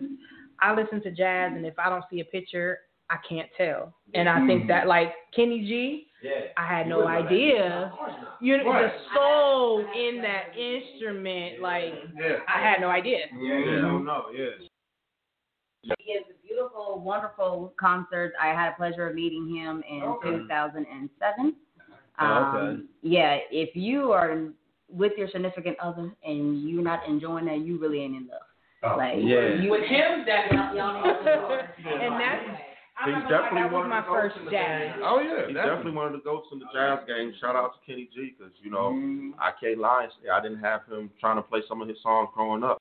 I 0.60 0.74
listen 0.74 1.02
to 1.02 1.10
jazz, 1.10 1.52
and 1.54 1.66
if 1.66 1.78
I 1.78 1.88
don't 1.88 2.04
see 2.10 2.20
a 2.20 2.24
picture, 2.24 2.78
I 3.08 3.16
can't 3.28 3.48
tell. 3.56 3.94
And 4.14 4.28
I 4.28 4.44
think 4.46 4.66
that 4.68 4.86
like 4.88 5.12
Kenny 5.34 5.60
G, 5.60 6.06
Yeah. 6.22 6.46
I 6.56 6.66
had 6.66 6.88
no 6.88 7.06
idea. 7.06 7.92
You 8.40 8.58
know, 8.58 8.72
the 8.72 8.90
soul 9.14 9.80
in 9.80 10.22
that 10.22 10.56
instrument, 10.58 11.60
like 11.60 11.92
Yeah. 12.18 12.38
I 12.48 12.60
had 12.60 12.80
no 12.80 12.88
idea. 12.88 13.26
Yeah, 13.40 13.78
I 13.78 13.80
don't 13.80 14.04
know. 14.04 14.24
Yeah. 14.34 14.50
He 15.98 16.12
is 16.12 16.24
a 16.30 16.46
beautiful, 16.46 17.00
wonderful 17.04 17.72
concert. 17.78 18.32
I 18.40 18.48
had 18.48 18.72
a 18.72 18.76
pleasure 18.76 19.06
of 19.08 19.14
meeting 19.14 19.54
him 19.54 19.84
in 19.88 20.00
2007. 20.22 21.54
Oh, 22.18 22.24
Um, 22.24 22.56
okay. 22.56 22.82
Yeah, 23.02 23.38
if 23.52 23.76
you 23.76 24.10
are 24.12 24.48
with 24.88 25.12
your 25.16 25.28
significant 25.28 25.78
other 25.80 26.10
and 26.24 26.68
you're 26.68 26.82
not 26.82 27.06
enjoying 27.06 27.44
that, 27.46 27.58
you 27.60 27.78
really 27.78 28.00
ain't 28.02 28.16
in 28.16 28.28
love. 28.28 28.40
Oh, 28.82 28.96
like, 28.96 29.16
yeah. 29.18 29.54
you, 29.60 29.70
With 29.70 29.84
him, 29.84 30.24
that 30.26 30.50
y'all 30.74 30.94
need 30.94 31.24
to 31.24 31.68
and 32.04 32.20
that's 32.20 32.44
I'm 32.48 32.56
He's 33.04 33.12
not 33.12 33.28
gonna 33.28 33.28
lie, 33.28 33.28
definitely 33.28 33.60
that 33.60 33.72
was 33.72 33.80
one 33.82 33.90
my 33.90 33.98
of 33.98 34.04
the 34.06 34.10
first 34.10 34.36
the 34.44 34.50
jazz. 34.50 34.94
game. 34.94 35.04
Oh 35.04 35.20
yeah. 35.20 35.46
He's 35.46 35.56
definitely 35.56 35.92
one 35.92 36.06
of 36.06 36.12
the 36.12 36.24
goats 36.24 36.48
in 36.52 36.58
the 36.58 36.66
jazz 36.72 37.00
game. 37.06 37.34
Shout 37.40 37.54
out 37.54 37.76
to 37.76 37.80
Kenny 37.84 38.08
G 38.14 38.32
because 38.32 38.52
you 38.62 38.70
know 38.70 38.96
I 39.38 39.52
can't 39.60 39.78
lie 39.78 40.04
and 40.04 40.12
say 40.22 40.30
I 40.30 40.40
didn't 40.40 40.60
have 40.60 40.80
him 40.88 41.10
trying 41.20 41.36
to 41.36 41.42
play 41.42 41.60
some 41.68 41.82
of 41.82 41.88
his 41.88 41.98
songs 42.02 42.30
growing 42.34 42.64
up. 42.64 42.78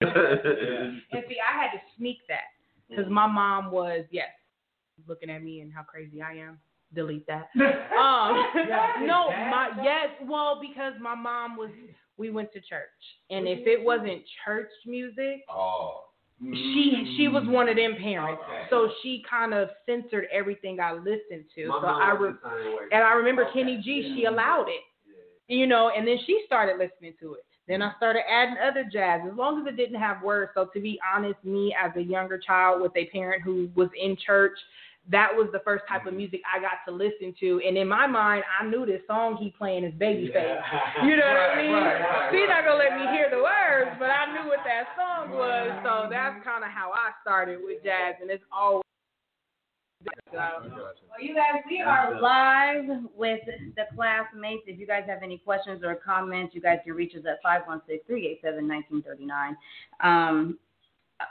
And 0.02 1.24
see, 1.28 1.38
I 1.38 1.60
had 1.60 1.70
to 1.72 1.80
sneak 1.96 2.18
that 2.28 2.50
because 2.88 3.10
my 3.10 3.26
mom 3.26 3.70
was 3.70 4.04
yes, 4.10 4.30
looking 5.06 5.30
at 5.30 5.42
me 5.42 5.60
and 5.60 5.72
how 5.72 5.82
crazy 5.82 6.22
I 6.22 6.34
am. 6.34 6.58
Delete 6.94 7.26
that. 7.26 7.48
Um, 7.98 9.06
no, 9.06 9.28
my 9.30 9.70
yes, 9.82 10.08
well 10.24 10.60
because 10.60 10.94
my 11.00 11.14
mom 11.14 11.56
was. 11.56 11.70
We 12.16 12.30
went 12.30 12.52
to 12.52 12.60
church, 12.60 12.98
and 13.30 13.46
if 13.46 13.64
it 13.66 13.84
wasn't 13.84 14.22
church 14.44 14.70
music, 14.86 15.42
oh. 15.48 16.07
She 16.40 17.14
she 17.16 17.28
was 17.28 17.44
one 17.46 17.68
of 17.68 17.76
them 17.76 17.96
parents. 17.96 18.42
So 18.70 18.88
she 19.02 19.24
kind 19.28 19.52
of 19.54 19.70
censored 19.86 20.26
everything 20.32 20.80
I 20.80 20.92
listened 20.92 21.44
to. 21.54 21.68
My 21.68 21.80
so 21.80 21.86
I 21.86 22.10
re- 22.12 22.32
the 22.32 22.48
same 22.48 22.76
way. 22.76 22.84
and 22.92 23.02
I 23.02 23.12
remember 23.12 23.46
Kenny 23.52 23.80
G. 23.84 24.14
She 24.16 24.24
allowed 24.24 24.66
it, 24.68 24.82
you 25.52 25.66
know, 25.66 25.90
and 25.96 26.06
then 26.06 26.18
she 26.26 26.42
started 26.46 26.78
listening 26.78 27.14
to 27.20 27.34
it. 27.34 27.44
Then 27.66 27.82
I 27.82 27.92
started 27.96 28.22
adding 28.30 28.56
other 28.62 28.84
jazz, 28.90 29.20
as 29.30 29.36
long 29.36 29.60
as 29.60 29.66
it 29.66 29.76
didn't 29.76 30.00
have 30.00 30.22
words. 30.22 30.52
So 30.54 30.70
to 30.72 30.80
be 30.80 30.98
honest, 31.14 31.42
me 31.44 31.74
as 31.78 31.90
a 31.96 32.02
younger 32.02 32.38
child 32.38 32.80
with 32.80 32.92
a 32.96 33.06
parent 33.06 33.42
who 33.42 33.68
was 33.74 33.90
in 34.00 34.16
church, 34.24 34.58
that 35.10 35.28
was 35.32 35.48
the 35.52 35.60
first 35.64 35.84
type 35.88 36.06
of 36.06 36.14
music 36.14 36.40
I 36.44 36.60
got 36.60 36.84
to 36.86 36.92
listen 36.92 37.34
to. 37.40 37.60
And 37.66 37.76
in 37.76 37.88
my 37.88 38.06
mind, 38.06 38.44
I 38.60 38.66
knew 38.66 38.84
this 38.84 39.00
song 39.06 39.36
he 39.40 39.54
playing 39.56 39.84
is 39.84 39.94
Babyface. 39.94 40.60
You 41.02 41.16
know 41.16 41.24
what 41.24 41.56
I 41.56 41.62
mean? 41.62 41.72
right, 41.72 42.00
right, 42.00 42.30
She's 42.32 42.48
not 42.48 42.64
gonna 42.64 42.76
let 42.76 42.92
me 42.98 43.06
hear 43.16 43.28
the 43.30 43.40
words, 43.40 43.96
but 43.98 44.10
I 44.10 44.26
knew 44.32 44.48
what 44.48 44.60
that 44.64 44.92
song 44.96 45.30
was. 45.30 45.70
So 45.84 46.08
that's 46.10 46.44
kind 46.44 46.64
of 46.64 46.70
how 46.70 46.92
I 46.92 47.12
started 47.22 47.60
with 47.62 47.82
jazz, 47.82 48.16
and 48.20 48.30
it's 48.30 48.44
always. 48.52 48.82
Well, 50.32 50.62
you 51.20 51.34
guys, 51.34 51.62
we 51.68 51.80
are 51.80 52.20
live 52.20 53.04
with 53.16 53.40
the 53.74 53.82
Clazzmates. 53.96 54.62
If 54.66 54.78
you 54.78 54.86
guys 54.86 55.02
have 55.08 55.22
any 55.24 55.38
questions 55.38 55.82
or 55.82 55.96
comments, 55.96 56.54
you 56.54 56.60
guys 56.60 56.78
can 56.84 56.94
reach 56.94 57.14
us 57.16 57.22
at 57.26 57.42
516-387-1939. 58.08 59.56
Um, 60.04 60.58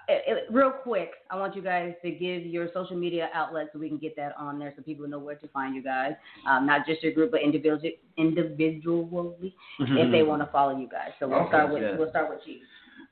it, 0.07 0.23
it- 0.27 0.43
real 0.53 0.71
quick, 0.71 1.11
I 1.29 1.37
want 1.37 1.55
you 1.55 1.61
guys 1.61 1.93
to 2.03 2.11
give 2.11 2.45
your 2.45 2.69
social 2.73 2.95
media 2.97 3.29
outlets 3.33 3.69
so 3.73 3.79
we 3.79 3.87
can 3.89 3.97
get 3.97 4.15
that 4.17 4.33
on 4.37 4.59
there 4.59 4.73
so 4.75 4.81
people 4.83 5.07
know 5.07 5.19
where 5.19 5.35
to 5.35 5.47
find 5.49 5.75
you 5.75 5.83
guys. 5.83 6.13
Um, 6.47 6.65
not 6.65 6.85
just 6.85 7.01
your 7.03 7.13
group, 7.13 7.31
but 7.31 7.41
individual, 7.41 7.79
individually 8.17 9.55
if 9.79 10.11
they 10.11 10.23
want 10.23 10.41
to 10.41 10.51
follow 10.51 10.77
you 10.77 10.87
guys. 10.89 11.11
So 11.19 11.27
we'll 11.27 11.39
Okay, 11.39 11.49
start 11.49 11.73
with 11.73 11.81
yeah. 11.83 11.95
we'll 11.97 12.09
start 12.09 12.29
with 12.29 12.43
Chief. 12.45 12.61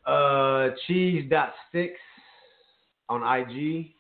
Uh, 0.06 0.70
cheese 0.86 1.26
dot 1.30 1.54
six 1.72 1.94
on 3.10 3.22
IG. 3.24 3.92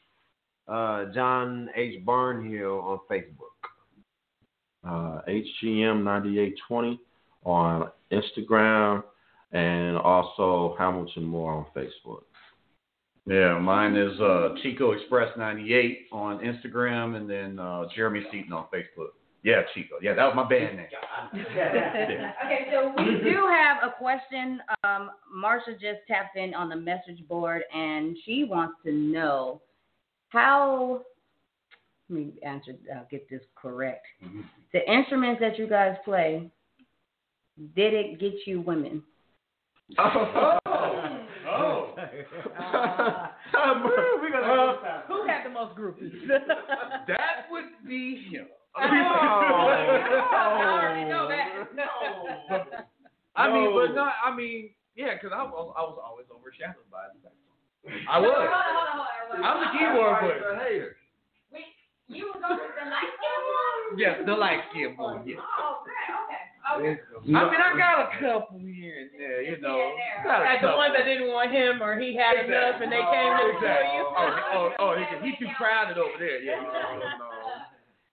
Uh, 0.67 1.05
John 1.13 1.69
H 1.75 2.03
Barnhill 2.05 2.81
on 2.83 2.99
Facebook. 3.09 3.69
uh, 4.87 5.21
HGM9820 5.27 6.97
on 7.43 7.89
Instagram 8.11 9.03
and 9.51 9.97
also 9.97 10.75
Hamilton 10.77 11.23
Moore 11.23 11.53
on 11.53 11.65
Facebook. 11.75 12.23
Yeah, 13.27 13.57
mine 13.57 13.95
is 13.95 14.19
uh, 14.19 14.49
Chico 14.61 14.91
Express 14.91 15.29
98 15.35 16.07
on 16.11 16.39
Instagram 16.39 17.15
and 17.15 17.27
then 17.27 17.57
uh, 17.57 17.85
Jeremy 17.95 18.23
Seaton 18.31 18.53
on 18.53 18.65
Facebook. 18.73 19.09
Yeah, 19.41 19.61
Chico. 19.73 19.95
Yeah, 20.01 20.13
that 20.13 20.25
was 20.25 20.35
my 20.35 20.47
band 20.47 20.77
name. 20.77 20.87
okay, 21.33 22.67
so 22.71 22.93
we 22.97 23.19
do 23.23 23.47
have 23.47 23.77
a 23.83 23.95
question. 23.97 24.59
Um, 24.83 25.11
Marsha 25.35 25.73
just 25.73 25.99
tapped 26.07 26.37
in 26.37 26.53
on 26.53 26.69
the 26.69 26.75
message 26.75 27.27
board, 27.27 27.63
and 27.73 28.15
she 28.25 28.43
wants 28.43 28.75
to 28.85 28.91
know 28.91 29.61
how. 30.29 31.01
Let 32.09 32.19
me 32.19 32.33
answer. 32.43 32.73
I'll 32.95 33.07
get 33.09 33.27
this 33.29 33.41
correct. 33.55 34.05
The 34.73 34.91
instruments 34.91 35.41
that 35.41 35.57
you 35.57 35.67
guys 35.67 35.95
play, 36.05 36.51
did 37.75 37.93
it 37.95 38.19
get 38.19 38.33
you 38.45 38.61
women? 38.61 39.01
Oh. 42.59 43.27
oh. 43.55 44.19
we 44.21 44.31
gonna 44.31 45.03
Who 45.07 45.27
had 45.27 45.45
the 45.45 45.49
most 45.49 45.75
groupies? 45.77 46.11
that 47.07 47.49
would 47.51 47.65
be 47.87 48.27
him. 48.31 48.47
Oh, 48.75 48.81
I 48.81 50.79
already 50.81 51.09
know 51.09 51.27
that. 51.29 51.73
No. 51.75 51.85
I 53.35 53.51
mean, 53.51 53.73
but 53.73 53.95
not. 53.95 54.13
I 54.23 54.35
mean, 54.35 54.71
yeah, 54.95 55.15
because 55.15 55.31
I 55.35 55.43
was 55.43 55.73
I 55.77 55.81
was 55.81 55.99
always 56.03 56.25
overshadowed 56.31 56.89
by 56.91 57.07
the 57.13 57.19
saxophone. 57.23 58.07
I 58.09 58.19
was. 58.19 58.49
I'm 59.35 59.59
the 59.59 59.69
keyboard 59.77 60.19
player. 60.19 60.59
hater. 60.59 60.95
You 62.07 62.29
was 62.29 62.37
over 62.37 62.69
the 62.69 62.85
light 62.85 63.09
skin 63.17 63.39
one? 63.49 63.97
Yes, 63.97 64.15
the 64.29 64.37
light 64.37 64.61
skin 64.69 64.93
boy. 64.93 65.25
Yes. 65.25 65.41
Oh, 65.41 65.81
okay, 65.81 66.05
okay. 66.73 66.97
Okay. 66.97 67.33
I 67.35 67.43
mean, 67.49 67.61
I 67.61 67.69
got 67.77 67.95
a 68.01 68.09
couple 68.17 68.59
here 68.59 68.97
and 69.05 69.09
there, 69.19 69.41
you 69.41 69.61
know. 69.61 69.93
Got 70.23 70.41
Like 70.41 70.61
the 70.61 70.73
ones 70.73 70.93
that 70.97 71.05
didn't 71.05 71.29
want 71.29 71.51
him 71.51 71.81
or 71.81 71.99
he 71.99 72.15
had 72.17 72.41
enough 72.45 72.81
and 72.81 72.91
they 72.91 73.01
oh, 73.03 73.11
came 73.13 73.31
to 73.37 73.45
Exactly. 73.57 73.93
you. 73.93 74.03
Oh, 74.05 74.15
oh, 74.17 74.71
oh, 74.79 74.81
oh 74.81 74.91
he, 74.97 75.03
he 75.29 75.37
too 75.37 75.51
crowded 75.57 75.97
over 75.97 76.17
there. 76.19 76.41
Yeah. 76.41 76.61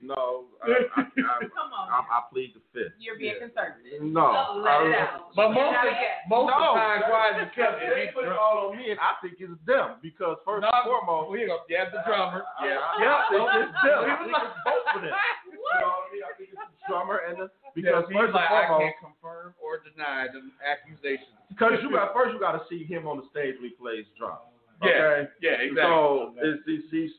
No, 0.03 0.51
no, 0.59 0.67
I, 0.67 0.67
I, 0.99 1.07
I, 1.07 1.47
Come 1.55 1.71
on. 1.71 1.87
I, 1.87 2.03
I 2.03 2.19
plead 2.27 2.59
the 2.59 2.63
fifth. 2.75 2.99
You're 2.99 3.15
being 3.15 3.39
conservative. 3.39 4.03
No, 4.03 4.35
So 4.51 4.59
let 4.59 4.83
it 4.83 4.99
out. 4.99 5.31
But 5.39 5.55
most 5.55 5.79
of, 5.79 5.87
we 5.87 5.95
get- 5.95 6.27
most 6.27 6.51
of 6.51 6.59
the 6.59 6.75
time, 6.75 7.01
why 7.07 7.31
is 7.31 7.39
it 7.47 7.55
kept? 7.55 7.79
They 7.79 8.11
put 8.11 8.27
it 8.27 8.35
all 8.35 8.75
on 8.75 8.83
me, 8.83 8.91
and 8.91 8.99
I 8.99 9.15
think 9.23 9.39
it's 9.39 9.55
them 9.63 10.03
because 10.03 10.43
first 10.43 10.67
and 10.67 10.75
foremost, 10.83 11.31
we 11.31 11.47
go. 11.47 11.63
Yeah, 11.71 11.87
the 11.95 12.03
drummer. 12.03 12.43
Yeah. 12.67 12.83
yeah, 12.99 13.15
I 13.15 13.31
think 13.31 13.47
it's 13.63 13.79
them. 13.87 14.01
I 14.03 14.11
He 14.11 14.27
think 14.27 14.35
was 14.35 14.43
it's 14.51 14.59
both 14.67 14.87
of 14.91 15.01
them. 15.07 15.15
You 15.47 15.79
know 15.79 15.87
what 15.87 16.03
I 16.03 16.11
mean? 16.11 16.23
I 16.27 16.33
think 16.35 16.51
it's 16.51 16.59
the 16.67 16.83
drummer 16.91 17.19
and 17.23 17.39
the 17.39 17.47
because 17.75 18.05
he's 18.09 18.16
first 18.16 18.33
and 18.33 18.35
like, 18.35 18.51
I 18.51 18.66
can't 18.68 18.95
confirm 19.01 19.55
or 19.62 19.79
deny 19.85 20.27
the 20.33 20.41
accusations. 20.64 21.37
because 21.49 21.73
you 21.83 21.91
got 21.91 22.12
first 22.14 22.33
you 22.35 22.41
got 22.41 22.53
to 22.53 22.62
see 22.68 22.85
him 22.85 23.07
on 23.07 23.16
the 23.18 23.25
stage 23.31 23.55
when 23.61 23.70
he 23.70 23.77
plays 23.77 24.05
drums. 24.18 24.41
Yeah, 24.83 24.89
Okay. 24.89 25.29
yeah, 25.41 25.51
exactly. 25.62 25.83
So 25.83 26.35
it's, 26.43 26.62
it's, 26.66 26.85
he's, 26.91 27.11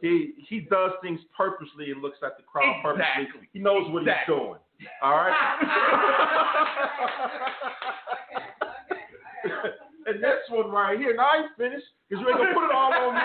he 0.00 0.32
he 0.48 0.60
does 0.60 0.92
things 1.02 1.20
purposely 1.36 1.90
and 1.92 2.00
looks 2.00 2.18
at 2.24 2.36
the 2.38 2.42
crowd 2.44 2.80
purposely. 2.82 3.28
He 3.52 3.58
knows 3.58 3.90
what 3.92 4.00
Exactly. 4.02 4.34
he's 4.34 4.40
doing. 4.40 4.58
All 5.02 5.16
right. 5.20 5.36
and 10.10 10.22
this 10.22 10.42
one 10.48 10.70
right 10.70 10.98
here, 10.98 11.14
now 11.14 11.28
I 11.32 11.42
ain't 11.42 11.56
finished 11.56 11.86
because 12.08 12.22
you 12.22 12.28
ain't 12.28 12.38
gonna 12.38 12.54
put 12.54 12.64
it 12.64 12.74
all 12.74 12.92
on 12.92 13.14
me. 13.14 13.20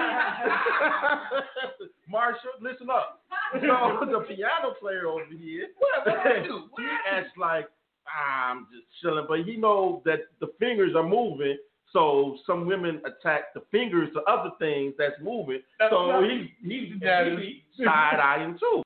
Marsha, 2.14 2.54
listen 2.62 2.90
up. 2.90 3.22
So 3.54 4.06
the 4.12 4.26
piano 4.28 4.74
player 4.80 5.08
over 5.08 5.26
here, 5.38 5.68
what 5.78 6.06
do? 6.46 6.70
What 6.72 6.82
he 6.82 6.88
acts 7.10 7.36
like 7.38 7.68
ah, 8.08 8.52
I'm 8.52 8.68
just 8.72 8.86
chilling, 9.02 9.26
but 9.28 9.44
he 9.44 9.58
knows 9.58 10.02
that 10.06 10.20
the 10.40 10.48
fingers 10.60 10.96
are 10.96 11.08
moving. 11.08 11.58
So 11.94 12.38
some 12.46 12.66
women 12.68 13.02
attack 13.06 13.54
the 13.54 13.62
fingers 13.72 14.10
to 14.14 14.22
other 14.30 14.52
things 14.60 14.94
that's 14.98 15.16
moving. 15.22 15.62
So 15.90 16.22
he's 16.24 16.50
he's 16.62 16.94
he 17.02 17.64
side 17.84 18.20
eyeing 18.20 18.58
too. 18.60 18.84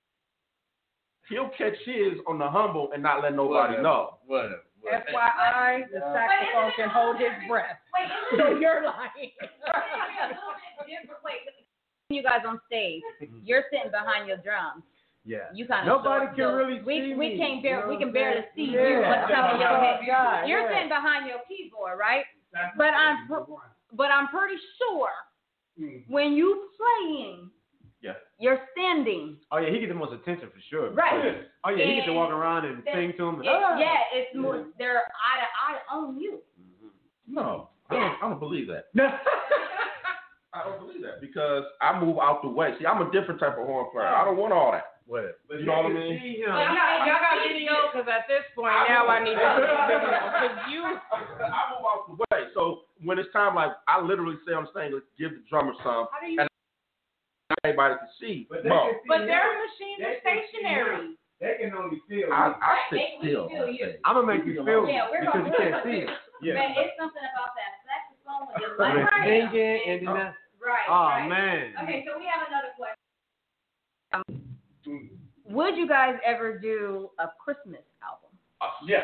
He'll 1.30 1.50
catch 1.50 1.78
his 1.86 2.14
on 2.28 2.40
the 2.40 2.50
humble 2.50 2.90
and 2.94 3.04
not 3.04 3.22
let 3.22 3.36
nobody 3.36 3.78
Whatever. 3.78 3.82
know. 3.84 4.18
Whatever. 4.26 4.62
FYI, 4.86 5.92
the 5.92 6.00
saxophone 6.00 6.72
can 6.76 6.90
hold 6.90 7.18
his 7.18 7.36
breath. 7.48 7.78
So 8.38 8.60
you're 8.60 8.86
lying. 8.86 9.34
Wait, 11.26 11.42
you 12.10 12.24
guys 12.24 12.42
on 12.48 12.60
stage, 12.66 13.02
mm-hmm. 13.22 13.40
you're 13.44 13.64
sitting 13.72 13.92
behind 13.92 14.28
your 14.28 14.38
drums. 14.38 14.84
Yeah. 15.26 15.50
You 15.54 15.68
kind 15.68 15.88
of 15.88 16.02
Nobody 16.02 16.26
can 16.36 16.54
really 16.56 16.82
we, 16.82 17.14
see 17.14 17.14
we 17.14 17.36
me, 17.36 17.38
can't 17.38 17.56
you 17.58 17.62
bear, 17.62 17.86
know 17.86 17.90
we 17.90 17.98
can 17.98 18.12
barely 18.12 18.42
saying? 18.56 18.70
see 18.70 18.74
you. 18.74 18.82
Yeah. 18.82 19.10
What's 19.10 19.34
coming 19.34 19.62
your 19.62 19.78
head? 19.78 20.00
Yeah, 20.06 20.46
You're 20.46 20.62
yeah. 20.62 20.74
sitting 20.74 20.90
behind 20.90 21.28
your 21.28 21.42
keyboard, 21.46 22.00
right? 22.00 22.26
But 22.78 22.94
I'm 22.98 23.28
pr- 23.28 23.52
but 23.94 24.10
I'm 24.10 24.28
pretty 24.30 24.58
sure 24.78 25.10
mm. 25.80 26.04
when 26.08 26.34
you 26.34 26.70
playing, 26.78 27.50
Yeah. 28.02 28.14
you're 28.40 28.60
standing. 28.72 29.38
Oh 29.52 29.58
yeah, 29.58 29.70
he 29.72 29.80
gets 29.80 29.92
the 29.92 29.96
most 30.00 30.14
attention 30.14 30.48
for 30.50 30.62
sure. 30.70 30.92
Right. 30.94 31.44
Oh 31.66 31.70
yeah, 31.70 31.86
he 31.86 31.96
gets 31.96 32.08
to 32.08 32.14
walk 32.14 32.32
around 32.32 32.66
and 32.66 32.82
Then 32.86 32.94
sing 32.96 33.14
to 33.18 33.24
him. 33.28 33.42
It, 33.42 33.48
ah. 33.50 33.78
yeah, 33.78 33.98
it's 34.14 34.36
more 34.36 34.66
they're 34.78 35.00
eye 35.00 35.40
to 35.44 35.48
eye 35.68 35.80
on 35.98 36.18
you. 36.20 36.40
Mm-hmm. 36.60 37.36
No, 37.36 37.70
I 37.90 37.94
don't, 37.96 38.16
I 38.24 38.30
don't 38.30 38.40
believe 38.40 38.68
that. 38.68 38.86
I 40.54 40.64
don't 40.64 40.80
believe 40.80 41.04
that 41.04 41.22
because 41.22 41.64
I 41.82 42.00
move 42.00 42.18
out 42.18 42.42
the 42.42 42.50
way. 42.50 42.74
See, 42.80 42.86
I'm 42.86 43.06
a 43.06 43.12
different 43.12 43.40
type 43.40 43.58
of 43.60 43.66
horn 43.68 43.88
player. 43.94 44.08
I 44.08 44.26
don't 44.26 44.38
want 44.38 44.52
all 44.54 44.72
that. 44.72 44.98
What? 45.06 45.38
You 45.50 45.66
know 45.66 45.74
what 45.82 45.86
I 45.90 45.94
mean? 45.94 46.20
See 46.22 46.42
Y'all 46.46 46.54
him. 46.54 46.74
got, 46.74 47.06
y'all 47.06 47.18
got 47.22 47.38
video 47.46 47.74
because 47.92 48.08
at 48.10 48.26
this 48.30 48.46
point 48.56 48.74
now 48.90 49.08
I 49.08 49.24
need 49.24 49.34
to 49.38 49.46
see 49.58 49.66
video 49.90 50.22
because 50.26 50.58
you. 50.70 50.82
I 50.86 51.62
move 51.74 51.86
out 51.86 52.02
the 52.10 52.16
way. 52.18 52.46
So 52.54 52.82
when 53.04 53.18
it's 53.20 53.30
time, 53.34 53.56
like 53.56 53.72
I 53.88 54.02
literally 54.02 54.38
say 54.46 54.54
on 54.54 54.68
stage, 54.72 54.92
let's 54.94 55.06
give 55.18 55.32
the 55.32 55.42
drummer 55.50 55.74
some, 55.84 56.10
How 56.14 56.22
do 56.22 56.30
you? 56.30 56.40
and 56.42 56.49
everybody 57.64 57.96
can 58.00 58.10
see. 58.20 58.48
But 58.50 58.64
they 58.64 58.70
can 58.70 58.94
see 59.04 59.08
But 59.08 59.26
their 59.26 59.46
machines 59.58 60.00
are 60.02 60.14
They 60.14 60.20
can 60.22 60.44
stationary. 60.50 61.16
They 61.40 61.56
can 61.62 61.72
only 61.74 62.02
feel. 62.08 62.28
I, 62.34 62.52
I 62.60 62.76
sit 62.92 62.96
Make 63.00 63.24
me 63.24 63.30
still. 63.32 63.48
feel 63.50 63.68
you. 63.70 63.94
I'm 64.04 64.16
gonna 64.16 64.28
make 64.28 64.46
you 64.46 64.60
feel 64.66 64.88
Yeah, 64.88 65.08
we're 65.10 65.22
because 65.24 65.42
gonna 65.42 65.50
you 65.50 65.56
can't 65.58 65.84
see 65.84 66.00
it. 66.06 66.10
But 66.40 66.48
Yeah. 66.48 66.72
it's 66.72 66.96
something 66.96 67.20
about 67.36 67.52
that 67.60 67.84
saxophone 67.84 68.48
with 68.48 68.64
your 68.64 68.80
When 68.80 69.04
left 69.04 69.12
it's 69.28 69.52
singing 69.52 69.80
and 69.92 70.00
then 70.00 70.08
oh, 70.08 70.16
that. 70.16 70.34
Right. 70.64 70.88
Oh 70.88 71.12
right. 71.12 71.28
man. 71.28 71.74
Okay, 71.84 72.06
so 72.08 72.16
we 72.18 72.24
have 72.32 72.48
another 72.48 72.72
question. 72.80 72.96
Mm. 74.88 75.10
Would 75.52 75.76
you 75.76 75.88
guys 75.88 76.16
ever 76.26 76.58
do 76.58 77.10
a 77.20 77.28
Christmas 77.44 77.84
album? 78.04 78.32
Uh, 78.62 78.68
yes. 78.88 79.04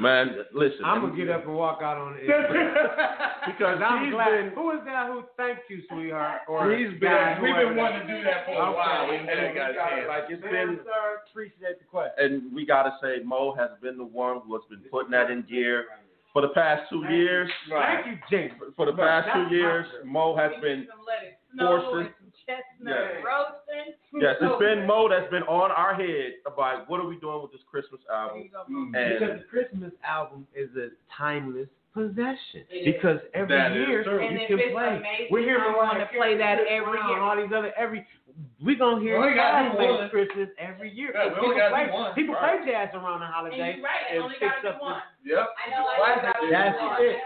Man, 0.00 0.34
listen. 0.54 0.80
I'm 0.84 1.02
gonna 1.02 1.16
get 1.16 1.28
up 1.30 1.44
and 1.44 1.54
walk 1.54 1.80
out 1.82 1.96
on 1.98 2.16
it. 2.18 2.24
because 3.46 3.78
I'm 3.84 4.04
he's 4.06 4.12
glad. 4.14 4.30
been 4.30 4.52
Who 4.54 4.70
is 4.72 4.80
that 4.86 5.06
who 5.06 5.22
thanked 5.36 5.62
you, 5.68 5.82
sweetheart? 5.88 6.42
Or 6.48 6.72
He's 6.74 6.88
been- 6.98 7.00
guy, 7.12 7.38
We've 7.40 7.54
been 7.54 7.76
wanting 7.76 8.06
to 8.06 8.18
do 8.18 8.24
that 8.24 8.46
for 8.46 8.52
a 8.56 8.72
while. 8.72 9.08
We 9.10 9.16
and 9.16 9.26
never 9.26 9.48
we 9.48 9.54
got 9.54 9.70
a 9.70 9.74
gotta- 9.74 9.96
chance. 9.96 10.08
like 10.08 10.24
it's 10.30 10.42
that 10.42 10.50
been 10.50 10.70
is. 10.74 10.84
Sir, 10.84 11.20
appreciate 11.30 11.78
the 11.78 11.84
question. 11.90 12.12
and 12.18 12.54
we 12.54 12.64
gotta 12.66 12.96
say 13.02 13.18
Mo 13.24 13.54
has 13.56 13.70
been 13.82 13.96
the 13.98 14.04
one 14.04 14.40
who 14.46 14.54
has 14.54 14.62
been 14.70 14.80
putting 14.90 15.10
that 15.12 15.30
in 15.30 15.42
gear 15.48 15.86
for 16.32 16.42
the 16.42 16.48
past 16.54 16.82
two 16.90 17.04
years. 17.10 17.50
Thank 17.68 18.06
you, 18.06 18.16
James. 18.30 18.52
For 18.76 18.86
the 18.86 18.92
past 18.94 19.28
two 19.34 19.54
years, 19.54 19.86
Mo 20.04 20.36
has 20.36 20.52
been 20.62 20.86
Some 20.88 21.04
let 21.06 21.22
it 21.26 21.38
snow 21.52 21.82
forcing- 21.90 22.06
and 22.06 22.14
some 22.19 22.19
chestnut 22.50 22.98
Yeah. 22.98 23.22
roasting. 23.22 23.94
yes, 24.20 24.36
it's 24.40 24.58
been 24.58 24.86
Mo 24.86 25.08
that's 25.08 25.30
been 25.30 25.44
on 25.44 25.70
our 25.70 25.94
head 25.94 26.34
about 26.46 26.88
what 26.90 26.98
are 27.00 27.06
we 27.06 27.16
doing 27.18 27.40
with 27.42 27.52
this 27.52 27.62
Christmas 27.70 28.00
album. 28.12 28.50
Mm. 28.68 28.92
Because 28.92 29.30
And 29.30 29.40
the 29.40 29.44
Christmas 29.44 29.92
album 30.04 30.46
is 30.54 30.68
a 30.76 30.88
timeless 31.16 31.68
possession. 31.94 32.66
Because 32.84 33.18
every 33.34 33.56
That 33.56 33.72
is 33.72 33.86
year 33.88 34.04
true. 34.04 34.18
And 34.20 34.38
you 34.40 34.46
can 34.46 34.58
play. 34.72 34.96
amazing, 34.98 35.26
We're 35.30 35.42
here 35.42 35.58
I 35.60 35.74
wanna 35.74 36.06
play 36.14 36.36
that 36.38 36.58
every 36.66 36.98
Brown, 36.98 37.08
year. 37.10 37.18
All 37.20 37.36
these 37.36 37.52
other 37.54 37.72
every 37.76 38.06
we 38.62 38.74
gonna 38.76 39.00
hear 39.02 39.20
We 39.20 39.34
gotta 39.34 39.68
jazz 39.76 39.76
one. 39.76 40.08
Christmas 40.08 40.48
every 40.56 40.88
year. 40.90 41.10
Yeah, 41.12 41.24
we 41.28 41.30
people 41.34 41.44
only 41.50 41.56
gotta 41.60 41.74
play, 41.74 41.90
one. 41.90 42.14
people 42.14 42.34
Right. 42.36 42.62
play 42.62 42.72
jazz 42.72 42.94
around 42.94 43.20
the 43.20 43.26
And 43.26 43.34
holiday. 43.34 43.74
you're 43.76 43.84
right, 43.84 44.06
and 44.08 44.16
it 44.16 44.22
only 44.22 44.36
fix 44.38 44.54
got 44.62 44.64
up 44.64 44.78
be 44.78 44.84
one. 44.86 45.02
Yep. 45.24 45.48
I 45.66 45.70
know 45.70 45.86
I 45.88 45.96
Classic. 45.96 46.50
That's 46.50 46.78
it. 47.00 47.16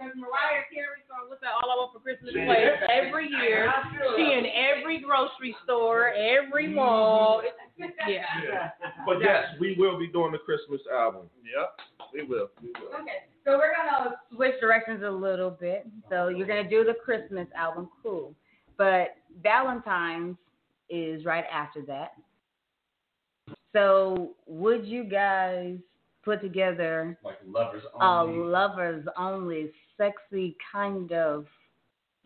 Know 0.00 0.06
I 0.06 0.10
do. 0.10 0.14
Because 0.14 0.16
Mariah 0.18 0.64
Carey 0.72 1.02
song, 1.08 1.28
what's 1.28 1.40
that, 1.42 1.54
All 1.62 1.70
I 1.70 1.76
Want 1.76 1.92
for 1.92 2.00
Christmas 2.00 2.32
plays 2.32 2.74
every 2.90 3.28
year. 3.28 3.72
She 4.16 4.22
in 4.22 4.46
every 4.50 5.00
grocery 5.00 5.54
store, 5.64 6.12
every 6.12 6.66
mm-hmm. 6.66 6.76
mall. 6.76 7.42
Yeah. 8.06 8.70
but 9.04 9.18
yes, 9.20 9.46
we 9.58 9.74
will 9.76 9.98
be 9.98 10.06
doing 10.06 10.30
the 10.30 10.38
Christmas 10.38 10.80
album. 10.92 11.22
Yep. 11.42 11.80
We 12.12 12.22
will. 12.22 12.48
We 12.62 12.68
will. 12.78 13.00
Okay, 13.02 13.26
so 13.44 13.58
we're 13.58 13.72
gonna 13.74 14.14
switch 14.32 14.54
directions 14.60 15.02
a 15.04 15.10
little 15.10 15.50
bit. 15.50 15.86
So 16.08 16.28
you're 16.28 16.46
gonna 16.46 16.68
do 16.68 16.84
the 16.84 16.94
Christmas 17.04 17.48
album, 17.56 17.88
cool. 18.00 18.32
But 18.78 19.16
Valentine's 19.42 20.36
is 20.88 21.24
right 21.24 21.44
after 21.52 21.82
that. 21.82 22.12
So 23.72 24.30
would 24.46 24.86
you 24.86 25.04
guys 25.04 25.78
put 26.24 26.40
together 26.40 27.18
Like 27.22 27.38
lovers 27.46 27.82
a 27.98 28.04
only. 28.04 28.38
lovers 28.38 29.06
only, 29.18 29.72
sexy 29.96 30.56
kind 30.72 31.12
of 31.12 31.46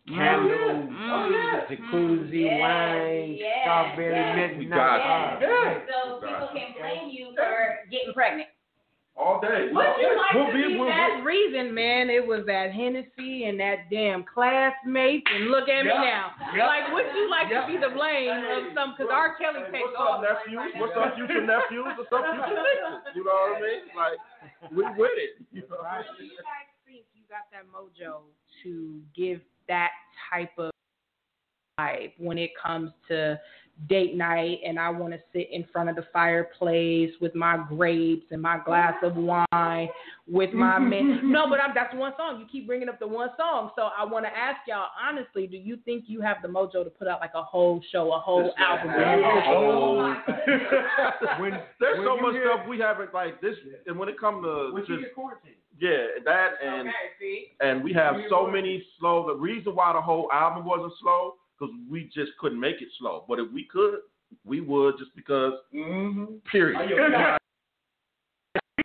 Candles, 0.07 0.89
Mm. 0.89 1.67
jacuzzi, 1.69 2.41
Yes, 2.49 2.59
wine, 2.59 3.35
yes, 3.37 3.61
strawberry 3.61 4.15
yes. 4.15 4.35
midnight. 4.35 4.57
We 4.59 4.65
got 4.65 4.97
Yeah. 4.97 5.39
Yeah. 5.39 5.79
So 5.85 6.21
people 6.21 6.47
can 6.55 6.73
blame 6.79 7.09
you 7.09 7.33
for 7.35 7.79
getting 7.91 8.13
pregnant. 8.13 8.49
All 9.15 9.39
day. 9.41 9.67
Would 9.69 9.85
you 9.99 10.15
like 10.17 10.33
We'll 10.33 10.47
to 10.47 10.53
be- 10.53 10.63
be 10.73 10.77
we'll- 10.79 10.87
that 10.87 11.21
reason, 11.23 11.73
man? 11.75 12.09
It 12.09 12.25
was 12.25 12.45
that 12.45 12.71
Hennessy 12.71 13.43
and 13.45 13.59
that 13.59 13.89
damn 13.91 14.23
Clazzmate, 14.23 15.29
and 15.29 15.47
look 15.51 15.67
at 15.67 15.83
me 15.83 15.91
Yep. 15.91 16.01
now. 16.01 16.33
Yep. 16.55 16.67
Like, 16.67 16.91
would 16.93 17.13
you 17.13 17.27
like 17.29 17.49
Yep. 17.49 17.65
to 17.67 17.71
be 17.73 17.77
the 17.77 17.89
blame 17.89 18.31
of 18.31 18.73
some? 18.73 18.91
Because 18.95 19.11
R. 19.11 19.35
Kelly 19.35 19.61
takes 19.71 19.83
What's 19.83 19.95
all 19.97 20.13
up, 20.13 20.21
the 20.21 20.27
nephews? 20.55 20.73
What's 20.79 20.95
up, 20.97 21.15
future 21.15 21.41
nephews? 21.41 21.97
What's 21.97 22.13
up, 22.13 22.25
future 22.33 22.63
nieces? 22.63 23.15
You 23.15 23.23
know 23.25 23.31
what 23.31 23.57
I 23.57 23.61
mean? 23.61 23.81
Like, 23.95 24.17
we 24.71 24.83
with 24.97 25.11
it. 25.17 25.35
You 25.51 25.61
know? 25.69 25.77
Do 26.17 26.23
you 26.23 26.37
guys 26.37 26.65
think 26.85 27.03
you 27.13 27.18
got 27.29 27.45
that 27.51 27.65
mojo 27.71 28.21
to 28.63 29.01
give 29.15 29.41
that 29.67 29.91
type 30.31 30.51
of 30.57 30.71
vibe 31.79 32.11
when 32.17 32.37
it 32.37 32.51
comes 32.61 32.91
to 33.07 33.39
date 33.87 34.15
night 34.15 34.59
and 34.65 34.77
I 34.77 34.89
want 34.89 35.13
to 35.13 35.19
sit 35.31 35.49
in 35.51 35.65
front 35.71 35.89
of 35.89 35.95
the 35.95 36.05
fireplace 36.11 37.11
with 37.21 37.33
my 37.35 37.63
grapes 37.69 38.25
and 38.31 38.41
my 38.41 38.59
glass 38.65 38.93
of 39.03 39.15
wine 39.15 39.89
with 40.27 40.53
my 40.53 40.79
man. 40.79 41.31
No, 41.31 41.49
but 41.49 41.59
I'm, 41.61 41.71
that's 41.73 41.93
one 41.95 42.13
song. 42.17 42.39
You 42.39 42.45
keep 42.51 42.67
bringing 42.67 42.89
up 42.89 42.99
the 42.99 43.07
one 43.07 43.29
song. 43.37 43.71
So 43.75 43.89
I 43.97 44.03
want 44.03 44.25
to 44.25 44.37
ask 44.37 44.59
y'all 44.67 44.87
honestly, 45.01 45.47
do 45.47 45.57
you 45.57 45.77
think 45.85 46.05
you 46.07 46.21
have 46.21 46.37
the 46.41 46.47
mojo 46.47 46.83
to 46.83 46.89
put 46.89 47.07
out 47.07 47.19
like 47.21 47.31
a 47.35 47.43
whole 47.43 47.81
show, 47.91 48.13
a 48.13 48.19
whole 48.19 48.51
album? 48.57 48.91
Oh. 49.47 50.15
When 51.39 51.51
There's 51.79 51.99
when 51.99 52.07
so 52.07 52.17
much 52.21 52.33
hear- 52.33 52.51
stuff 52.53 52.67
we 52.67 52.79
haven't 52.79 53.13
like 53.13 53.39
this, 53.41 53.55
and 53.87 53.97
when 53.97 54.09
it 54.09 54.19
comes 54.19 54.43
to 54.43 54.71
When 54.73 54.83
you 54.87 55.01
just 55.01 55.13
yeah, 55.79 56.07
that 56.25 56.49
and 56.65 56.89
Okay, 56.89 57.53
and 57.61 57.83
we 57.83 57.93
have 57.93 58.15
so 58.29 58.47
many 58.47 58.83
slow. 58.99 59.27
The 59.27 59.35
reason 59.35 59.75
why 59.75 59.93
the 59.93 60.01
whole 60.01 60.29
album 60.31 60.65
wasn't 60.65 60.93
slow 61.01 61.35
because 61.59 61.73
we 61.89 62.05
just 62.13 62.31
couldn't 62.39 62.59
make 62.59 62.81
it 62.81 62.87
slow. 62.97 63.25
But 63.27 63.39
if 63.39 63.51
we 63.51 63.65
could, 63.65 63.99
we 64.45 64.61
would 64.61 64.97
just 64.97 65.15
because. 65.15 65.53
Mm-hmm. 65.73 66.35
Period. 66.51 67.37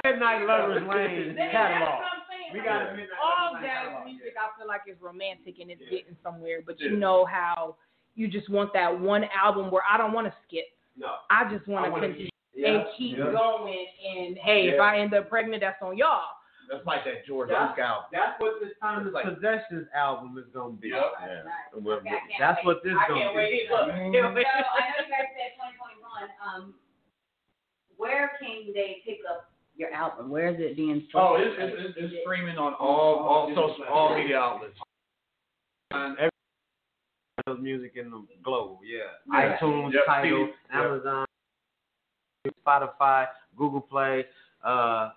Midnight 0.04 0.46
Lovers 0.46 0.82
Lane 0.86 1.34
That- 1.36 1.50
catalog. 1.52 1.80
That's 1.80 1.96
what 1.96 2.12
I'm 2.12 2.22
saying. 2.28 2.52
We 2.52 2.58
Like, 2.58 2.68
got 2.68 2.82
a 2.82 2.90
Midnight 2.90 3.08
all 3.22 3.52
Lovers 3.54 3.66
jazz 3.66 4.04
music, 4.04 4.32
yeah. 4.34 4.40
I 4.42 4.58
feel 4.58 4.66
like 4.68 4.82
is 4.86 5.00
romantic 5.00 5.58
and 5.60 5.70
it's 5.70 5.80
Yeah. 5.80 5.90
getting 5.98 6.16
somewhere, 6.22 6.60
but 6.64 6.78
Yeah. 6.78 6.90
you 6.90 6.96
know 6.96 7.24
how 7.24 7.76
you 8.14 8.28
just 8.28 8.48
want 8.50 8.72
that 8.74 9.00
one 9.00 9.24
album 9.24 9.70
where 9.70 9.82
I 9.88 9.96
don't 9.96 10.12
want 10.12 10.26
to 10.26 10.34
skip. 10.46 10.66
No. 10.96 11.16
I 11.30 11.48
just 11.50 11.66
want 11.66 11.86
to 11.86 11.90
wanna 11.90 12.08
continue 12.08 12.30
Yeah. 12.54 12.68
and 12.80 12.88
keep 12.96 13.16
yeah. 13.16 13.32
going. 13.32 13.86
And 14.06 14.36
hey, 14.38 14.68
if 14.68 14.80
I 14.80 14.98
end 14.98 15.14
up 15.14 15.28
pregnant, 15.30 15.62
that's 15.62 15.80
on 15.82 15.96
y'all. 15.96 16.36
That's 16.70 16.86
like 16.86 17.04
that 17.04 17.26
George 17.26 17.48
That's- 17.50 17.70
Duke 17.76 17.78
album. 17.84 18.04
That's 18.12 18.40
what 18.40 18.60
this 18.60 18.72
time 18.80 19.06
It's 19.06 19.14
like- 19.14 19.24
Possessions 19.26 19.88
album 19.94 20.36
is 20.38 20.46
gonna 20.52 20.72
be. 20.74 20.88
Yep. 20.88 21.12
Yeah. 21.20 21.42
Nice. 21.44 21.82
Well, 21.84 21.98
Okay, 21.98 22.08
I 22.08 22.12
can't 22.12 22.32
That's 22.40 22.58
wait. 22.58 22.66
what 22.66 22.82
this 22.84 22.94
I 22.98 23.08
gonna 23.08 23.20
can't 23.20 23.32
be. 23.32 23.36
wait 23.36 23.52
either. 23.64 23.68
Can't 23.68 23.90
So 23.92 23.92
I 23.92 24.22
know 24.24 24.32
you 24.32 25.10
guys 25.10 25.28
said 25.36 25.50
2021. 25.56 26.30
Um, 26.42 26.74
where 27.96 28.32
can 28.40 28.72
they 28.74 29.02
pick 29.04 29.20
up 29.30 29.50
your 29.76 29.92
album? 29.92 30.30
Where 30.30 30.48
is 30.48 30.60
it 30.60 30.76
being 30.76 31.04
streamed? 31.08 31.14
Oh, 31.14 31.34
it's, 31.36 31.54
it's, 31.58 31.74
it's, 31.78 31.94
it's 32.12 32.22
streaming 32.22 32.58
on 32.58 32.74
all 32.74 33.18
all 33.18 33.48
social 33.54 33.84
all 33.90 34.14
media 34.16 34.38
outlets. 34.38 34.78
And 35.92 36.18
Every 36.18 37.60
music 37.62 37.92
in 37.96 38.10
the 38.10 38.24
globe, 38.42 38.78
yeah. 38.84 39.18
Yeah. 39.30 39.56
iTunes, 39.58 39.92
Yep, 39.92 40.06
Tidal, 40.06 40.38
Yep. 40.40 40.54
Amazon, 40.72 41.26
Spotify, 42.66 43.26
Google 43.56 43.80
Play, 43.80 44.24
uh, 44.64 45.10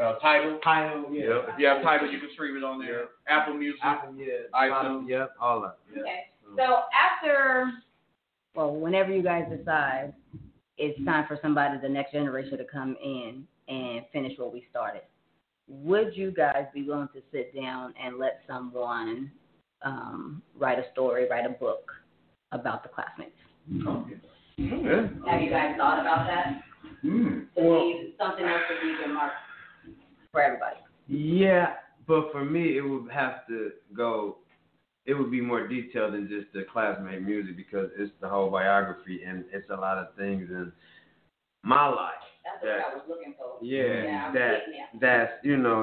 Uh, 0.00 0.18
title. 0.18 0.58
Tidal, 0.64 1.04
yeah. 1.12 1.24
Yep. 1.24 1.44
If 1.48 1.58
you 1.58 1.66
have 1.66 1.82
Tidal, 1.82 2.10
you 2.10 2.18
can 2.18 2.30
stream 2.32 2.56
it 2.56 2.64
on 2.64 2.78
there. 2.78 3.08
Apple 3.28 3.54
Music. 3.54 3.80
Apple, 3.82 4.14
yeah. 4.16 4.24
iTunes. 4.54 5.04
Spotify, 5.04 5.08
Yep, 5.08 5.30
all 5.40 5.60
that. 5.60 5.76
Yeah. 5.94 6.02
Okay. 6.02 6.20
So 6.56 6.80
after, 6.94 7.70
well, 8.54 8.74
whenever 8.74 9.12
you 9.12 9.22
guys 9.22 9.44
decide, 9.54 10.14
it's 10.78 10.98
time 11.04 11.26
for 11.28 11.38
somebody, 11.42 11.78
the 11.82 11.88
next 11.88 12.12
generation, 12.12 12.56
to 12.56 12.64
come 12.64 12.96
in 13.02 13.44
and 13.68 14.06
finish 14.10 14.38
what 14.38 14.54
we 14.54 14.64
started. 14.70 15.02
Would 15.68 16.16
you 16.16 16.30
guys 16.30 16.64
be 16.72 16.82
willing 16.82 17.08
to 17.14 17.20
sit 17.30 17.54
down 17.54 17.92
and 18.02 18.18
let 18.18 18.40
someone 18.48 19.30
um, 19.82 20.42
write 20.58 20.78
a 20.78 20.84
story, 20.92 21.28
write 21.28 21.44
a 21.44 21.50
book 21.50 21.92
about 22.52 22.82
the 22.82 22.88
Clazzmates? 22.88 23.36
Yeah. 24.56 25.06
Have 25.30 25.42
you 25.42 25.50
guys 25.50 25.74
thought 25.76 26.00
about 26.00 26.26
that? 26.26 26.62
Mm. 27.04 27.46
To 27.54 27.60
leave 27.60 28.14
something 28.18 28.44
else 28.44 28.62
to 28.68 28.86
leave 28.86 28.98
your 28.98 29.14
mark 29.14 29.32
for 30.32 30.42
everybody. 30.42 30.76
Yeah, 31.08 31.74
but 32.06 32.30
for 32.32 32.44
me, 32.44 32.76
it 32.76 32.82
would 32.82 33.10
have 33.10 33.46
to 33.48 33.70
go. 33.96 34.38
It 35.06 35.14
would 35.14 35.30
be 35.30 35.40
more 35.40 35.66
detailed 35.66 36.14
than 36.14 36.28
just 36.28 36.52
the 36.52 36.64
Clazzmate 36.72 37.24
music 37.24 37.56
because 37.56 37.90
it's 37.98 38.12
the 38.20 38.28
whole 38.28 38.50
biography 38.50 39.22
and 39.26 39.44
it's 39.52 39.68
a 39.70 39.74
lot 39.74 39.98
of 39.98 40.14
things 40.16 40.48
in 40.50 40.72
my 41.64 41.88
life. 41.88 42.12
That's 42.44 42.62
what 42.62 42.92
I 42.92 42.94
was 42.94 43.04
looking 43.08 43.34
for. 43.36 43.64
Yeah, 43.64 44.04
Yeah, 44.04 44.32
that 44.32 44.58
that's 45.00 45.32
you 45.42 45.56
know 45.56 45.82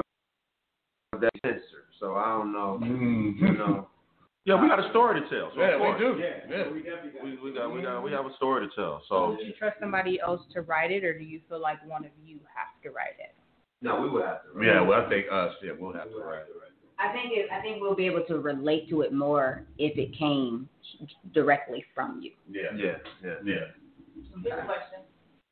that 1.20 1.30
censor. 1.44 1.84
So 2.00 2.14
I 2.14 2.26
don't 2.26 2.52
know. 2.52 2.78
You 2.82 2.92
mm-hmm. 2.92 3.58
know. 3.58 3.88
Yeah, 4.44 4.58
we 4.62 4.66
got 4.66 4.80
a 4.82 4.88
story 4.88 5.20
to 5.20 5.28
tell. 5.28 5.50
So 5.54 5.60
Yeah, 5.60 5.76
we 5.76 5.98
do. 5.98 6.16
Yeah, 6.18 6.40
Yeah. 6.48 6.72
we 6.72 6.80
got. 6.80 7.22
We, 7.22 7.36
we 7.36 7.52
got 7.52 7.70
we 7.70 7.82
got 7.82 8.00
we 8.00 8.10
mm-hmm. 8.10 8.16
have 8.16 8.32
a 8.32 8.34
story 8.36 8.66
to 8.66 8.74
tell. 8.74 9.02
So 9.06 9.14
So 9.14 9.30
would 9.32 9.46
you 9.46 9.52
trust 9.58 9.76
somebody 9.78 10.18
else 10.22 10.40
to 10.54 10.62
write 10.62 10.90
it, 10.90 11.04
or 11.04 11.18
do 11.18 11.22
you 11.22 11.42
feel 11.50 11.60
like 11.60 11.86
one 11.86 12.06
of 12.06 12.12
you 12.24 12.38
have 12.56 12.80
to 12.82 12.90
write 12.90 13.18
it? 13.18 13.34
No, 13.80 14.00
we 14.00 14.10
would 14.10 14.24
have 14.24 14.42
to. 14.42 14.64
Yeah, 14.64 14.80
well, 14.80 15.04
I 15.04 15.08
think 15.08 15.26
us. 15.30 15.54
Yeah, 15.62 15.72
we'll 15.78 15.92
have 15.92 16.06
We 16.06 16.12
to 16.12 16.16
would 16.18 16.24
write. 16.26 16.38
have 16.38 16.46
to 16.48 16.52
write. 16.54 16.64
I 17.00 17.12
think 17.12 17.32
it, 17.36 17.46
I 17.52 17.60
think 17.60 17.80
we'll 17.80 17.94
be 17.94 18.06
able 18.06 18.24
to 18.26 18.40
relate 18.40 18.88
to 18.90 19.02
it 19.02 19.12
more 19.12 19.62
if 19.78 19.96
it 19.96 20.16
came 20.18 20.68
directly 21.32 21.84
from 21.94 22.20
you. 22.20 22.32
Yeah. 22.50 22.62
Yeah, 22.76 22.96
yeah. 23.24 23.34
Yeah. 23.44 23.54
Good 24.42 24.52
question. 24.66 25.00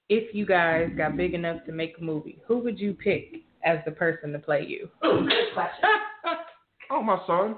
If 0.08 0.34
you 0.34 0.44
guys 0.44 0.90
got 0.96 1.16
big 1.16 1.34
enough 1.34 1.64
to 1.66 1.72
make 1.72 1.94
a 2.00 2.02
movie, 2.02 2.38
who 2.46 2.58
would 2.58 2.78
you 2.80 2.94
pick 2.94 3.42
as 3.64 3.78
the 3.84 3.92
person 3.92 4.32
to 4.32 4.38
play 4.40 4.64
you? 4.66 4.88
Good 5.02 5.52
question. 5.54 5.88
oh 6.90 7.02
my 7.02 7.18
son, 7.26 7.56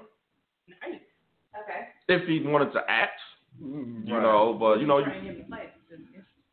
nice. 0.68 1.00
Okay. 1.62 1.88
if 2.08 2.26
he 2.28 2.46
wanted 2.46 2.72
to 2.72 2.80
act, 2.88 3.20
you 3.60 4.02
Right. 4.14 4.22
know, 4.22 4.56
but 4.58 4.80
you 4.80 4.86
know, 4.86 4.98
you, 4.98 5.04
Trying 5.06 5.24
him 5.24 5.36
to 5.36 5.42
play. 5.44 5.64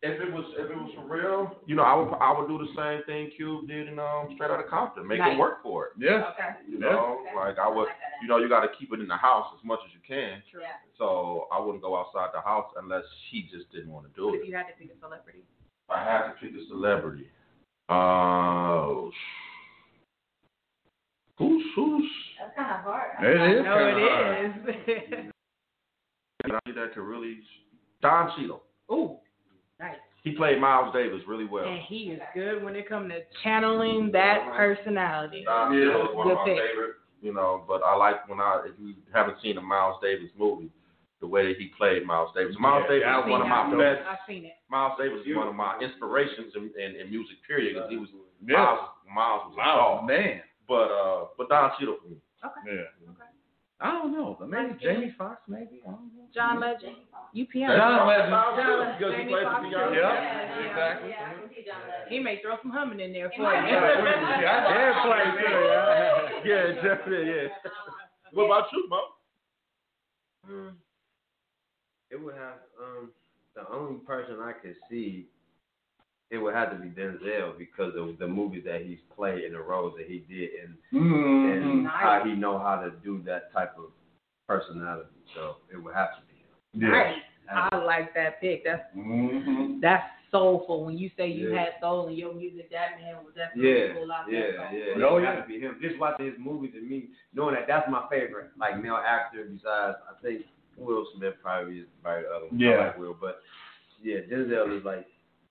If 0.05 0.21
it 0.21 0.31
was 0.31 0.45
if 0.57 0.69
it 0.69 0.77
was 0.77 0.91
for 0.93 1.05
real, 1.09 1.57
you 1.65 1.75
know, 1.75 1.81
I 1.81 1.95
would 1.97 2.13
I 2.21 2.29
would 2.37 2.47
do 2.47 2.57
the 2.61 2.69
same 2.77 3.01
thing 3.09 3.31
Cube 3.35 3.67
did 3.67 3.87
in 3.89 3.97
um 3.97 4.29
Straight 4.35 4.51
Outta 4.51 4.69
Compton, 4.69 5.07
make 5.07 5.17
Nice. 5.19 5.33
it 5.33 5.39
work 5.39 5.63
for 5.63 5.87
it. 5.87 5.91
Yeah. 5.97 6.29
Okay. 6.33 6.49
You 6.69 6.77
Yeah. 6.79 6.93
know, 6.93 7.25
like 7.35 7.57
I 7.57 7.67
would, 7.67 7.87
you 8.21 8.27
know, 8.27 8.37
you 8.37 8.47
got 8.47 8.61
to 8.61 8.69
keep 8.77 8.93
it 8.93 8.99
in 8.99 9.07
the 9.07 9.17
house 9.17 9.47
as 9.57 9.63
much 9.65 9.79
as 9.85 9.91
you 9.93 9.99
can. 10.05 10.43
True. 10.51 10.61
Yeah. 10.61 10.77
So 10.97 11.47
I 11.51 11.59
wouldn't 11.59 11.81
go 11.81 11.97
outside 11.97 12.29
the 12.33 12.41
house 12.41 12.71
unless 12.77 13.03
he 13.31 13.49
just 13.51 13.71
didn't 13.71 13.89
want 13.91 14.05
to 14.05 14.13
do 14.15 14.27
What 14.27 14.35
it. 14.35 14.41
if 14.43 14.47
you 14.47 14.55
had 14.55 14.67
to 14.67 14.73
pick 14.77 14.95
a 14.95 14.99
celebrity? 14.99 15.43
I 15.89 16.03
have 16.03 16.33
to 16.33 16.33
pick 16.39 16.53
a 16.53 16.65
celebrity. 16.69 17.27
Uh, 17.89 19.09
who's 21.37 21.63
who's 21.75 22.09
That's 22.39 22.55
kind 22.55 22.71
of 22.71 22.81
hard. 22.85 23.09
It 23.21 23.57
is. 23.57 23.63
No, 23.65 23.77
kinda 23.77 24.85
it 24.85 25.25
is. 25.25 25.31
that 26.75 26.93
could 26.93 27.01
really 27.01 27.39
Don 28.01 28.31
Cheadle. 28.37 28.61
Ooh, 28.91 29.17
nice. 29.79 29.95
He 30.23 30.31
played 30.31 30.59
Miles 30.59 30.91
Davis 30.93 31.21
really 31.27 31.45
well. 31.45 31.65
And 31.65 31.81
he 31.87 32.09
is 32.09 32.19
good 32.33 32.63
when 32.63 32.75
it 32.75 32.89
comes 32.89 33.11
to 33.11 33.19
channeling 33.43 34.11
that 34.13 34.41
personality. 34.57 35.43
Don 35.45 35.73
Yeah. 35.73 35.85
Cheadle 35.91 36.09
is 36.09 36.15
one 36.15 36.31
of 36.31 36.37
my 36.37 36.45
pick. 36.45 36.57
favorite. 36.57 36.95
You 37.21 37.33
know, 37.33 37.63
but 37.67 37.81
I 37.83 37.95
like 37.95 38.27
when 38.27 38.39
I 38.39 38.63
if 38.67 38.73
you 38.79 38.93
haven't 39.13 39.37
seen 39.41 39.57
a 39.57 39.61
Miles 39.61 39.97
Davis 40.01 40.29
movie, 40.37 40.69
the 41.21 41.27
way 41.27 41.47
that 41.47 41.57
he 41.57 41.67
played 41.77 42.05
Miles 42.05 42.29
Davis. 42.35 42.55
Miles 42.59 42.83
Yeah, 42.89 42.99
Davis 42.99 43.25
is 43.25 43.31
one 43.31 43.41
of 43.41 43.47
my 43.47 43.61
I've 43.63 43.77
best. 43.77 44.01
I've 44.09 44.17
seen 44.27 44.45
it. 44.45 44.53
Miles 44.69 44.93
Davis 44.99 45.21
is 45.25 45.35
one 45.35 45.47
of 45.47 45.55
my 45.55 45.79
inspirations 45.79 46.53
in, 46.55 46.69
in, 46.77 46.95
in 47.01 47.09
music. 47.09 47.37
Period. 47.47 47.73
Because 47.75 47.89
he 47.89 47.97
was 47.97 48.09
Yeah. 48.45 48.57
Miles. 48.57 48.89
Miles 49.09 49.41
was 49.45 49.53
a 49.55 49.57
Wow, 49.57 50.01
man. 50.05 50.41
But 50.67 50.89
uh, 50.91 51.25
but 51.37 51.49
Don 51.49 51.71
Cheadle 51.79 51.97
for 52.01 52.09
me. 52.09 52.17
Yeah. 52.67 52.83
I 53.81 53.91
don't 53.91 54.13
know, 54.13 54.37
but 54.39 54.49
maybe 54.49 54.73
Jamie 54.81 55.13
Foxx, 55.17 55.41
maybe. 55.47 55.81
I 55.85 55.91
don't 55.91 56.07
know. 56.15 56.25
John 56.33 56.59
Legend. 56.61 56.95
You 57.33 57.45
piano. 57.45 57.75
John 57.75 58.07
Legend. 58.07 58.31
John 58.31 58.55
Legend. 58.55 58.95
Because 58.97 59.13
he 59.13 59.19
Jamie 59.19 59.31
plays 59.35 59.43
the 59.43 59.51
Foxx. 59.51 59.67
piano. 59.67 59.91
Yeah, 59.91 59.99
Yeah, 59.99 60.67
exactly. 60.71 61.09
Yeah, 61.09 61.19
I 61.27 61.33
can 61.35 61.49
see 61.51 61.63
John 61.67 61.81
Legend. 61.83 62.07
He 62.09 62.19
may 62.19 62.41
throw 62.41 62.55
some 62.63 62.71
humming 62.71 62.99
in 63.01 63.11
there 63.11 63.31
for 63.35 63.43
might. 63.43 63.67
you. 63.67 63.75
Yeah, 63.75 65.03
play 65.03 65.23
too. 65.35 65.55
Yeah, 65.67 66.39
yeah, 66.47 66.65
definitely. 66.81 67.27
Yeah. 67.35 67.47
What 68.31 68.45
about 68.45 68.71
you, 68.71 68.87
Mo? 68.89 69.01
Mm. 70.49 70.73
It 72.11 72.21
would 72.23 72.35
have 72.35 72.59
um 72.79 73.11
the 73.55 73.67
only 73.73 73.99
person 74.05 74.37
I 74.41 74.53
could 74.53 74.75
see 74.89 75.27
it 76.35 76.41
would 76.43 76.53
have 76.53 76.71
to 76.71 76.77
be 76.77 76.89
Denzel 76.89 77.57
because 77.57 77.93
of 77.97 78.17
the 78.19 78.27
movies 78.27 78.63
that 78.65 78.81
he's 78.81 78.99
played 79.15 79.43
and 79.45 79.55
the 79.55 79.59
roles 79.61 79.93
that 79.97 80.07
he 80.07 80.19
did 80.29 80.49
and 80.63 80.73
Mm-hmm. 80.93 81.51
and 81.51 81.87
how 81.87 82.21
he 82.25 82.33
know 82.33 82.59
how 82.59 82.75
to 82.81 82.91
do 83.03 83.21
that 83.25 83.51
type 83.53 83.73
of 83.77 83.85
personality. 84.47 85.09
So 85.35 85.57
it 85.73 85.77
would 85.81 85.95
have 85.95 86.09
to 86.17 86.21
be 86.27 86.35
him. 86.35 86.83
Yeah. 86.83 86.89
Nice. 86.91 87.69
I 87.71 87.75
like 87.77 88.13
that 88.15 88.41
pick. 88.41 88.63
That's 88.65 88.83
Mm-hmm. 88.95 89.79
that's 89.81 90.03
soulful. 90.31 90.85
When 90.85 90.97
you 90.97 91.09
say 91.17 91.27
you 91.29 91.51
Yeah. 91.53 91.59
had 91.59 91.69
soul 91.81 92.07
in 92.07 92.15
your 92.15 92.33
music, 92.33 92.69
that 92.71 92.99
man 92.99 93.15
will 93.23 93.31
definitely 93.31 93.71
Yeah, 93.87 93.93
pull 93.93 94.11
out 94.11 94.31
yeah, 94.31 94.39
that 94.51 94.69
soul. 94.71 94.79
yeah. 94.79 94.85
Oh, 94.95 95.09
it 95.09 95.13
would 95.13 95.23
yeah. 95.23 95.35
have 95.35 95.43
to 95.43 95.47
be 95.47 95.59
him. 95.59 95.77
Just 95.81 95.97
watching 95.99 96.25
his 96.25 96.39
movies 96.39 96.71
and 96.75 96.87
me 96.89 97.09
knowing 97.33 97.55
that 97.55 97.67
that's 97.67 97.89
my 97.89 98.03
favorite 98.09 98.51
like 98.59 98.81
male 98.81 98.99
actor 98.99 99.45
besides 99.45 99.97
I 100.09 100.13
think 100.21 100.45
Will 100.77 101.05
Smith 101.15 101.35
probably 101.41 101.79
is 101.79 101.87
probably 102.03 102.23
the 102.23 102.29
other 102.35 102.45
one. 102.51 102.55
I 102.55 102.63
Yeah. 102.63 102.77
like 102.87 102.97
Will, 102.99 103.15
but 103.19 103.39
yeah, 104.03 104.19
Denzel 104.29 104.77
is 104.77 104.83
like 104.83 105.07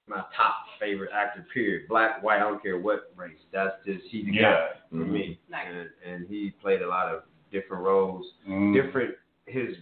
my 0.09 0.23
top 0.37 0.55
favorite 0.81 1.11
actor. 1.15 1.47
Period. 1.53 1.89
Black, 1.89 2.23
white, 2.23 2.37
I 2.37 2.41
don't 2.41 2.63
care 2.63 2.79
what 2.79 3.13
race. 3.17 3.39
That's 3.53 3.75
just 3.87 4.03
he's 4.11 4.27
the 4.27 4.33
guy 4.33 4.41
Yeah. 4.41 4.67
for 4.91 4.97
me. 4.97 5.39
Nice. 5.51 5.67
And 5.69 5.89
and 6.15 6.27
he 6.29 6.53
played 6.61 6.83
a 6.83 6.89
lot 6.89 7.09
of 7.09 7.23
different 7.53 7.85
roles. 7.85 8.27
Mm-hmm. 8.49 8.75
Different 8.75 9.15
his 9.47 9.77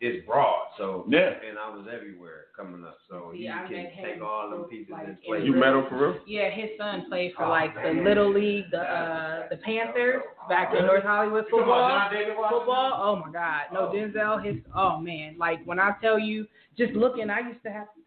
is 0.00 0.24
broad. 0.26 0.68
So 0.78 1.04
Yeah. 1.08 1.34
and 1.46 1.58
I 1.58 1.68
was 1.68 1.86
everywhere 1.92 2.46
coming 2.56 2.84
up. 2.84 2.98
So 3.08 3.32
he 3.34 3.42
See, 3.42 3.48
I 3.48 3.66
can 3.68 3.90
take 4.02 4.22
all 4.22 4.48
them 4.50 4.64
pieces 4.64 4.88
like, 4.90 5.00
and 5.06 5.16
in 5.18 5.22
play. 5.26 5.42
You 5.42 5.52
met 5.54 5.74
him 5.74 5.84
for 5.90 5.98
real? 6.12 6.20
Yeah, 6.26 6.48
his 6.50 6.70
son 6.78 7.04
played 7.08 7.32
for 7.36 7.44
Oh, 7.44 7.50
like 7.50 7.74
the 7.74 8.00
little 8.02 8.32
league, 8.32 8.70
the 8.70 8.78
uh 8.80 9.48
the 9.50 9.56
Panthers 9.58 10.22
back 10.48 10.72
in 10.74 10.86
North 10.86 11.02
Hollywood 11.04 11.44
football. 11.50 12.08
Football, 12.50 12.92
oh 13.02 13.16
my 13.26 13.32
God, 13.32 13.62
no 13.72 13.90
Denzel. 13.92 14.42
His 14.44 14.56
oh 14.74 14.98
man, 14.98 15.36
like 15.38 15.58
when 15.66 15.78
I 15.78 15.92
tell 16.00 16.18
you, 16.18 16.46
just 16.78 16.92
looking, 16.92 17.28
I 17.28 17.40
used 17.40 17.62
to 17.64 17.70
have 17.70 17.86
that's 17.86 17.88
not 17.88 17.98
him 17.98 17.99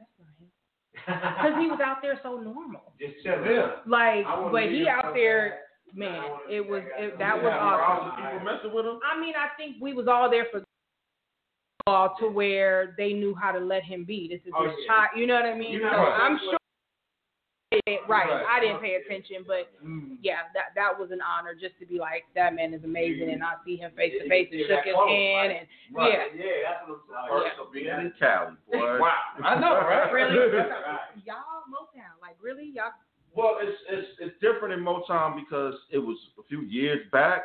because 1.06 1.54
he 1.60 1.68
was 1.68 1.80
out 1.84 1.98
there 2.02 2.20
so 2.24 2.38
normal. 2.38 2.94
Just 3.00 3.24
chilling. 3.24 3.46
Yeah. 3.50 3.72
Like, 3.86 4.26
but 4.52 4.64
he 4.64 4.88
out 4.88 5.14
there, 5.14 5.60
bad. 5.88 5.98
man. 5.98 6.24
It 6.50 6.62
was 6.68 6.84
that 6.98 7.04
it, 7.04 7.20
that 7.20 7.38
Yeah, 7.38 7.44
was 7.44 7.54
awesome. 7.54 8.26
People 8.26 8.46
messing 8.54 8.74
with 8.74 8.86
him? 8.86 9.00
I 9.04 9.20
mean, 9.20 9.34
I 9.38 9.48
think 9.58 9.78
we 9.82 9.94
was 9.94 10.08
all 10.08 10.30
there 10.30 10.46
for 10.52 10.64
all 11.88 12.16
to 12.20 12.28
where 12.30 12.96
they 12.98 13.12
knew 13.14 13.36
how 13.36 13.52
to 13.52 13.60
let 13.60 13.84
him 13.84 14.06
be. 14.06 14.28
This 14.30 14.40
is 14.46 14.54
Oh, 14.58 14.64
his 14.68 14.74
yeah. 14.82 14.88
child. 14.88 15.10
You 15.18 15.28
know 15.28 15.36
what 15.36 15.46
I 15.46 15.56
mean? 15.58 15.72
You 15.74 15.80
So 15.82 15.86
know 15.92 16.00
what- 16.00 16.22
I'm 16.22 16.38
sure. 16.40 16.58
Right, 17.88 18.00
Right. 18.08 18.46
I 18.48 18.60
didn't 18.60 18.82
pay 18.82 18.96
attention, 18.96 19.44
but 19.48 19.72
Mm. 19.84 20.18
yeah, 20.22 20.44
that 20.54 20.76
that 20.76 20.98
was 20.98 21.12
an 21.12 21.22
honor 21.22 21.56
just 21.56 21.78
to 21.80 21.86
be 21.86 21.98
like 21.98 22.26
that 22.36 22.54
man 22.54 22.74
is 22.74 22.84
amazing, 22.84 23.32
and 23.32 23.44
I 23.44 23.56
see 23.66 23.76
him 23.78 23.92
face 23.96 24.14
to 24.22 24.28
face 24.30 24.50
and 24.52 24.62
shook 24.68 24.84
his 24.86 24.96
hand, 24.96 25.08
right. 25.08 25.52
and 25.58 25.68
Right. 25.92 26.14
yeah, 26.36 26.46
Yeah, 26.46 26.62
that's 26.70 26.88
what 26.88 27.00
I'm 27.18 27.30
First 27.30 27.56
saying. 27.56 27.68
of 27.68 27.72
being 27.74 27.88
in 27.88 28.12
Cali, 28.20 28.56
boy. 28.72 29.00
Wow. 29.00 29.18
I 29.44 29.60
know, 29.60 29.74
right? 29.82 30.12
really, 30.12 30.36
y'all 31.26 31.64
Motown, 31.70 32.20
like 32.22 32.36
really, 32.42 32.66
y'all 32.66 32.92
Well, 33.36 33.58
it's 33.62 33.82
it's 33.90 34.20
it's 34.20 34.40
different 34.40 34.74
in 34.76 34.82
Motown 34.82 35.36
because 35.36 35.74
it 35.90 35.98
was 35.98 36.18
a 36.38 36.44
few 36.44 36.62
years 36.62 37.10
back. 37.12 37.44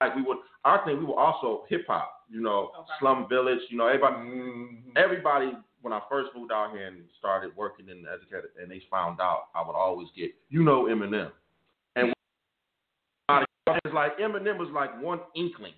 Like 0.00 0.14
we 0.16 0.22
would, 0.22 0.38
I 0.64 0.78
think 0.84 1.00
we 1.00 1.06
were 1.06 1.18
also 1.18 1.64
hip 1.68 1.86
hop. 1.86 2.10
You 2.28 2.40
know, 2.42 2.72
Okay. 2.78 2.92
Slum 2.98 3.28
Village. 3.28 3.60
You 3.70 3.78
know, 3.78 3.86
everybody, 3.86 4.16
Mhm. 4.16 4.92
everybody. 4.96 5.56
When 5.82 5.92
I 5.92 6.00
first 6.08 6.30
moved 6.36 6.52
out 6.52 6.70
here 6.72 6.86
and 6.86 7.02
started 7.18 7.50
working 7.56 7.88
in 7.88 8.02
the 8.02 8.10
educated, 8.10 8.50
and 8.60 8.70
they 8.70 8.82
found 8.90 9.20
out, 9.20 9.48
I 9.54 9.66
would 9.66 9.74
always 9.74 10.08
get, 10.16 10.30
you 10.48 10.62
know, 10.62 10.84
Eminem, 10.84 11.30
and 11.96 12.14
it's 13.84 13.94
like 13.94 14.18
Eminem 14.18 14.58
was 14.58 14.68
like 14.72 15.00
one 15.02 15.20
inkling 15.36 15.74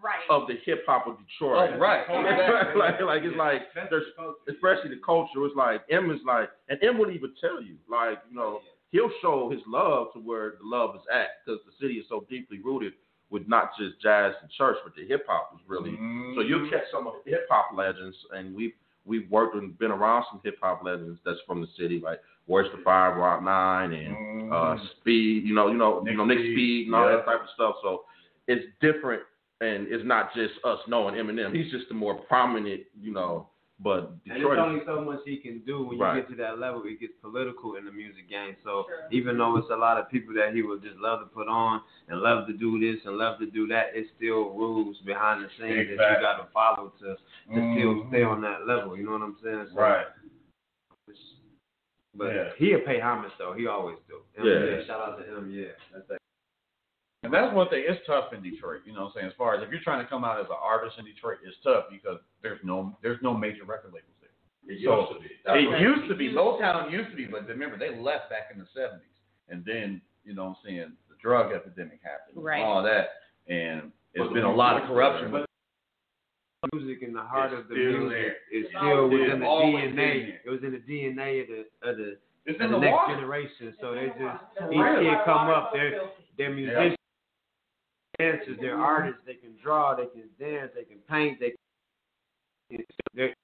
Right. 0.00 0.22
of 0.30 0.46
the 0.46 0.54
hip 0.64 0.84
hop 0.86 1.08
of 1.08 1.16
Detroit. 1.18 1.70
Oh, 1.74 1.78
right. 1.78 2.06
like, 2.76 3.00
like 3.00 3.22
it's 3.24 3.36
like 3.36 3.62
there's 3.90 4.04
especially 4.48 4.90
the 4.90 5.00
culture. 5.04 5.44
It's 5.44 5.56
like 5.56 5.82
M 5.90 6.10
is 6.12 6.20
like, 6.24 6.50
and 6.68 6.78
M 6.84 6.98
would 6.98 7.10
even 7.10 7.32
tell 7.40 7.60
you, 7.60 7.74
like 7.90 8.18
you 8.30 8.36
know, 8.36 8.60
he'll 8.92 9.10
show 9.20 9.50
his 9.50 9.60
love 9.66 10.12
to 10.12 10.20
where 10.20 10.54
the 10.60 10.64
love 10.64 10.94
is 10.94 11.02
at 11.12 11.42
because 11.44 11.58
the 11.66 11.72
city 11.80 11.94
is 11.94 12.06
so 12.08 12.24
deeply 12.30 12.60
rooted 12.62 12.92
with 13.30 13.48
not 13.48 13.70
just 13.76 14.00
jazz 14.00 14.34
and 14.40 14.50
church, 14.52 14.76
but 14.84 14.94
the 14.94 15.06
hip 15.06 15.24
hop 15.26 15.50
is 15.54 15.60
really. 15.66 15.90
Mm-hmm. 15.90 16.34
So 16.36 16.42
you'll 16.42 16.70
catch 16.70 16.86
some 16.92 17.08
of 17.08 17.14
the 17.24 17.32
hip 17.32 17.46
hop 17.50 17.76
legends, 17.76 18.16
and 18.32 18.54
we've 18.54 18.74
we've 19.08 19.28
worked 19.30 19.56
and 19.56 19.76
been 19.78 19.90
around 19.90 20.24
some 20.30 20.40
hip 20.44 20.56
hop 20.62 20.82
legends 20.84 21.18
that's 21.24 21.38
from 21.46 21.60
the 21.60 21.66
city, 21.78 22.00
like 22.04 22.20
Where's 22.46 22.70
the 22.76 22.82
Five, 22.84 23.16
Rock 23.16 23.42
Nine, 23.42 23.92
and 23.92 24.52
uh, 24.52 24.76
Speed. 25.00 25.44
You 25.44 25.54
know, 25.54 25.68
you 25.68 25.78
know, 25.78 26.04
you 26.06 26.16
know, 26.16 26.24
Nick 26.24 26.38
Speed, 26.38 26.54
Speed 26.54 26.86
and 26.86 26.94
all 26.94 27.10
yeah. 27.10 27.16
that 27.16 27.24
type 27.24 27.40
of 27.40 27.48
stuff. 27.54 27.74
So 27.82 28.02
it's 28.46 28.64
different, 28.80 29.22
and 29.60 29.86
it's 29.88 30.04
not 30.06 30.34
just 30.34 30.54
us 30.64 30.78
knowing 30.86 31.14
Eminem. 31.14 31.54
He's 31.54 31.70
just 31.72 31.88
the 31.88 31.94
more 31.94 32.14
prominent, 32.14 32.82
you 33.00 33.12
know. 33.12 33.48
But 33.80 34.10
And 34.26 34.34
Detroit, 34.42 34.58
it's 34.58 34.64
is- 34.64 34.66
only 34.66 34.84
so 34.86 35.00
much 35.04 35.20
he 35.24 35.36
can 35.36 35.60
do 35.60 35.84
when 35.84 35.98
Right. 35.98 36.16
you 36.16 36.22
get 36.22 36.30
to 36.30 36.36
that 36.36 36.58
level. 36.58 36.82
It 36.84 36.98
gets 36.98 37.12
political 37.22 37.76
in 37.76 37.84
the 37.84 37.92
music 37.92 38.28
game. 38.28 38.56
So 38.64 38.86
even 39.12 39.38
though 39.38 39.56
it's 39.56 39.70
a 39.70 39.76
lot 39.76 39.98
of 39.98 40.08
people 40.10 40.34
that 40.34 40.52
he 40.52 40.62
would 40.62 40.82
just 40.82 40.96
love 40.98 41.20
to 41.20 41.26
put 41.26 41.46
on 41.46 41.82
and 42.08 42.20
love 42.20 42.48
to 42.48 42.52
do 42.54 42.80
this 42.80 43.04
and 43.06 43.16
love 43.16 43.38
to 43.38 43.46
do 43.46 43.68
that, 43.68 43.94
it's 43.94 44.10
still 44.16 44.50
rules 44.50 44.98
behind 45.06 45.44
the 45.44 45.48
scenes 45.50 45.96
that 45.96 46.10
you 46.16 46.20
got 46.20 46.38
to 46.38 46.50
follow 46.52 46.92
to 46.98 47.14
to 47.14 47.54
still 47.54 47.94
Mhm. 47.94 48.08
stay 48.08 48.22
on 48.24 48.40
that 48.42 48.66
level. 48.66 48.96
You 48.96 49.04
know 49.04 49.12
what 49.12 49.22
I'm 49.22 49.36
saying? 49.42 49.68
So, 49.72 49.80
Right. 49.80 50.06
But 52.14 52.34
Yeah. 52.34 52.52
he'll 52.56 52.80
pay 52.80 52.98
homage 53.00 53.30
though. 53.38 53.52
He 53.52 53.68
always 53.68 53.98
do. 54.08 54.22
Him, 54.34 54.46
Yeah. 54.46 54.82
Shout 54.86 55.00
out 55.00 55.18
to 55.18 55.24
him. 55.24 55.50
Yeah. 55.50 55.68
That's 55.92 56.06
that. 56.08 56.17
And 57.28 57.34
that's 57.36 57.52
one 57.54 57.68
thing. 57.68 57.84
It's 57.86 58.00
tough 58.08 58.32
in 58.32 58.40
Detroit. 58.42 58.80
You 58.88 58.94
know 58.96 59.12
what 59.12 59.20
I'm 59.20 59.20
saying? 59.20 59.26
As 59.28 59.36
far 59.36 59.52
as 59.54 59.62
if 59.62 59.68
you're 59.68 59.84
trying 59.84 60.00
to 60.02 60.08
come 60.08 60.24
out 60.24 60.40
as 60.40 60.46
an 60.48 60.56
artist 60.56 60.96
in 60.98 61.04
Detroit, 61.04 61.44
it's 61.44 61.56
tough 61.62 61.84
because 61.92 62.16
there's 62.42 62.60
no 62.64 62.96
there's 63.02 63.20
no 63.20 63.34
major 63.36 63.64
record 63.68 63.92
labels 63.92 64.16
there. 64.24 64.32
it 64.72 64.80
So, 64.80 65.12
used 65.12 65.12
to 65.12 65.20
be. 65.20 65.68
It 65.68 65.80
used 65.80 66.08
to 66.08 66.16
be. 66.16 66.32
Motown 66.32 66.90
used 66.90 67.10
to 67.10 67.16
be, 67.16 67.26
but 67.26 67.46
remember 67.46 67.76
they 67.76 67.92
left 68.00 68.30
back 68.32 68.48
in 68.52 68.58
the 68.58 68.66
seventies. 68.72 69.12
And 69.50 69.62
then, 69.64 70.00
you 70.24 70.32
know 70.34 70.44
what 70.44 70.56
I'm 70.64 70.64
saying, 70.64 70.92
the 71.12 71.16
drug 71.20 71.52
epidemic 71.52 72.00
happened. 72.02 72.42
Right. 72.42 72.62
All 72.64 72.82
that. 72.82 73.08
And 73.46 73.92
it's 74.16 74.24
But 74.24 74.32
been 74.32 74.44
a 74.44 74.54
lot 74.54 74.76
of 74.80 74.88
music- 74.88 74.94
corruption. 74.96 75.30
but 75.32 75.44
music 76.72 77.02
in 77.02 77.12
the 77.12 77.20
heart 77.22 77.52
It's 77.52 77.62
of 77.62 77.68
the 77.68 77.74
still 77.76 78.08
music 78.08 78.08
there. 78.12 78.30
is 78.32 78.64
It's 78.64 78.68
still 78.70 79.04
always 79.04 79.20
within 79.20 79.40
the 79.40 79.46
DNA. 79.46 80.36
It 80.44 80.50
was 80.50 80.60
in 80.64 80.72
the 80.72 80.80
DNA 80.84 81.42
of 81.42 81.48
the 81.48 81.60
of 81.88 81.96
the 81.96 82.16
it's 82.44 82.56
of 82.56 82.64
in 82.64 82.72
the 82.72 82.78
the 82.78 82.84
next 82.84 82.92
water. 82.92 83.14
generation. 83.16 83.74
So 83.80 83.94
they 83.94 84.08
just 84.08 84.40
For 84.56 84.72
each 84.72 84.80
real. 84.80 85.00
kid 85.04 85.24
come 85.24 85.48
up, 85.48 85.72
they're 85.72 86.00
they're 86.36 86.52
musicians, 86.54 86.96
dancers, 88.18 88.58
they're 88.60 88.78
artists. 88.78 89.20
They 89.26 89.34
can 89.34 89.54
draw, 89.62 89.94
they 89.94 90.06
can 90.06 90.28
dance, 90.38 90.70
they 90.74 90.84
can 90.84 90.98
paint, 91.08 91.40
they 91.40 91.50
can. 92.70 92.84
They're, 93.14 93.34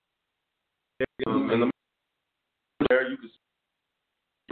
they're, 0.99 1.09
Um, 1.27 1.51
and 1.51 1.63
the 1.63 1.71
there 2.89 3.09
you 3.09 3.17
can 3.17 3.31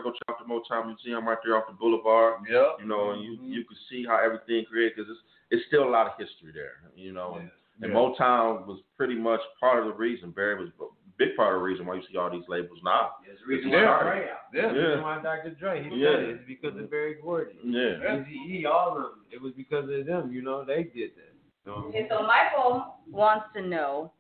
go 0.02 0.12
out 0.28 0.38
the 0.38 0.44
Motown 0.44 0.86
Museum 0.86 1.28
right 1.28 1.38
there 1.44 1.56
off 1.56 1.64
the 1.68 1.74
boulevard. 1.74 2.40
Yep. 2.50 2.78
You 2.80 2.86
know, 2.86 3.10
and 3.10 3.22
you 3.22 3.38
you 3.42 3.64
can 3.64 3.76
see 3.90 4.04
how 4.06 4.18
everything 4.24 4.64
created 4.64 4.94
because 4.96 5.10
it's 5.10 5.20
it's 5.50 5.66
still 5.68 5.84
a 5.84 5.90
lot 5.90 6.06
of 6.06 6.12
history 6.18 6.52
there. 6.54 6.80
You 6.96 7.12
know, 7.12 7.36
and, 7.40 7.50
and 7.80 7.90
Yeah. 7.92 7.98
Motown 7.98 8.66
was 8.66 8.80
pretty 8.96 9.14
much 9.14 9.40
part 9.58 9.80
of 9.80 9.86
the 9.86 9.94
reason. 9.94 10.30
Berry 10.30 10.56
was 10.56 10.68
a 10.80 10.84
big 11.18 11.36
part 11.36 11.54
of 11.54 11.60
the 11.60 11.64
reason 11.64 11.86
why 11.86 11.94
you 11.94 12.02
see 12.10 12.16
all 12.16 12.30
these 12.30 12.48
labels 12.48 12.78
now. 12.84 13.16
It's 13.24 13.40
the 13.40 13.46
reason 13.46 13.70
Yeah. 13.70 13.96
why 13.96 14.02
Dre 14.02 14.28
out. 14.30 14.38
Yeah. 14.52 14.72
The 14.72 14.78
reason 14.80 15.02
why 15.02 15.22
Dr. 15.22 15.50
Dre, 15.50 15.82
he 15.82 15.96
Yeah. 15.96 16.10
said 16.10 16.22
it. 16.22 16.28
It's 16.30 16.44
because 16.46 16.76
of 16.76 16.90
Berry 16.90 17.14
Gordy. 17.14 17.58
Yeah. 17.62 18.20
Easy 18.20 18.58
E, 18.58 18.66
all 18.66 18.96
of 18.96 19.02
them. 19.02 19.24
It 19.30 19.40
was 19.40 19.52
because 19.54 19.88
of 19.88 20.06
them. 20.06 20.32
You 20.32 20.42
know, 20.42 20.64
they 20.64 20.84
did 20.84 21.14
that. 21.16 21.32
You? 21.64 21.72
Okay, 21.72 22.08
so 22.08 22.22
Michael 22.26 22.98
wants 23.08 23.46
to 23.54 23.62
know, 23.62 24.12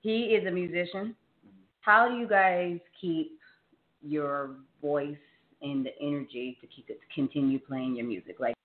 he 0.00 0.34
is 0.34 0.46
a 0.46 0.50
musician. 0.50 1.14
How 1.80 2.08
do 2.08 2.16
you 2.16 2.26
guys 2.26 2.80
keep 2.98 3.38
your 4.02 4.56
voice 4.80 5.18
and 5.62 5.84
the 5.84 5.96
energy 6.00 6.56
to 6.60 6.66
keep 6.66 6.88
it 6.90 7.00
to 7.00 7.06
continue 7.14 7.58
playing 7.58 7.96
your 7.96 8.06
music? 8.06 8.40
Like, 8.40 8.55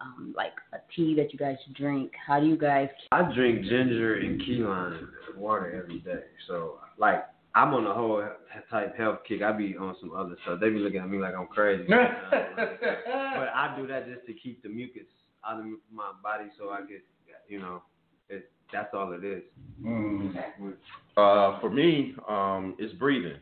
um, 0.00 0.34
like 0.36 0.54
a 0.72 0.78
tea 0.94 1.14
that 1.16 1.32
you 1.32 1.38
guys 1.38 1.56
drink. 1.74 2.12
How 2.26 2.40
do 2.40 2.46
you 2.46 2.56
guys? 2.56 2.88
I 3.12 3.22
drink 3.34 3.62
ginger 3.62 4.14
and 4.16 4.40
key 4.40 4.56
lime 4.56 5.10
water 5.36 5.82
every 5.82 6.00
day. 6.00 6.24
So 6.46 6.78
like 6.98 7.24
I'm 7.54 7.74
on 7.74 7.86
a 7.86 7.94
whole 7.94 8.26
type 8.70 8.96
health 8.96 9.20
kick. 9.26 9.42
I 9.42 9.52
be 9.52 9.76
on 9.76 9.96
some 10.00 10.12
other 10.12 10.36
stuff. 10.42 10.60
They 10.60 10.70
be 10.70 10.78
looking 10.78 11.00
at 11.00 11.08
me 11.08 11.18
like 11.18 11.34
I'm 11.34 11.46
crazy. 11.46 11.84
sometimes. 11.88 12.20
but 12.80 13.48
I 13.54 13.74
do 13.76 13.86
that 13.86 14.06
just 14.06 14.26
to 14.26 14.34
keep 14.34 14.62
the 14.62 14.68
mucus 14.68 15.02
out 15.48 15.60
of 15.60 15.66
my 15.92 16.12
body 16.22 16.50
so 16.58 16.70
I 16.70 16.80
get 16.80 17.02
you 17.48 17.60
know, 17.60 17.82
it 18.28 18.50
that's 18.72 18.90
all 18.92 19.12
it 19.12 19.24
is. 19.24 19.42
Mm. 19.82 20.34
Uh, 21.16 21.58
for 21.60 21.70
me, 21.70 22.14
um, 22.28 22.76
it's 22.78 22.92
breathing. 22.94 23.38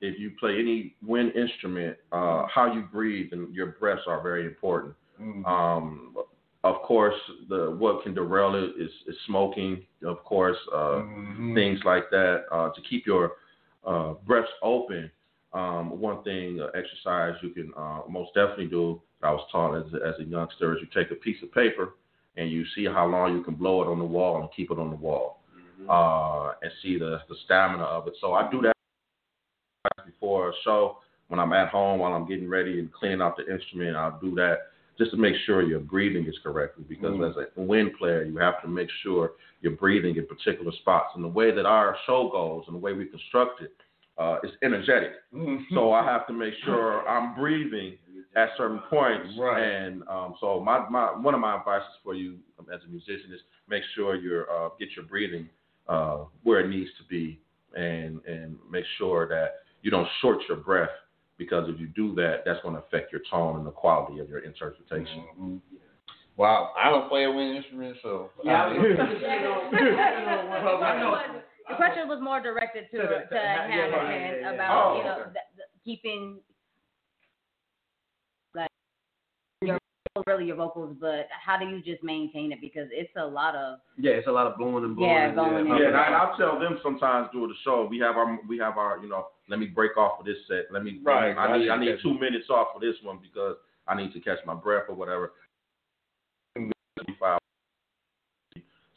If 0.00 0.18
you 0.20 0.30
play 0.38 0.58
any 0.60 0.94
wind 1.04 1.32
instrument, 1.34 1.96
uh, 2.12 2.46
how 2.54 2.72
you 2.72 2.82
breathe 2.82 3.32
and 3.32 3.52
your 3.52 3.66
breaths 3.80 4.02
are 4.06 4.22
very 4.22 4.46
important. 4.46 4.94
Mm. 5.20 5.46
Um, 5.46 6.16
of 6.64 6.82
course, 6.82 7.14
the 7.48 7.70
what 7.78 8.02
can 8.02 8.14
derail 8.14 8.54
it 8.54 8.80
is, 8.80 8.90
is 9.06 9.16
smoking. 9.26 9.84
Of 10.04 10.22
course, 10.24 10.58
uh, 10.72 11.02
Mhm. 11.02 11.54
things 11.54 11.84
like 11.84 12.10
that 12.10 12.44
uh, 12.50 12.70
to 12.70 12.80
keep 12.82 13.06
your 13.06 13.36
uh, 13.84 14.14
breaths 14.26 14.50
open. 14.62 15.10
Um, 15.52 15.98
one 15.98 16.22
thing, 16.24 16.60
uh, 16.60 16.66
exercise 16.74 17.34
you 17.42 17.50
can 17.50 17.72
uh, 17.76 18.02
most 18.08 18.34
definitely 18.34 18.66
do. 18.66 19.00
I 19.22 19.30
was 19.32 19.44
taught 19.50 19.74
as 19.76 19.92
a, 19.94 20.06
as 20.06 20.18
a 20.20 20.24
youngster 20.24 20.76
is 20.76 20.82
you 20.82 20.88
take 20.92 21.10
a 21.10 21.14
piece 21.16 21.42
of 21.42 21.52
paper 21.52 21.94
and 22.36 22.50
you 22.50 22.64
see 22.74 22.84
how 22.84 23.06
long 23.06 23.34
you 23.36 23.42
can 23.42 23.54
blow 23.54 23.82
it 23.82 23.88
on 23.88 23.98
the 23.98 24.04
wall 24.04 24.40
and 24.40 24.48
keep 24.54 24.70
it 24.70 24.78
on 24.78 24.90
the 24.90 24.96
wall, 24.96 25.40
uh, 25.88 26.52
and 26.62 26.72
see 26.82 26.98
the 26.98 27.20
the 27.28 27.36
stamina 27.44 27.82
of 27.82 28.06
it. 28.08 28.14
So 28.20 28.34
I 28.34 28.50
do 28.50 28.60
that 28.62 28.72
before 30.04 30.50
a 30.50 30.52
show 30.64 30.98
when 31.28 31.40
I'm 31.40 31.52
at 31.52 31.68
home 31.68 31.98
while 32.00 32.12
I'm 32.12 32.26
getting 32.28 32.48
ready 32.48 32.78
and 32.78 32.92
cleaning 32.92 33.22
out 33.22 33.36
the 33.36 33.52
instrument. 33.52 33.96
I'll 33.96 34.18
do 34.20 34.34
that 34.36 34.58
just 34.98 35.12
to 35.12 35.16
make 35.16 35.34
sure 35.46 35.62
your 35.62 35.78
breathing 35.80 36.26
is 36.26 36.36
correctly 36.42 36.84
because 36.88 37.14
Mm. 37.14 37.30
as 37.30 37.36
a 37.56 37.60
wind 37.60 37.94
player, 37.94 38.22
you 38.24 38.36
have 38.38 38.60
to 38.62 38.68
make 38.68 38.90
sure 39.02 39.32
you're 39.60 39.76
breathing 39.76 40.16
in 40.16 40.26
particular 40.26 40.72
spots. 40.72 41.14
And 41.14 41.22
the 41.24 41.28
way 41.28 41.50
that 41.52 41.66
our 41.66 41.96
show 42.06 42.28
goes 42.28 42.64
and 42.66 42.74
the 42.74 42.80
way 42.80 42.92
we 42.92 43.06
construct 43.06 43.62
it 43.62 43.72
uh, 44.18 44.40
is 44.42 44.50
energetic. 44.62 45.12
Mhm. 45.32 45.64
So 45.74 45.92
I 45.92 46.02
have 46.02 46.26
to 46.26 46.32
make 46.32 46.54
sure 46.64 47.08
I'm 47.08 47.36
breathing 47.36 47.96
at 48.34 48.56
certain 48.56 48.80
points. 48.90 49.36
Right. 49.38 49.62
And 49.62 50.02
um, 50.08 50.34
so 50.40 50.58
my, 50.60 50.88
my 50.88 51.12
one 51.16 51.34
of 51.34 51.40
my 51.40 51.54
advices 51.54 51.94
for 52.02 52.14
you 52.14 52.38
as 52.72 52.82
a 52.84 52.88
musician 52.88 53.32
is 53.32 53.40
make 53.68 53.84
sure 53.94 54.16
you're 54.16 54.50
uh, 54.50 54.70
get 54.80 54.88
your 54.96 55.04
breathing 55.04 55.48
uh, 55.88 56.24
where 56.42 56.58
it 56.60 56.68
needs 56.68 56.90
to 56.98 57.04
be, 57.04 57.38
and 57.76 58.20
and 58.26 58.58
make 58.68 58.84
sure 58.96 59.28
that 59.28 59.60
you 59.82 59.90
don't 59.92 60.08
short 60.20 60.38
your 60.48 60.56
breath 60.58 60.90
because 61.38 61.68
if 61.68 61.78
you 61.80 61.86
do 61.88 62.14
that, 62.16 62.42
that's 62.44 62.60
going 62.62 62.74
to 62.74 62.80
affect 62.80 63.10
your 63.12 63.20
tone 63.30 63.56
and 63.56 63.66
the 63.66 63.70
quality 63.70 64.18
of 64.18 64.28
your 64.28 64.40
interpretation. 64.40 65.24
Mhm. 65.38 65.60
Wow, 66.36 66.72
I 66.76 66.90
don't 66.90 67.08
play 67.08 67.24
a 67.24 67.30
wind 67.32 67.56
instrument, 67.56 67.96
so 68.02 68.30
Yeah, 68.44 68.64
I- 68.64 68.68
I 68.68 68.72
know. 71.00 71.40
The 71.68 71.74
question 71.76 72.08
was 72.08 72.20
more 72.20 72.40
directed 72.40 72.90
to 72.92 72.96
To 72.96 73.02
to, 73.02 73.08
to- 73.08 73.26
yeah, 73.34 73.68
yeah, 73.68 73.86
yeah, 73.86 74.08
yeah, 74.08 74.34
yeah. 74.40 74.50
about 74.52 74.94
Oh, 74.94 74.98
you 74.98 75.04
know 75.04 75.14
okay. 75.20 75.30
the, 75.34 75.40
the, 75.56 75.62
keeping 75.84 76.40
like 78.54 78.70
your 79.62 79.78
really 80.26 80.46
your 80.46 80.56
vocals, 80.56 80.96
but 81.00 81.28
how 81.44 81.58
do 81.58 81.66
you 81.66 81.82
just 81.82 82.02
maintain 82.02 82.52
it 82.52 82.60
because 82.60 82.88
it's 82.92 83.10
a 83.16 83.24
lot 83.24 83.54
of 83.54 83.78
Yeah, 83.96 84.12
it's 84.12 84.26
a 84.26 84.30
lot 84.32 84.46
of 84.46 84.56
blowing 84.56 84.84
and 84.84 84.96
blowing. 84.96 85.12
Yeah, 85.12 85.30
blowing 85.32 85.70
and- 85.70 85.78
Yeah, 85.78 85.88
and 85.88 85.96
I, 85.96 86.04
I'll 86.12 86.36
tell 86.36 86.58
them 86.58 86.78
sometimes 86.82 87.28
during 87.32 87.48
the 87.48 87.54
show. 87.64 87.86
We 87.90 87.98
have 88.00 88.16
our 88.16 88.38
we 88.48 88.58
have 88.58 88.78
our 88.78 88.98
you 88.98 89.08
know. 89.08 89.26
Let 89.48 89.58
me 89.60 89.66
break 89.66 89.96
off 89.96 90.20
of 90.20 90.26
this 90.26 90.36
set. 90.46 90.66
Let 90.72 90.84
me. 90.84 91.00
Right, 91.02 91.34
I 91.36 91.58
need 91.58 91.70
I 91.70 91.78
need 91.78 91.96
two 92.02 92.14
minutes 92.18 92.50
off 92.50 92.68
for 92.74 92.80
this 92.80 92.96
one 93.02 93.18
because 93.22 93.56
I 93.86 93.94
need 93.96 94.12
to 94.12 94.20
catch 94.20 94.38
my 94.46 94.54
breath 94.54 94.84
or 94.88 94.94
whatever. 94.94 95.32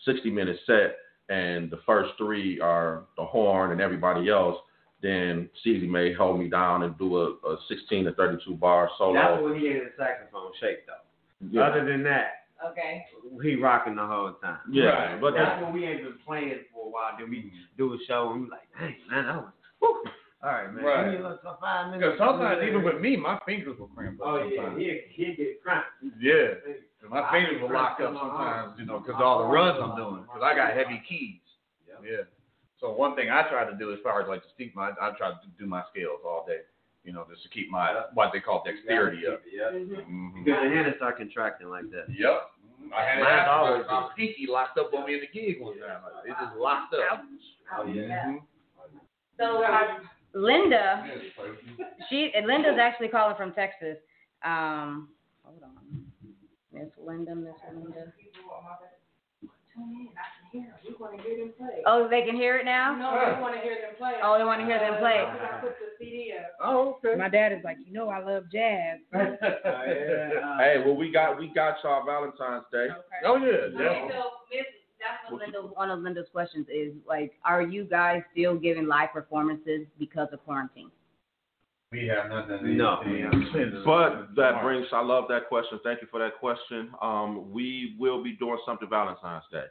60 0.06 0.32
minute 0.32 0.58
set, 0.66 0.98
and 1.30 1.70
the 1.70 1.80
first 1.86 2.12
three 2.18 2.60
are 2.60 3.04
the 3.18 3.24
horn 3.24 3.72
and 3.72 3.80
everybody 3.82 4.30
else. 4.30 4.58
Then 5.02 5.50
CZ 5.66 5.88
may 5.90 6.14
hold 6.14 6.40
me 6.40 6.48
down 6.48 6.84
and 6.84 6.98
do 6.98 7.18
a, 7.18 7.30
a 7.48 7.58
16 7.68 8.06
to 8.06 8.14
32 8.14 8.54
bar 8.56 8.90
solo. 8.98 9.14
That's 9.14 9.38
solo. 9.38 9.50
when 9.52 9.60
he 9.60 9.68
had 9.68 9.82
the 9.82 9.92
saxophone 9.98 10.52
shake 10.60 10.86
though. 10.86 10.94
Yeah, 11.50 11.62
Other 11.62 11.86
than 11.86 12.04
that, 12.04 12.46
okay. 12.66 13.06
he 13.42 13.56
rocking 13.56 13.96
the 13.96 14.06
whole 14.06 14.34
time. 14.42 14.60
yeah, 14.70 14.86
Right. 14.86 15.22
but 15.22 15.34
That's 15.34 15.58
that's, 15.58 15.64
when 15.64 15.74
we 15.74 15.86
ain't 15.86 16.04
been 16.04 16.18
playing 16.26 16.60
for 16.74 16.88
a 16.88 16.90
while. 16.90 17.12
Then 17.18 17.30
we 17.30 17.38
mm-hmm. 17.38 17.78
do 17.78 17.94
a 17.94 17.98
show 18.08 18.32
and 18.32 18.44
we 18.44 18.50
like, 18.50 18.68
dang 18.78 18.96
man, 19.10 19.26
that 19.26 19.36
was 19.38 19.52
whew. 19.80 20.04
All 20.44 20.52
right, 20.52 20.74
man. 20.74 20.84
Right. 20.84 21.04
Give 21.12 21.20
me 21.22 21.26
a 21.26 21.30
little 21.30 21.58
five 21.62 21.92
minutes. 21.92 22.02
Because 22.02 22.18
sometimes, 22.18 22.62
even 22.68 22.84
with 22.84 23.00
me, 23.00 23.16
my 23.16 23.40
fingers 23.46 23.78
will 23.78 23.88
cramp 23.88 24.20
up. 24.22 24.28
Oh 24.28 24.38
yeah, 24.44 24.58
sometimes. 24.58 24.82
he 24.82 25.26
he 25.26 25.36
get 25.36 25.62
cramped. 25.62 25.88
Yeah. 26.20 26.58
My 27.10 27.30
fingers 27.32 27.62
will 27.62 27.74
lock 27.74 28.00
up 28.00 28.14
sometimes, 28.14 28.74
you 28.78 28.86
know, 28.86 29.00
because 29.00 29.22
all 29.22 29.40
the 29.40 29.50
runs 29.50 29.78
I'm 29.82 29.96
doing. 29.96 30.22
Because 30.22 30.42
I 30.44 30.56
got 30.56 30.74
heavy 30.74 31.02
keys. 31.08 31.42
Yeah. 32.04 32.26
So 32.80 32.92
one 32.92 33.16
thing 33.16 33.30
I 33.30 33.48
try 33.50 33.70
to 33.70 33.78
do 33.78 33.94
as 33.94 34.00
far 34.02 34.22
as 34.22 34.28
like 34.28 34.42
to 34.42 34.50
keep 34.58 34.76
my, 34.76 34.90
I 35.00 35.12
try 35.18 35.30
to 35.30 35.38
do 35.60 35.68
my 35.68 35.84
scales 35.94 36.22
all 36.26 36.44
day, 36.48 36.62
you 37.04 37.12
know, 37.14 37.26
just 37.30 37.44
to 37.44 37.50
keep 37.50 37.70
my 37.72 38.04
what 38.14 38.32
they 38.34 38.40
call 38.40 38.64
dexterity 38.66 39.26
up. 39.28 39.42
Yeah. 39.52 39.72
Mhm. 39.72 40.44
Because 40.46 40.62
the 40.64 40.70
hand 40.70 40.86
will 40.88 40.94
start 40.98 41.18
contracting 41.18 41.70
like 41.70 41.90
that. 41.92 42.06
Yep. 42.10 42.52
I 42.96 43.02
had 43.06 43.20
it 43.20 43.24
Mine's 43.24 43.40
happen. 43.40 43.54
always 43.54 43.86
My 43.88 44.10
pinky 44.18 44.48
locked 44.48 44.78
up 44.78 44.94
on 44.94 45.06
me 45.06 45.14
in 45.16 45.20
the 45.22 45.28
gig 45.28 45.62
one 45.62 45.78
time. 45.80 46.02
It 46.26 46.36
just 46.40 46.56
locked 46.58 46.94
up. 46.94 47.24
Oh 47.78 47.86
yeah. 47.86 48.26
Mhm. 48.26 48.42
So 49.40 49.64
uh, 49.64 50.00
Linda, 50.34 51.06
she 52.10 52.32
and 52.36 52.46
Linda's 52.48 52.78
actually 52.80 53.08
calling 53.10 53.36
from 53.36 53.54
Texas. 53.54 53.98
Um, 54.44 55.10
hold 55.44 55.62
on, 55.64 56.06
Miss 56.72 56.90
Linda, 56.98 57.36
Miss 57.36 57.56
Linda. 57.74 58.14
Oh, 61.86 62.08
they 62.10 62.24
can 62.24 62.36
hear 62.36 62.58
it 62.58 62.66
now. 62.66 62.96
No, 62.96 63.36
we 63.36 63.42
want 63.42 63.56
to 63.56 63.62
hear 63.62 63.76
them 63.76 63.96
play. 63.98 64.14
Oh, 64.24 64.38
they 64.38 64.44
want 64.44 64.60
to 64.60 64.66
hear 64.66 64.80
them 64.80 65.00
play. 65.00 65.24
I 65.26 65.60
put 65.62 65.76
the 65.80 65.88
CD 66.00 66.34
up. 66.38 66.52
Oh, 66.62 67.00
okay. 67.04 67.18
My 67.18 67.30
dad 67.30 67.54
is 67.54 67.60
like, 67.64 67.78
you 67.86 67.94
know, 67.94 68.10
I 68.10 68.24
love 68.24 68.46
jazz. 68.52 69.00
Hey, 70.62 70.82
well, 70.86 70.96
we 70.96 71.12
got 71.12 71.40
we 71.40 71.48
got 71.54 71.76
y'all 71.84 72.06
Valentine's 72.06 72.66
Day. 72.72 72.88
Oh 73.26 73.38
yeah, 73.38 73.74
Okay, 73.74 74.08
so 74.12 74.24
Miss, 74.52 74.66
that's 75.00 75.32
what 75.32 75.42
Linda. 75.42 75.60
One 75.60 75.90
of 75.90 76.00
Linda's 76.00 76.28
questions 76.32 76.68
is 76.74 76.94
like, 77.08 77.34
are 77.44 77.62
you 77.62 77.84
guys 77.84 78.22
still 78.32 78.56
giving 78.56 78.88
live 78.88 79.12
performances 79.12 79.88
because 79.98 80.28
of 80.32 80.44
quarantine? 80.46 80.92
We 81.92 82.08
have 82.08 82.30
nothing. 82.30 82.78
No. 82.78 83.02
But 83.86 84.36
that 84.38 84.62
brings, 84.62 84.88
I 84.94 85.02
love 85.02 85.26
that 85.28 85.50
question. 85.50 85.78
Thank 85.84 86.02
you 86.02 86.08
for 86.10 86.20
that 86.20 86.38
question. 86.40 86.90
Um, 87.02 87.52
we 87.52 87.98
will 88.00 88.24
be 88.24 88.34
doing 88.34 88.60
something 88.66 88.88
Valentine's 88.90 89.44
Day. 89.52 89.66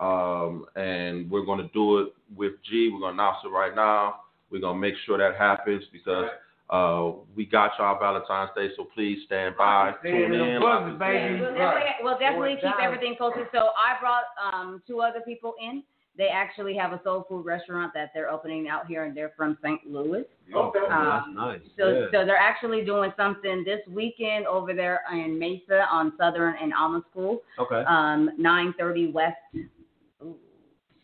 Um, 0.00 0.66
and 0.76 1.30
we're 1.30 1.44
going 1.44 1.60
to 1.60 1.68
do 1.72 1.98
it 1.98 2.14
with 2.36 2.52
G. 2.68 2.90
We're 2.92 3.00
going 3.00 3.16
to 3.16 3.22
announce 3.22 3.38
it 3.44 3.48
right 3.48 3.74
now. 3.74 4.20
We're 4.50 4.60
going 4.60 4.76
to 4.76 4.80
make 4.80 4.94
sure 5.06 5.18
that 5.18 5.38
happens 5.38 5.84
because 5.92 6.26
uh, 6.70 7.12
we 7.36 7.44
got 7.44 7.72
y'all 7.78 7.98
Valentine's 7.98 8.50
Day. 8.56 8.68
So 8.76 8.86
please 8.94 9.18
stand 9.26 9.56
by, 9.56 9.92
tune 10.02 10.32
in. 10.32 10.60
Buzzes, 10.60 10.98
Yeah, 11.00 11.40
we'll 11.40 11.52
definitely, 11.54 11.82
we'll 12.02 12.18
definitely 12.18 12.56
keep 12.62 12.74
everything 12.82 13.16
posted. 13.18 13.46
So 13.52 13.70
I 13.78 14.00
brought 14.00 14.24
um, 14.42 14.82
two 14.86 15.00
other 15.00 15.20
people 15.20 15.54
in. 15.60 15.82
They 16.16 16.28
actually 16.28 16.76
have 16.76 16.92
a 16.92 17.00
soul 17.02 17.26
food 17.28 17.44
restaurant 17.44 17.92
that 17.94 18.12
they're 18.14 18.30
opening 18.30 18.68
out 18.68 18.86
here, 18.86 19.04
and 19.04 19.16
they're 19.16 19.32
from 19.36 19.58
St. 19.60 19.80
Louis. 19.84 20.22
Okay. 20.54 20.78
Uh, 20.88 21.04
That's 21.04 21.26
nice. 21.34 21.60
So, 21.76 21.88
yeah. 21.88 22.06
so 22.12 22.24
they're 22.24 22.36
actually 22.36 22.84
doing 22.84 23.12
something 23.16 23.64
this 23.64 23.80
weekend 23.88 24.46
over 24.46 24.72
there 24.74 25.00
in 25.12 25.36
Mesa 25.36 25.86
on 25.90 26.12
Southern 26.16 26.54
and 26.62 26.72
Alma 26.72 27.02
School, 27.10 27.40
okay. 27.58 27.82
um, 27.88 28.30
930 28.38 29.10
West 29.10 29.34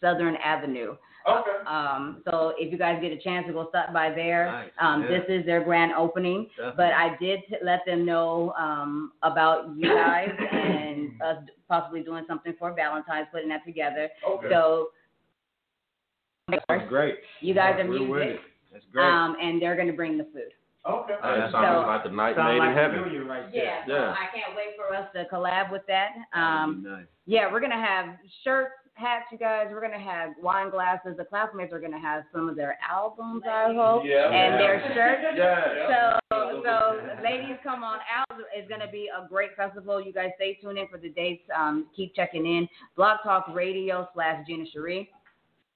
Southern 0.00 0.36
Avenue. 0.36 0.96
Okay. 1.28 1.50
Um, 1.66 2.22
so 2.24 2.54
if 2.58 2.72
you 2.72 2.78
guys 2.78 2.98
get 3.02 3.12
a 3.12 3.18
chance 3.18 3.46
to 3.46 3.52
go 3.52 3.68
stop 3.68 3.92
by 3.92 4.08
there, 4.10 4.46
Nice, 4.46 4.70
um, 4.80 5.02
yeah. 5.02 5.08
this 5.08 5.24
is 5.28 5.44
their 5.44 5.62
grand 5.62 5.92
opening. 5.92 6.48
But 6.76 6.92
I 6.92 7.14
did 7.20 7.40
t- 7.48 7.56
let 7.62 7.80
them 7.84 8.06
know 8.06 8.52
um, 8.58 9.12
about 9.22 9.76
you 9.76 9.92
guys 9.94 10.30
and 10.52 11.10
us 11.22 11.36
possibly 11.68 12.02
doing 12.02 12.24
something 12.26 12.54
for 12.58 12.72
Valentine's, 12.74 13.26
putting 13.30 13.50
that 13.50 13.64
together. 13.66 14.08
Okay. 14.26 14.48
So 14.50 14.88
That's 16.48 16.88
great. 16.88 17.16
you 17.40 17.54
guys 17.54 17.78
are 17.78 17.86
We're 17.86 17.98
music, 17.98 18.36
it. 18.36 18.40
That's 18.72 18.84
great. 18.92 19.04
um, 19.06 19.36
and 19.40 19.60
they're 19.60 19.76
going 19.76 19.88
to 19.88 19.92
bring 19.92 20.16
the 20.18 20.24
food. 20.24 20.50
Okay. 20.88 21.14
That 21.22 21.50
So- 21.50 21.52
sounds 21.52 21.86
like 21.86 22.04
a 22.06 22.08
night 22.14 22.36
made 22.36 22.58
like 22.58 22.70
in 22.70 22.74
heaven. 22.76 23.26
right 23.28 23.44
Yeah, 23.52 23.62
there. 23.62 23.84
so 23.86 23.92
Yeah. 23.92 24.10
I 24.12 24.26
can't 24.34 24.56
wait 24.56 24.74
for 24.76 24.94
us 24.96 25.06
to 25.14 25.26
collab 25.32 25.70
with 25.70 25.82
that. 25.86 26.12
That'd 26.32 26.42
Um, 26.64 26.82
be 26.82 26.88
nice. 26.88 27.04
yeah, 27.26 27.52
we're 27.52 27.60
gonna 27.60 27.76
have 27.80 28.16
shirts, 28.42 28.72
hats, 28.94 29.26
you 29.32 29.38
guys. 29.38 29.66
We're 29.70 29.80
gonna 29.80 29.98
have 29.98 30.32
wine 30.42 30.70
glasses. 30.70 31.16
The 31.16 31.24
Clazzmates 31.24 31.72
are 31.72 31.80
gonna 31.80 32.00
have 32.00 32.24
some 32.32 32.48
of 32.48 32.56
their 32.56 32.78
albums, 32.88 33.42
I 33.48 33.72
hope, 33.74 34.02
Yeah. 34.04 34.30
and 34.30 34.54
their 34.60 34.80
shirts. 34.94 35.36
Yeah. 35.36 36.18
So, 36.30 36.62
so 36.64 37.00
ladies, 37.22 37.56
come 37.62 37.82
on 37.84 37.98
out. 38.14 38.38
It's 38.54 38.68
going 38.68 38.80
to 38.80 38.88
be 38.88 39.08
a 39.08 39.26
great 39.28 39.54
festival. 39.56 40.00
You 40.00 40.12
guys 40.12 40.30
stay 40.36 40.58
tuned 40.60 40.78
in 40.78 40.88
for 40.88 40.98
the 40.98 41.08
dates. 41.10 41.42
Um, 41.56 41.86
keep 41.94 42.14
checking 42.14 42.44
in. 42.46 42.68
Blog 42.96 43.18
Talk 43.24 43.46
Radio 43.54 44.08
slash 44.14 44.46
Gina 44.46 44.64
Cherie. 44.72 45.10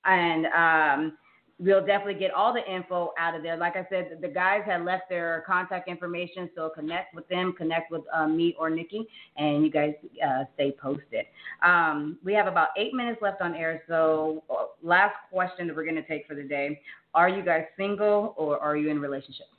And 0.05 0.47
um, 0.47 1.19
we'll 1.59 1.85
definitely 1.85 2.15
get 2.15 2.33
all 2.33 2.53
the 2.53 2.65
info 2.73 3.13
out 3.19 3.35
of 3.35 3.43
there. 3.43 3.57
Like 3.57 3.77
I 3.77 3.87
said, 3.91 4.19
the 4.21 4.29
guys 4.29 4.63
had 4.67 4.85
left 4.85 5.09
their 5.09 5.45
contact 5.47 5.89
information, 5.89 6.51
so 6.55 6.71
connect 6.75 7.15
with 7.15 7.29
them, 7.29 7.53
connect 7.57 7.91
with 7.91 8.03
uh, 8.13 8.27
me 8.27 8.55
or 8.59 8.71
Nikki, 8.71 9.07
and 9.37 9.65
you 9.65 9.71
guys 9.71 9.95
uh, 10.27 10.45
stay 10.55 10.73
posted. 10.73 11.27
Um, 11.63 12.19
we 12.25 12.35
have 12.35 12.47
about 12.47 12.69
eight 12.77 12.93
minutes 12.95 13.21
left 13.23 13.41
on 13.41 13.55
air, 13.55 13.83
so 13.89 14.43
uh, 14.51 14.65
last 14.83 15.15
question 15.33 15.67
that 15.69 15.77
we're 15.77 15.85
going 15.85 15.95
to 15.97 16.07
take 16.07 16.27
for 16.27 16.35
the 16.35 16.43
day. 16.43 16.81
Are 17.15 17.29
you 17.29 17.43
guys 17.45 17.65
single 17.77 18.35
or 18.37 18.59
are 18.59 18.77
you 18.77 18.91
in 18.91 18.97
a 18.97 19.01
relationship? 19.01 19.47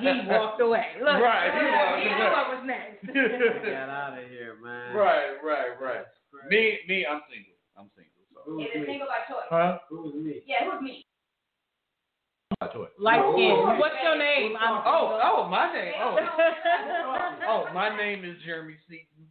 He 0.00 0.06
walked 0.26 0.60
away. 0.62 0.86
Look, 1.00 1.20
Right, 1.20 1.50
he 1.52 1.66
walked 1.68 2.02
he 2.02 2.08
knew 2.08 2.24
away. 2.24 2.32
what 2.32 2.48
was 2.48 2.62
next. 2.64 3.04
Get 3.12 3.88
out 3.90 4.16
of 4.18 4.24
here, 4.30 4.56
man. 4.62 4.94
Right, 4.96 5.36
right, 5.44 5.78
right. 5.80 6.04
Me, 6.48 6.78
me, 6.88 7.04
I'm 7.04 7.20
single. 7.28 7.52
I'm 7.76 7.90
single. 7.94 8.07
So. 8.48 8.54
Who's 8.56 8.64
It 8.64 8.80
is 8.80 8.80
me? 8.80 8.92
single 8.96 9.08
by 9.08 9.20
choice. 9.28 9.48
Huh? 9.50 9.78
Who's 9.90 10.14
me? 10.14 10.40
Yeah, 10.46 10.64
who's 10.64 10.80
me? 10.80 11.04
By 12.60 12.68
choice. 12.68 12.88
Light 12.98 13.20
skin. 13.36 13.52
What's 13.76 14.00
your 14.02 14.16
name? 14.16 14.56
I'm 14.56 14.80
Oh, 14.88 15.20
oh, 15.20 15.48
my 15.48 15.68
name. 15.72 15.92
Oh, 16.00 16.16
oh, 17.48 17.64
my 17.74 17.94
name 17.94 18.24
is 18.24 18.40
Jeremy 18.46 18.76
Seaton, 18.88 19.28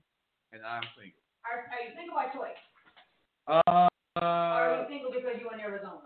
and 0.54 0.62
I'm 0.62 0.84
single. 0.94 1.18
Are, 1.50 1.66
are 1.66 1.82
you 1.82 1.98
single 1.98 2.14
by 2.14 2.30
choice? 2.30 2.62
Uh, 3.48 3.90
or 4.22 4.22
are 4.22 4.82
you 4.82 4.86
single 4.86 5.10
because 5.10 5.42
you're 5.42 5.54
in 5.54 5.62
Arizona? 5.62 6.06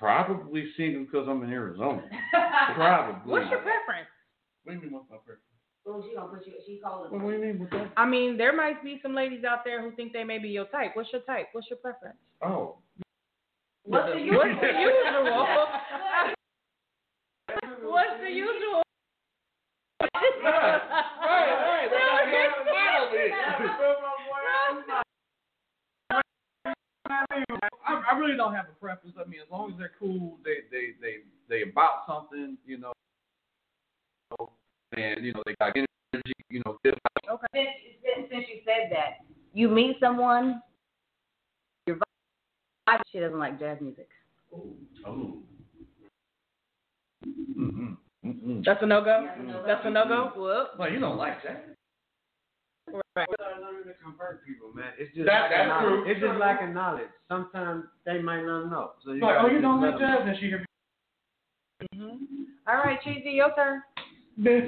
probably 0.00 0.64
single 0.76 1.04
because 1.04 1.28
I'm 1.28 1.44
in 1.44 1.50
Arizona. 1.50 2.02
Probably. 2.74 3.30
What's 3.30 3.50
your 3.50 3.60
preference? 3.60 4.08
What 4.64 4.72
do 4.72 4.78
you 4.78 4.84
mean? 4.84 4.92
What's 4.94 5.10
my 5.10 5.16
preference? 5.18 5.49
Oh, 5.86 6.04
she 6.06 6.14
gonna 6.14 6.28
put 6.28 6.46
you. 6.46 6.52
She 6.66 6.80
calling. 6.82 7.10
What 7.10 7.30
do 7.30 7.36
you 7.36 7.42
mean 7.42 7.58
with 7.58 7.70
that? 7.70 7.92
I 7.96 8.06
mean, 8.06 8.36
there 8.36 8.54
might 8.54 8.84
be 8.84 9.00
some 9.02 9.14
ladies 9.14 9.44
out 9.44 9.64
there 9.64 9.82
who 9.82 9.94
think 9.96 10.12
they 10.12 10.24
may 10.24 10.38
be 10.38 10.48
your 10.48 10.66
type. 10.66 10.94
What's 10.94 11.12
your 11.12 11.22
type? 11.22 11.48
What's 11.52 11.68
your 11.70 11.78
preference? 11.78 12.18
Oh, 12.42 12.76
What's 13.84 14.06
the 14.06 14.20
What's 14.20 14.20
usual? 14.20 14.40
the 14.60 14.68
usual? 14.78 15.66
What's 17.90 18.20
the 18.20 18.30
usual? 18.30 18.82
right, 20.14 20.80
right. 21.24 21.88
That's 21.90 22.08
how 22.08 22.22
we 22.24 22.32
have 22.36 22.54
to 22.54 22.64
fight 22.70 22.94
over 23.02 23.16
here. 23.16 23.34
I, 27.86 27.92
I 28.12 28.18
really 28.18 28.36
don't 28.36 28.54
have 28.54 28.66
a 28.66 28.74
preference. 28.80 29.16
I 29.18 29.28
mean, 29.28 29.40
as 29.40 29.50
long 29.50 29.72
as 29.72 29.78
they're 29.78 29.92
cool, 29.98 30.38
they 30.44 30.58
they 30.70 30.92
they 31.00 31.16
they 31.48 31.62
about 31.68 32.06
something, 32.06 32.56
you 32.66 32.78
know, 32.78 32.92
and 35.02 35.24
you 35.24 35.32
know 35.32 35.42
they 35.46 35.54
got 35.60 35.76
energy, 35.76 36.32
you 36.48 36.62
know. 36.64 36.76
Good. 36.84 36.98
Okay. 37.30 37.46
Since, 37.54 37.68
since, 38.02 38.28
since 38.30 38.44
you 38.52 38.60
said 38.64 38.90
that, 38.92 39.24
you 39.54 39.68
meet 39.68 39.96
someone, 40.00 40.60
your 41.86 41.96
vibe. 41.96 43.00
She 43.12 43.18
doesn't 43.20 43.38
like 43.38 43.58
jazz 43.58 43.78
music. 43.80 44.08
Oh. 45.06 45.38
Mm-hmm. 47.26 47.92
Mm-hmm. 48.26 48.60
That's 48.64 48.82
a 48.82 48.86
no 48.86 49.02
go. 49.04 49.26
That's 49.66 49.82
a 49.84 49.90
no 49.90 50.06
go. 50.08 50.32
Whoop. 50.36 50.68
Well, 50.78 50.90
you 50.90 50.98
don't 51.00 51.16
like 51.16 51.42
that. 51.44 51.66
Right. 53.14 53.28
Start 53.34 53.60
learning 53.60 53.84
to 53.86 53.94
convert 54.02 54.44
people, 54.46 54.72
man. 54.74 54.92
It's 54.98 55.14
just 55.14 55.26
That- 55.26 55.50
lacking 55.50 55.56
that's 55.58 55.68
knowledge. 55.68 56.02
true. 56.04 56.10
It's 56.10 56.20
just 56.20 56.38
lacking 56.40 56.74
knowledge. 56.74 57.08
Sometimes 57.28 57.84
they 58.04 58.20
might 58.20 58.42
not 58.44 58.66
know. 58.70 58.92
So 59.04 59.12
you 59.12 59.20
Like, 59.20 59.36
gotta 59.36 59.48
oh, 59.48 59.50
you 59.50 59.60
don't 59.60 59.80
like 59.80 59.98
jazz? 59.98 60.20
And 60.24 60.36
she 60.38 60.46
hear 60.46 60.64
All 62.66 62.76
right, 62.76 62.98
Cheesy, 63.02 63.30
your 63.30 63.54
turn. 63.54 63.82
Me. 64.40 64.60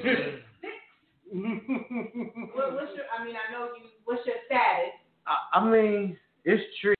What, 2.54 2.74
what's 2.74 2.92
your? 2.94 3.06
I 3.08 3.24
mean, 3.24 3.36
I 3.36 3.50
know 3.52 3.68
you. 3.76 3.88
What's 4.04 4.26
your 4.26 4.36
status? 4.46 4.92
I, 5.26 5.58
I 5.58 5.70
mean, 5.70 6.16
it's 6.44 6.62
tricky. 6.80 6.96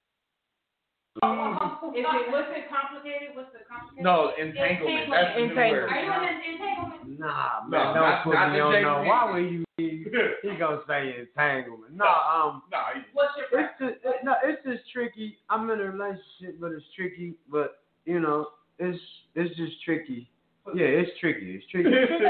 Is 1.14 1.20
it? 1.20 2.32
What's 2.32 2.48
it 2.56 2.64
complicated? 2.72 3.36
What's 3.36 3.52
the 3.52 3.60
complicated? 3.68 4.02
no, 4.04 4.32
entanglement. 4.40 5.10
That's 5.10 5.36
the 5.36 5.46
new 5.46 5.54
word. 5.54 5.90
Are 5.90 6.00
you 6.00 6.12
in 6.24 6.54
entanglement? 6.54 7.20
Nah, 7.20 7.68
No, 7.68 7.76
man, 7.76 7.94
don't 7.94 8.02
not- 8.02 8.24
put 8.24 8.34
not 8.34 8.52
me 8.52 8.60
on 8.60 8.82
no. 8.82 9.02
Why 9.04 9.30
would 9.32 9.52
you? 9.52 9.64
He, 9.76 10.04
he 10.42 10.56
gonna 10.58 10.80
say 10.88 11.14
entanglement. 11.20 11.92
No, 11.94 12.06
um, 12.06 12.62
Nah, 12.72 12.96
What's 13.12 13.36
your 13.36 13.60
it's 13.60 13.72
just, 13.78 13.94
it, 14.04 14.24
no, 14.24 14.34
it's 14.44 14.62
just 14.64 14.90
tricky. 14.92 15.36
I'm 15.50 15.68
in 15.70 15.80
a 15.80 15.90
relationship, 15.90 16.58
but 16.60 16.72
it's 16.72 16.84
tricky. 16.96 17.34
But 17.50 17.82
you 18.06 18.18
know, 18.20 18.46
it's 18.78 18.98
it's 19.34 19.54
just 19.56 19.82
tricky. 19.84 20.30
Yeah, 20.74 20.86
it's 21.02 21.10
tricky. 21.18 21.56
It's 21.58 21.66
tricky. 21.70 21.90
Hey, 21.90 22.02
it's 22.02 22.08
tricky. 22.08 22.22
Hey, 22.22 22.28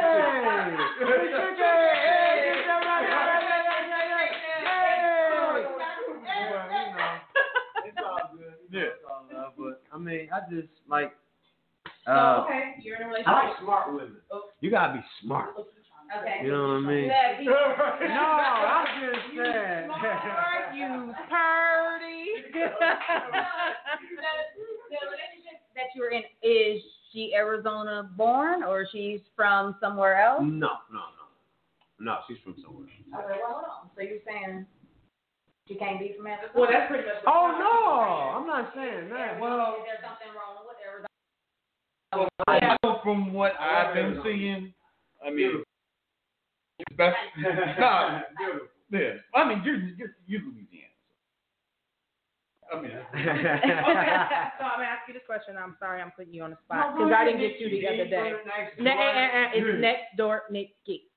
it's 2.48 2.64
right, 2.64 3.04
hey. 3.04 3.12
But, 6.48 6.64
you 6.72 6.88
know, 6.96 7.12
it's 7.84 8.00
all 8.00 8.32
good. 8.32 8.56
You 8.72 8.72
know, 8.72 8.74
Yeah. 8.80 8.96
it's 8.96 9.04
all 9.04 9.28
love. 9.32 9.52
But 9.58 9.82
I 9.92 9.98
mean, 9.98 10.30
I 10.32 10.40
just 10.50 10.68
like. 10.88 11.12
So, 12.06 12.12
Uh, 12.12 12.44
okay, 12.46 12.74
you're 12.82 12.96
in 12.96 13.02
a 13.02 13.04
I 13.04 13.08
relationship. 13.08 13.28
I 13.28 13.30
like 13.48 13.58
smart 13.62 13.92
women. 13.92 14.16
You 14.60 14.70
gotta 14.70 14.94
be 14.94 15.00
smart. 15.22 15.50
Okay. 15.54 16.40
You 16.44 16.50
know 16.50 16.62
what 16.68 16.76
I 16.76 16.80
mean? 16.80 17.08
No, 17.08 17.14
I'm 17.54 18.86
just 19.00 19.22
saying. 19.36 19.86
Smart, 19.86 20.74
you 20.74 21.14
purdy. 21.28 22.24
the 22.52 22.58
relationship 25.04 25.58
that 25.76 25.88
you're 25.94 26.10
in 26.10 26.22
is 26.42 26.82
she 27.12 27.34
Arizona 27.34 28.10
born 28.16 28.62
or 28.62 28.86
she's 28.90 29.20
from 29.36 29.76
somewhere 29.80 30.20
else? 30.22 30.42
No, 30.42 30.82
no, 30.90 31.04
no, 31.18 31.24
no. 32.00 32.18
She's 32.28 32.38
from 32.44 32.56
somewhere. 32.62 32.86
Else. 32.86 33.24
Okay, 33.24 33.38
well, 33.42 33.52
hold 33.52 33.64
on. 33.64 33.90
So 33.94 34.02
you're 34.02 34.24
saying 34.26 34.66
she 35.68 35.74
can't 35.76 35.98
be 36.00 36.14
from 36.16 36.26
Arizona? 36.26 36.52
well, 36.54 36.68
that's 36.70 36.88
pretty 36.88 37.04
much. 37.04 37.22
Oh 37.26 37.52
no, 37.58 38.40
I'm 38.40 38.46
not 38.46 38.72
saying 38.74 39.10
that. 39.10 39.40
Well, 39.40 39.76
is 39.78 39.86
there 39.86 40.00
something 40.02 40.32
wrong 40.34 40.64
with 40.66 40.76
Arizona? 40.84 41.08
I 42.46 42.76
know 42.82 43.00
from 43.02 43.32
what 43.32 43.52
I've 43.58 43.94
been 43.94 44.20
seeing, 44.22 44.74
I 45.26 45.30
mean, 45.30 45.62
best, 46.96 47.16
nah, 47.78 48.20
yeah. 48.90 49.14
I 49.34 49.48
mean, 49.48 49.62
you're, 49.64 49.76
you're, 49.76 50.14
you're 50.26 50.40
Louisiana. 50.42 50.92
So. 52.70 52.76
I 52.76 52.82
mean, 52.82 52.92
Okay, 53.22 53.38
so 54.58 54.64
I'm 54.66 54.78
gonna 54.78 54.90
ask 54.90 55.06
you 55.08 55.14
this 55.14 55.22
question. 55.26 55.56
I'm 55.56 55.76
sorry, 55.78 56.00
I'm 56.02 56.10
putting 56.12 56.34
you 56.34 56.42
on 56.42 56.50
the 56.50 56.58
spot 56.64 56.94
because 56.96 57.12
I 57.12 57.24
didn't 57.24 57.40
get 57.40 57.60
you 57.60 57.68
the 57.70 57.86
other 57.88 58.08
day. 58.10 58.32
Ne- 58.82 58.90
eh, 58.90 58.94
eh, 58.96 59.28
eh, 59.38 59.50
It's 59.54 59.80
next 59.80 60.16
door 60.16 60.42
Nikki. 60.50 61.08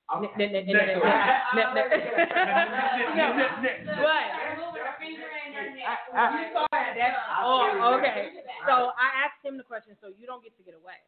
But 6.14 6.30
you 6.32 6.46
saw 6.54 6.66
that. 6.72 6.94
That's, 6.96 7.16
oh, 7.42 7.94
okay. 7.98 8.30
So 8.66 8.92
I 8.94 9.08
asked 9.26 9.42
him 9.44 9.56
the 9.56 9.64
question. 9.66 9.96
So 10.00 10.08
you 10.16 10.26
don't 10.26 10.42
get 10.42 10.56
to 10.58 10.62
get 10.62 10.74
away. 10.74 10.98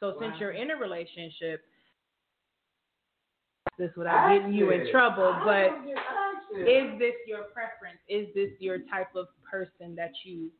So 0.00 0.16
since 0.20 0.34
you're 0.40 0.52
in 0.52 0.70
a 0.70 0.76
relationship, 0.76 1.64
this 3.78 3.90
without 3.96 4.36
getting 4.36 4.52
you 4.52 4.70
in 4.70 4.90
trouble, 4.90 5.36
but 5.44 5.68
is 6.58 6.98
this 6.98 7.14
your 7.26 7.44
preference? 7.52 7.98
Is 8.08 8.26
this 8.34 8.50
your 8.58 8.78
type 8.90 9.14
of 9.16 9.26
person 9.50 9.94
that 9.96 10.12
you 10.24 10.50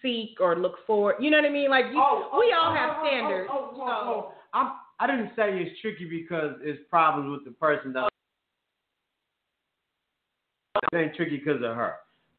seek 0.00 0.40
or 0.40 0.56
look 0.56 0.76
for? 0.86 1.14
You 1.20 1.30
know 1.30 1.38
what 1.38 1.46
I 1.46 1.52
mean? 1.52 1.70
Like 1.70 1.86
you, 1.86 2.02
we 2.38 2.54
all 2.56 2.74
have 2.74 2.96
standards. 3.02 3.48
Oh, 3.52 3.72
oh, 3.74 3.80
oh, 3.80 4.32
oh. 4.32 4.32
I'm, 4.54 4.72
I 5.00 5.06
didn't 5.06 5.32
say 5.34 5.50
it's 5.60 5.80
tricky 5.80 6.08
because 6.08 6.54
it's 6.60 6.80
problems 6.88 7.30
with 7.30 7.44
the 7.44 7.58
person 7.58 7.92
that. 7.94 8.08
It 10.92 10.96
ain't 10.96 11.14
tricky 11.14 11.38
because 11.38 11.62
of 11.62 11.76
her. 11.76 11.94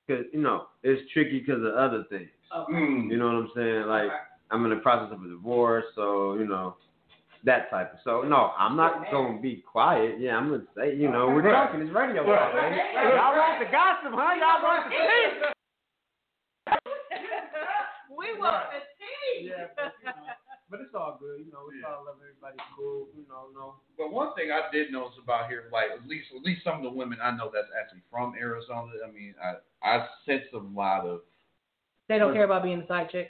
Because, 0.07 0.25
you 0.33 0.41
know, 0.41 0.67
it's 0.83 1.01
tricky 1.13 1.39
because 1.39 1.61
of 1.63 1.73
other 1.75 2.03
things. 2.09 2.29
mm, 2.53 3.09
You 3.09 3.17
know 3.17 3.25
what 3.25 3.35
I'm 3.35 3.49
saying? 3.55 3.87
Like, 3.87 4.09
I'm 4.51 4.63
in 4.65 4.71
the 4.71 4.77
process 4.77 5.15
of 5.15 5.23
a 5.23 5.29
divorce, 5.29 5.85
so, 5.95 6.35
you 6.35 6.45
know, 6.45 6.75
that 7.43 7.69
type 7.69 7.93
of. 7.93 7.99
So, 8.03 8.21
no, 8.23 8.51
I'm 8.57 8.75
not 8.77 9.09
going 9.11 9.35
to 9.37 9.41
be 9.41 9.63
quiet. 9.69 10.15
Yeah, 10.19 10.37
I'm 10.37 10.49
going 10.49 10.61
to 10.61 10.67
say, 10.75 10.95
you 10.95 11.09
know, 11.11 11.27
we're 11.27 11.43
talking. 11.43 11.81
It's 11.81 11.91
radio. 11.93 12.23
Right. 12.23 12.75
Y'all 13.15 13.35
want 13.35 13.59
the 13.59 13.69
gossip, 13.71 14.11
huh? 14.15 14.33
Y'all 14.39 14.63
want 14.63 14.85
the 14.87 14.95
tea? 14.95 15.51
we 18.09 18.37
want 18.39 18.65
the 18.71 18.79
tea. 18.95 19.49
Yeah, 19.49 19.67
but, 19.75 19.91
you 19.99 20.05
know, 20.07 20.33
but 20.69 20.79
it's 20.81 20.95
all 20.95 21.17
good. 21.19 21.43
You 21.45 21.51
know, 21.51 21.67
we 21.67 21.79
Yeah. 21.81 21.91
all 21.91 22.05
love 22.05 22.15
everybody. 22.21 22.57
Cool. 22.77 23.07
You 23.15 23.25
know, 23.27 23.51
no. 23.53 23.75
but 23.97 24.11
one 24.13 24.33
thing 24.35 24.51
I 24.51 24.71
did 24.71 24.91
notice 24.91 25.17
about 25.21 25.49
here, 25.49 25.67
like 25.71 25.91
at 25.91 26.07
least 26.07 26.27
at 26.35 26.41
least 26.43 26.63
some 26.63 26.77
of 26.77 26.83
the 26.83 26.89
women 26.95 27.19
I 27.21 27.31
know 27.35 27.51
that's 27.53 27.67
actually 27.75 28.01
from 28.09 28.33
Arizona. 28.39 28.91
I 29.05 29.11
mean, 29.11 29.35
I 29.41 29.59
I 29.83 30.07
sense 30.25 30.47
a 30.53 30.57
lot 30.57 31.05
of 31.05 31.21
They 32.07 32.17
don't 32.17 32.33
care 32.33 32.45
about 32.45 32.63
being 32.63 32.79
the 32.81 32.87
side 32.87 33.09
chick. 33.11 33.29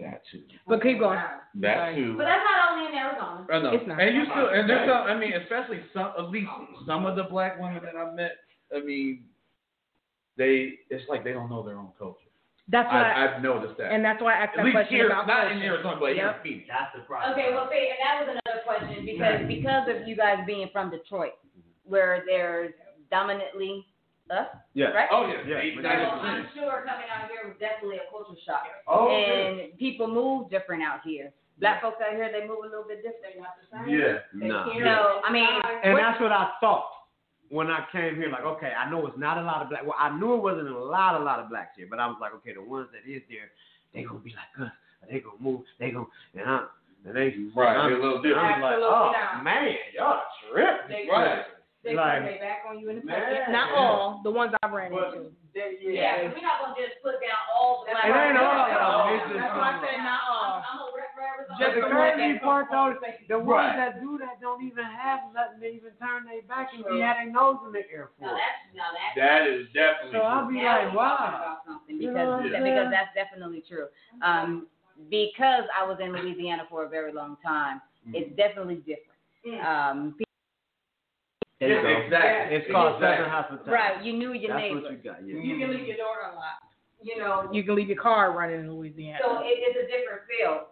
That 0.00 0.22
too. 0.30 0.42
But 0.66 0.82
keep 0.82 0.98
going. 0.98 1.18
That 1.60 1.76
Sorry. 1.76 1.94
too. 1.96 2.14
But 2.16 2.24
that's 2.24 2.44
not 2.46 2.70
only 2.72 2.86
in 2.86 2.94
Arizona. 2.94 3.46
I 3.50 3.58
know. 3.58 3.70
It's 3.74 3.86
not. 3.88 4.00
And 4.00 4.16
you 4.16 4.24
still, 4.30 4.48
and 4.48 4.68
there's 4.70 4.88
some, 4.88 5.02
I 5.06 5.18
mean, 5.18 5.32
especially 5.34 5.80
some, 5.92 6.12
at 6.18 6.30
least 6.30 6.48
some 6.86 7.06
of 7.06 7.16
the 7.16 7.24
black 7.24 7.58
women 7.60 7.82
that 7.82 7.96
I've 7.96 8.14
met, 8.14 8.32
I 8.74 8.80
mean, 8.80 9.24
they, 10.36 10.74
it's 10.90 11.02
like 11.08 11.24
they 11.24 11.32
don't 11.32 11.50
know 11.50 11.62
their 11.66 11.78
own 11.78 11.90
culture. 11.98 12.20
That's 12.70 12.86
what 12.86 13.00
I, 13.00 13.24
I, 13.26 13.36
I've 13.36 13.42
noticed 13.42 13.78
that. 13.78 13.90
and 13.92 14.04
that's 14.04 14.20
why 14.22 14.34
I 14.34 14.44
asked 14.44 14.50
At 14.52 14.56
that 14.58 14.64
least 14.66 14.74
question 14.76 14.94
here, 14.96 15.06
about 15.08 15.26
not 15.26 15.50
in. 15.50 15.58
Arizona, 15.62 15.96
but 15.98 16.12
here 16.12 16.26
Yep. 16.26 16.36
in 16.36 16.42
Phoenix. 16.44 16.68
That's 16.68 16.92
the 16.94 17.02
problem. 17.08 17.32
Okay, 17.32 17.48
well, 17.54 17.66
see, 17.72 17.88
and 17.90 17.98
that 18.04 18.14
was 18.20 18.28
another 18.36 18.60
question 18.68 19.06
because 19.08 19.40
because 19.48 19.88
of 19.88 20.06
you 20.06 20.14
guys 20.14 20.44
being 20.46 20.68
from 20.70 20.90
Detroit, 20.90 21.32
where 21.84 22.22
there's 22.28 22.74
dominantly 23.10 23.86
us, 24.30 24.48
Yeah. 24.74 24.90
right? 24.96 25.08
Oh, 25.10 25.26
yeah. 25.26 25.42
Yeah, 25.46 25.60
eight, 25.60 25.74
but 25.76 25.82
So 25.82 25.88
ninety 25.88 26.04
I'm 26.06 26.46
sure 26.54 26.84
coming 26.86 27.08
out 27.08 27.28
here 27.30 27.48
was 27.48 27.56
definitely 27.58 27.98
a 27.98 28.06
culture 28.10 28.38
shock. 28.44 28.64
Oh, 28.86 29.08
and 29.10 29.76
people 29.78 30.06
move 30.08 30.50
different 30.50 30.82
out 30.82 31.00
here. 31.04 31.32
Black 31.58 31.82
folks 31.82 31.98
out 32.00 32.14
here, 32.14 32.30
they 32.30 32.46
move 32.46 32.58
a 32.62 32.68
little 32.68 32.84
bit 32.86 33.02
different. 33.02 33.40
Not 33.40 33.56
the 33.58 33.66
same. 33.72 33.88
Yeah. 33.90 34.22
Nah. 34.32 34.64
So, 34.70 35.20
I 35.26 35.32
mean, 35.32 35.48
And 35.82 35.98
that's 35.98 36.20
what 36.20 36.30
I 36.30 36.50
thought 36.60 36.86
when 37.50 37.66
I 37.68 37.84
came 37.90 38.14
here. 38.14 38.30
Like, 38.30 38.44
okay, 38.44 38.72
I 38.78 38.88
know 38.88 39.04
it's 39.06 39.18
not 39.18 39.38
a 39.38 39.42
lot 39.42 39.62
of 39.62 39.68
black. 39.68 39.82
Well, 39.82 39.96
I 39.98 40.10
knew 40.16 40.34
it 40.34 40.42
wasn't 40.42 40.68
a 40.68 40.78
lot, 40.78 41.20
a 41.20 41.24
lot 41.24 41.40
of 41.40 41.48
blacks 41.50 41.74
here, 41.76 41.86
but 41.90 41.98
I 41.98 42.06
was 42.06 42.16
like, 42.20 42.32
okay, 42.34 42.54
the 42.54 42.62
ones 42.62 42.88
that 42.92 43.10
is 43.10 43.22
there, 43.28 43.50
they 43.92 44.04
gonna 44.04 44.20
be 44.20 44.34
like 44.38 44.68
us. 44.68 44.72
They 45.10 45.20
gonna 45.20 45.40
move. 45.40 45.62
They 45.80 45.90
gonna 45.90 46.06
and 46.34 46.48
I 46.48 46.66
and 47.06 47.16
they 47.16 47.34
Right, 47.56 47.76
I'm, 47.76 47.90
they're 47.90 47.98
a 47.98 48.02
little 48.02 48.18
and 48.22 48.34
I'm 48.34 48.58
different. 48.58 48.62
like, 48.62 48.76
oh 48.82 49.12
not. 49.14 49.44
man, 49.44 49.74
y'all 49.96 50.20
tripping. 50.52 51.08
Right. 51.08 51.42
They 51.84 51.94
Like- 51.94 52.12
turn 52.18 52.24
their 52.26 52.38
back 52.42 52.62
on 52.66 52.78
you 52.80 52.90
in 52.90 52.98
the 53.00 53.04
Man. 53.06 53.22
face. 53.22 53.48
Not 53.54 53.70
all, 53.72 54.20
the 54.24 54.30
ones 54.34 54.52
I've 54.62 54.72
ran 54.72 54.90
But 54.90 55.14
into. 55.14 55.30
they, 55.54 55.78
yeah, 55.80 56.26
yeah. 56.26 56.32
we're 56.34 56.42
not 56.42 56.58
gonna 56.58 56.74
just 56.74 56.98
put 57.06 57.20
down 57.22 57.38
all 57.54 57.86
the 57.86 57.92
black. 57.94 58.04
It 58.04 58.18
ain't 58.18 58.36
all 58.36 58.50
of 58.50 59.30
them. 59.30 59.38
That's 59.38 59.54
why 59.54 59.62
I 59.62 59.72
some. 59.78 59.84
said 59.86 59.98
not 60.02 60.20
all. 60.26 60.42
I'm, 60.42 60.62
I'm 60.66 60.78
a 60.82 60.90
rep 60.90 61.14
for 61.14 61.22
Arizona. 61.22 61.58
Just 61.62 61.74
the 61.78 61.80
Just 61.86 61.92
crazy 61.94 62.32
the 62.34 62.38
part 62.42 62.66
though, 62.74 62.98
the 63.30 63.38
ones 63.38 63.48
Right. 63.48 63.76
that 63.78 64.00
do 64.02 64.18
that 64.18 64.40
don't 64.42 64.62
even 64.66 64.84
have 64.90 65.20
nothing 65.32 65.60
to 65.62 65.68
even 65.70 65.92
turn 66.02 66.26
their 66.26 66.42
back 66.50 66.74
and 66.74 66.82
be 66.82 66.98
having 66.98 67.30
nose 67.32 67.62
in 67.64 67.70
the 67.70 67.86
air 67.94 68.10
Now 68.18 68.34
for. 68.34 68.34
that's 68.34 68.58
now 68.74 68.90
that's 68.90 69.14
That 69.14 69.40
is 69.46 69.70
definitely 69.70 70.18
So 70.18 70.26
I'll 70.26 70.48
be 70.50 70.58
Now 70.58 70.82
like, 70.82 70.90
we're 70.90 70.98
wow. 70.98 71.62
about 71.62 71.80
You 71.86 72.10
because 72.10 72.14
know 72.14 72.42
what 72.42 72.42
because 72.42 72.90
that's 72.90 73.14
definitely 73.14 73.62
true. 73.70 73.86
Um, 74.20 74.66
because 75.14 75.62
I 75.70 75.86
was 75.86 76.02
in 76.02 76.10
Louisiana 76.10 76.66
for 76.68 76.82
a 76.84 76.88
very 76.90 77.12
long 77.14 77.38
time, 77.38 77.80
it's 78.10 78.34
definitely 78.34 78.82
different. 78.82 79.14
Um, 79.62 80.18
There 81.60 81.68
you 81.74 81.82
go. 81.82 81.88
Exactly. 82.06 82.56
It's 82.56 82.70
called 82.70 82.94
Exactly. 83.02 83.26
Southern 83.26 83.30
hospitality. 83.34 83.70
right, 83.70 83.96
you 84.04 84.12
knew 84.14 84.32
your 84.32 84.54
That's 84.54 84.62
neighbor. 84.62 84.80
what 84.82 84.92
you 84.92 84.98
got. 85.02 85.18
Yeah. 85.26 85.42
You 85.42 85.58
can 85.58 85.70
leave 85.74 85.86
your 85.90 85.96
door 85.98 86.22
unlocked. 86.30 86.70
You 87.02 87.18
know, 87.18 87.46
You 87.52 87.62
can 87.62 87.74
leave 87.74 87.88
your 87.88 87.98
car 88.02 88.30
running 88.34 88.60
in 88.60 88.70
Louisiana. 88.74 89.18
so 89.22 89.38
it, 89.42 89.58
it's 89.58 89.78
a 89.78 89.86
different 89.90 90.22
feel. 90.30 90.70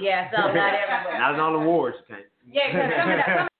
Yeah, 0.00 0.30
so 0.34 0.50
not 0.50 0.74
everywhere. 0.82 1.18
Not 1.18 1.34
in 1.34 1.40
all 1.40 1.52
the 1.58 1.64
wars, 1.66 1.94
okay? 2.06 2.26
Yeah, 2.46 2.66
because 2.72 2.90
some 2.98 3.10
of 3.10 3.18
the, 3.18 3.24
some 3.26 3.38
of 3.38 3.50
the 3.50 3.52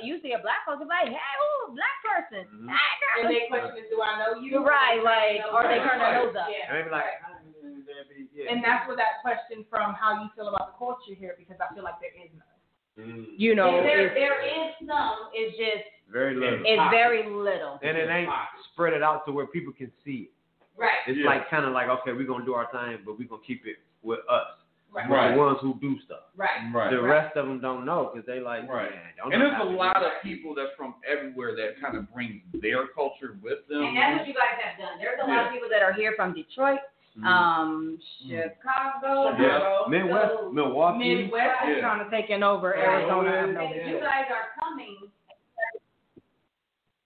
you 0.08 0.16
see 0.24 0.32
a 0.32 0.40
black 0.40 0.64
person 0.64 0.88
like, 0.88 1.08
hey, 1.12 1.34
ooh, 1.40 1.76
black 1.76 1.96
person. 2.00 2.48
Mhm. 2.48 2.68
And 2.72 3.24
girl. 3.24 3.32
their 3.32 3.44
question 3.52 3.76
is, 3.80 3.88
do 3.92 4.00
I 4.00 4.12
know 4.20 4.40
you? 4.40 4.56
You're 4.60 4.64
right, 4.64 5.00
like, 5.04 5.44
or 5.52 5.68
they 5.68 5.80
turn 5.84 6.00
their 6.00 6.16
nose 6.24 6.32
up. 6.36 6.48
Yeah. 6.48 6.68
And 6.68 6.74
they 6.80 6.84
be 6.88 6.92
like, 6.92 7.04
Right. 7.04 8.48
And 8.50 8.64
that's 8.64 8.88
where 8.88 8.96
that 8.96 9.20
question 9.20 9.68
from 9.68 9.92
how 9.94 10.22
you 10.24 10.32
feel 10.34 10.48
about 10.48 10.72
the 10.72 10.76
culture 10.80 11.12
here, 11.12 11.36
because 11.36 11.60
I 11.60 11.68
feel 11.76 11.84
like 11.84 12.00
there 12.00 12.14
is 12.16 12.32
none. 12.32 12.49
Mm. 13.00 13.24
You 13.36 13.54
know, 13.54 13.82
there, 13.82 14.12
there 14.14 14.40
is 14.44 14.74
some. 14.86 15.30
It's 15.32 15.56
just 15.56 15.84
very 16.12 16.34
little. 16.34 16.60
it's 16.64 16.90
very 16.90 17.24
little. 17.28 17.78
and 17.82 17.96
it 17.96 18.08
ain't 18.10 18.28
spread 18.72 18.92
it 18.92 19.02
out 19.02 19.24
to 19.26 19.32
where 19.32 19.46
people 19.46 19.72
can 19.72 19.90
see 20.04 20.28
it. 20.28 20.30
Right. 20.76 20.90
It's 21.06 21.18
Yeah. 21.18 21.26
like 21.26 21.48
kind 21.50 21.64
of 21.64 21.72
like, 21.72 21.88
okay, 21.88 22.12
we're 22.12 22.26
gonna 22.26 22.44
do 22.44 22.54
our 22.54 22.66
thing, 22.72 23.02
but 23.04 23.18
we're 23.18 23.28
gonna 23.28 23.42
keep 23.46 23.66
it 23.66 23.76
with 24.02 24.20
us. 24.28 24.56
Right. 24.92 25.08
We're 25.08 25.16
Right. 25.16 25.32
the 25.34 25.38
ones 25.38 25.58
who 25.60 25.74
do 25.80 26.00
stuff. 26.00 26.34
right. 26.36 26.66
Right. 26.74 26.90
The 26.90 27.00
rest 27.00 27.36
of 27.36 27.46
them 27.46 27.60
don't 27.60 27.84
know 27.84 28.10
because 28.12 28.26
they 28.26 28.40
like, 28.40 28.66
Right. 28.68 28.90
man, 28.90 29.12
don't 29.16 29.32
And 29.32 29.40
know 29.42 29.50
there's 29.50 29.62
a 29.62 29.64
to 29.66 29.70
do 29.70 29.76
lot 29.78 30.02
of 30.02 30.12
people 30.22 30.54
that's 30.54 30.74
from 30.74 30.96
everywhere 31.06 31.54
that 31.54 31.78
kind 31.80 31.96
of 31.96 32.10
brings 32.12 32.42
their 32.54 32.88
culture 32.88 33.36
with 33.40 33.68
them. 33.68 33.84
And 33.84 33.96
that's 33.96 34.18
what 34.18 34.26
you 34.26 34.34
guys 34.34 34.58
have 34.64 34.78
done. 34.78 34.98
There's 34.98 35.20
a 35.22 35.26
lot 35.28 35.46
of 35.46 35.52
people 35.52 35.68
that 35.70 35.82
are 35.82 35.92
here 35.92 36.14
from 36.16 36.32
Detroit. 36.34 36.80
Um, 37.26 37.98
Chicago, 38.22 39.32
Chicago. 39.36 39.88
Midwest, 39.88 40.32
so 40.40 40.52
Milwaukee. 40.52 40.98
Midwest 41.14 41.50
is 41.68 41.76
Yeah. 41.76 41.80
trying 41.80 42.04
to 42.04 42.10
take 42.10 42.30
over 42.42 42.70
Right. 42.70 42.78
Arizona. 42.78 43.30
I've 43.30 43.44
And 43.44 43.54
noticed. 43.54 43.86
you 43.88 44.00
guys 44.00 44.24
are 44.30 44.48
coming. 44.60 44.96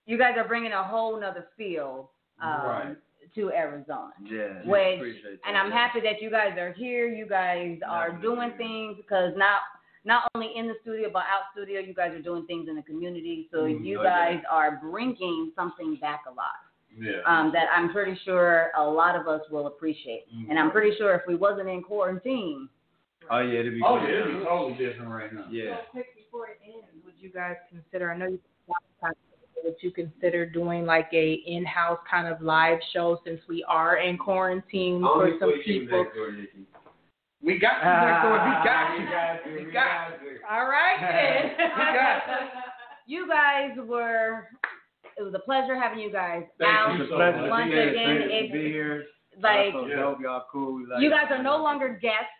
You 0.06 0.18
guys 0.18 0.34
are 0.36 0.46
bringing 0.46 0.72
a 0.72 0.82
whole 0.82 1.18
nother 1.18 1.48
feel 1.56 2.10
um, 2.40 2.50
Right. 2.66 2.96
to 3.34 3.50
Arizona. 3.52 4.12
Yeah. 4.22 4.62
Which, 4.64 4.96
appreciate 4.98 5.40
and. 5.46 5.56
I'm 5.56 5.70
happy 5.70 6.00
that 6.00 6.20
you 6.20 6.30
guys 6.30 6.58
are 6.58 6.72
here. 6.72 7.06
You 7.08 7.26
guys 7.26 7.78
are 7.88 8.10
doing 8.12 8.52
things 8.58 8.96
because 8.96 9.32
not 9.36 9.60
not 10.06 10.30
only 10.34 10.54
in 10.54 10.66
the 10.68 10.74
studio 10.82 11.08
but 11.10 11.20
out 11.20 11.44
studio, 11.52 11.80
you 11.80 11.94
guys 11.94 12.12
are 12.12 12.20
doing 12.20 12.44
things 12.46 12.68
in 12.68 12.76
the 12.76 12.82
community. 12.82 13.48
So 13.50 13.58
Mm, 13.64 13.84
you 13.84 14.00
oh, 14.00 14.02
yeah. 14.02 14.10
guys 14.34 14.44
are 14.50 14.72
bringing 14.82 15.50
something 15.56 15.96
back 15.96 16.24
alive 16.26 16.68
Yeah. 16.98 17.20
um, 17.26 17.50
that 17.52 17.66
I'm 17.74 17.90
pretty 17.92 18.18
sure 18.24 18.70
a 18.76 18.82
lot 18.84 19.16
of 19.16 19.26
us 19.26 19.40
will 19.50 19.66
appreciate. 19.66 20.24
Mm. 20.34 20.50
And 20.50 20.58
I'm 20.58 20.70
pretty 20.70 20.96
sure 20.96 21.14
if 21.14 21.22
we 21.26 21.34
wasn't 21.34 21.68
in 21.68 21.82
quarantine, 21.82 22.68
Oh 23.30 23.40
yeah, 23.40 23.60
it'd 23.60 23.72
be. 23.74 23.80
oh 23.84 23.96
yeah, 23.96 24.20
it'd 24.20 24.38
be 24.38 24.44
totally 24.44 24.74
different 24.74 25.10
right 25.10 25.32
now. 25.32 25.46
Yeah. 25.50 25.76
So 25.76 25.82
quick 25.92 26.06
before 26.14 26.46
it 26.48 26.58
ends, 26.64 26.86
would 27.06 27.14
you 27.18 27.30
guys 27.30 27.56
consider? 27.70 28.12
I 28.12 28.18
know 28.18 28.26
you 28.26 28.38
would 29.64 29.76
you 29.80 29.90
consider 29.92 30.44
doing 30.44 30.84
like 30.84 31.08
a 31.14 31.32
in-house 31.46 31.98
kind 32.10 32.28
of 32.28 32.42
live 32.42 32.78
show 32.92 33.18
since 33.24 33.40
we 33.48 33.64
are 33.66 33.96
in 33.96 34.18
quarantine 34.18 35.00
for 35.00 35.30
some 35.40 35.52
people? 35.64 36.04
We 37.42 37.58
got 37.58 37.78
you 37.82 37.88
next 37.88 38.22
door. 38.22 38.32
We 38.44 38.64
got 38.64 38.98
you. 38.98 39.66
We 39.66 39.72
got 39.72 40.08
you. 40.22 40.38
All 40.50 40.66
right. 40.66 40.98
then. 41.00 41.68
We 41.76 41.84
got 41.98 42.22
you 43.06 43.28
guys 43.28 43.70
were. 43.88 44.48
It 45.16 45.22
was 45.22 45.34
a 45.34 45.38
pleasure 45.40 45.78
having 45.78 45.98
you 46.00 46.10
guys 46.10 46.42
Thank 46.58 46.74
out. 46.74 46.98
you 46.98 47.06
so 47.08 47.16
Pleasure 47.16 47.36
much. 47.38 47.44
to 47.46 47.50
Once 47.50 47.70
here. 47.70 47.88
again, 47.90 48.16
Great 48.26 48.50
to 48.50 49.02
it's 49.34 49.42
like 49.42 49.74
Y'all 49.74 49.86
so 49.86 49.94
dope. 50.14 50.20
Y'all 50.22 50.44
cool. 50.50 50.86
Like 50.88 51.02
you 51.02 51.10
guys 51.10 51.26
are 51.30 51.42
no 51.42 51.56
longer 51.58 51.98
guests. 52.00 52.30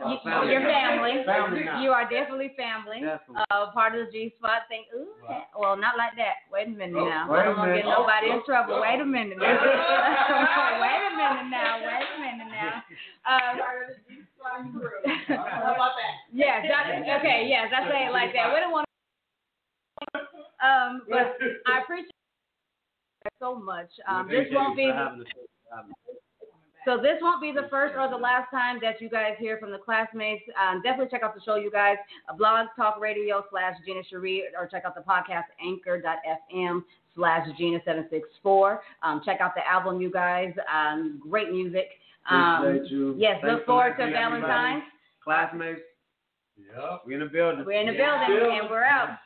You, 0.00 0.16
Y'all 0.24 0.48
you're 0.48 0.62
family. 0.64 1.22
family. 1.26 1.66
Family. 1.66 1.82
You 1.84 1.90
are 1.90 2.08
definitely 2.08 2.54
family. 2.56 3.02
Definitely. 3.04 3.42
Uh, 3.50 3.70
part 3.74 3.92
of 3.98 4.06
the 4.06 4.12
G 4.14 4.32
Spot 4.38 4.64
thing. 4.70 4.86
Ooh, 4.96 5.12
well, 5.58 5.76
not 5.76 5.98
like 5.98 6.14
that. 6.16 6.46
Wait 6.50 6.68
a 6.68 6.70
minute 6.70 6.96
Oh, 6.96 7.04
now. 7.04 7.26
wait 7.28 7.42
I 7.42 7.42
a 7.42 7.44
don't 7.52 7.58
want 7.58 7.70
to 7.74 7.76
get 7.76 7.90
nobody 7.90 8.26
Oh, 8.30 8.34
in 8.38 8.42
trouble. 8.46 8.80
Wait 8.80 8.98
a 9.02 9.04
minute 9.04 9.36
now. 9.36 9.50
wait 9.50 11.02
a 11.04 11.12
minute 11.18 11.48
now. 11.50 11.72
Wait 11.84 12.06
a 12.06 12.18
minute 12.22 12.48
now. 12.54 12.82
Uh, 13.26 13.52
yeah, 16.32 16.62
that, 16.62 17.02
okay, 17.20 17.46
yes, 17.50 17.68
I 17.74 17.88
say 17.90 18.06
it 18.08 18.12
like 18.12 18.32
that. 18.32 18.52
We 18.54 18.60
don't 18.60 18.72
want 18.72 18.86
to. 18.86 18.91
Um, 20.62 21.02
but 21.08 21.36
I 21.66 21.80
appreciate 21.82 22.10
it 23.24 23.32
so 23.38 23.54
much. 23.54 23.90
Um, 24.08 24.28
this 24.28 24.46
won't 24.52 24.76
be. 24.76 24.90
So 26.84 26.96
this 26.96 27.18
won't 27.20 27.40
be 27.40 27.52
the 27.52 27.68
first 27.70 27.94
or 27.96 28.10
the 28.10 28.16
last 28.16 28.50
time 28.50 28.78
that 28.82 29.00
you 29.00 29.08
guys 29.08 29.34
hear 29.38 29.56
from 29.58 29.70
the 29.70 29.78
Clazzmates. 29.78 30.42
Um, 30.60 30.82
definitely 30.82 31.10
check 31.12 31.22
out 31.22 31.32
the 31.32 31.40
show, 31.44 31.54
you 31.54 31.70
guys. 31.70 31.96
Uh, 32.28 32.34
Blog 32.34 32.66
Talk 32.76 33.00
Radio 33.00 33.44
slash 33.50 33.76
Gina 33.86 34.00
Cherie, 34.10 34.44
or 34.58 34.66
check 34.66 34.84
out 34.84 34.96
the 34.96 35.02
podcast 35.02 35.44
Anchor.fm 35.64 36.82
slash 37.14 37.46
Gina 37.56 37.78
seven 37.84 38.06
six 38.10 38.28
four. 38.42 38.82
Um, 39.04 39.22
check 39.24 39.40
out 39.40 39.54
the 39.54 39.66
album, 39.68 40.00
you 40.00 40.10
guys. 40.10 40.52
Um, 40.72 41.20
great 41.22 41.52
music. 41.52 41.88
Um, 42.28 42.84
yes, 43.16 43.38
Thanks 43.40 43.46
look 43.46 43.66
forward 43.66 43.96
to 43.98 44.04
listening, 44.04 44.20
everybody. 44.20 44.52
Valentine's. 44.52 44.84
Clazzmates. 45.26 45.76
Yep. 46.58 47.02
We're 47.06 47.14
in 47.14 47.20
the 47.20 47.26
building. 47.26 47.64
We're 47.64 47.80
in 47.80 47.86
the 47.86 47.92
building 47.92 48.58
and 48.60 48.70
we're 48.70 48.84
out. 48.84 49.18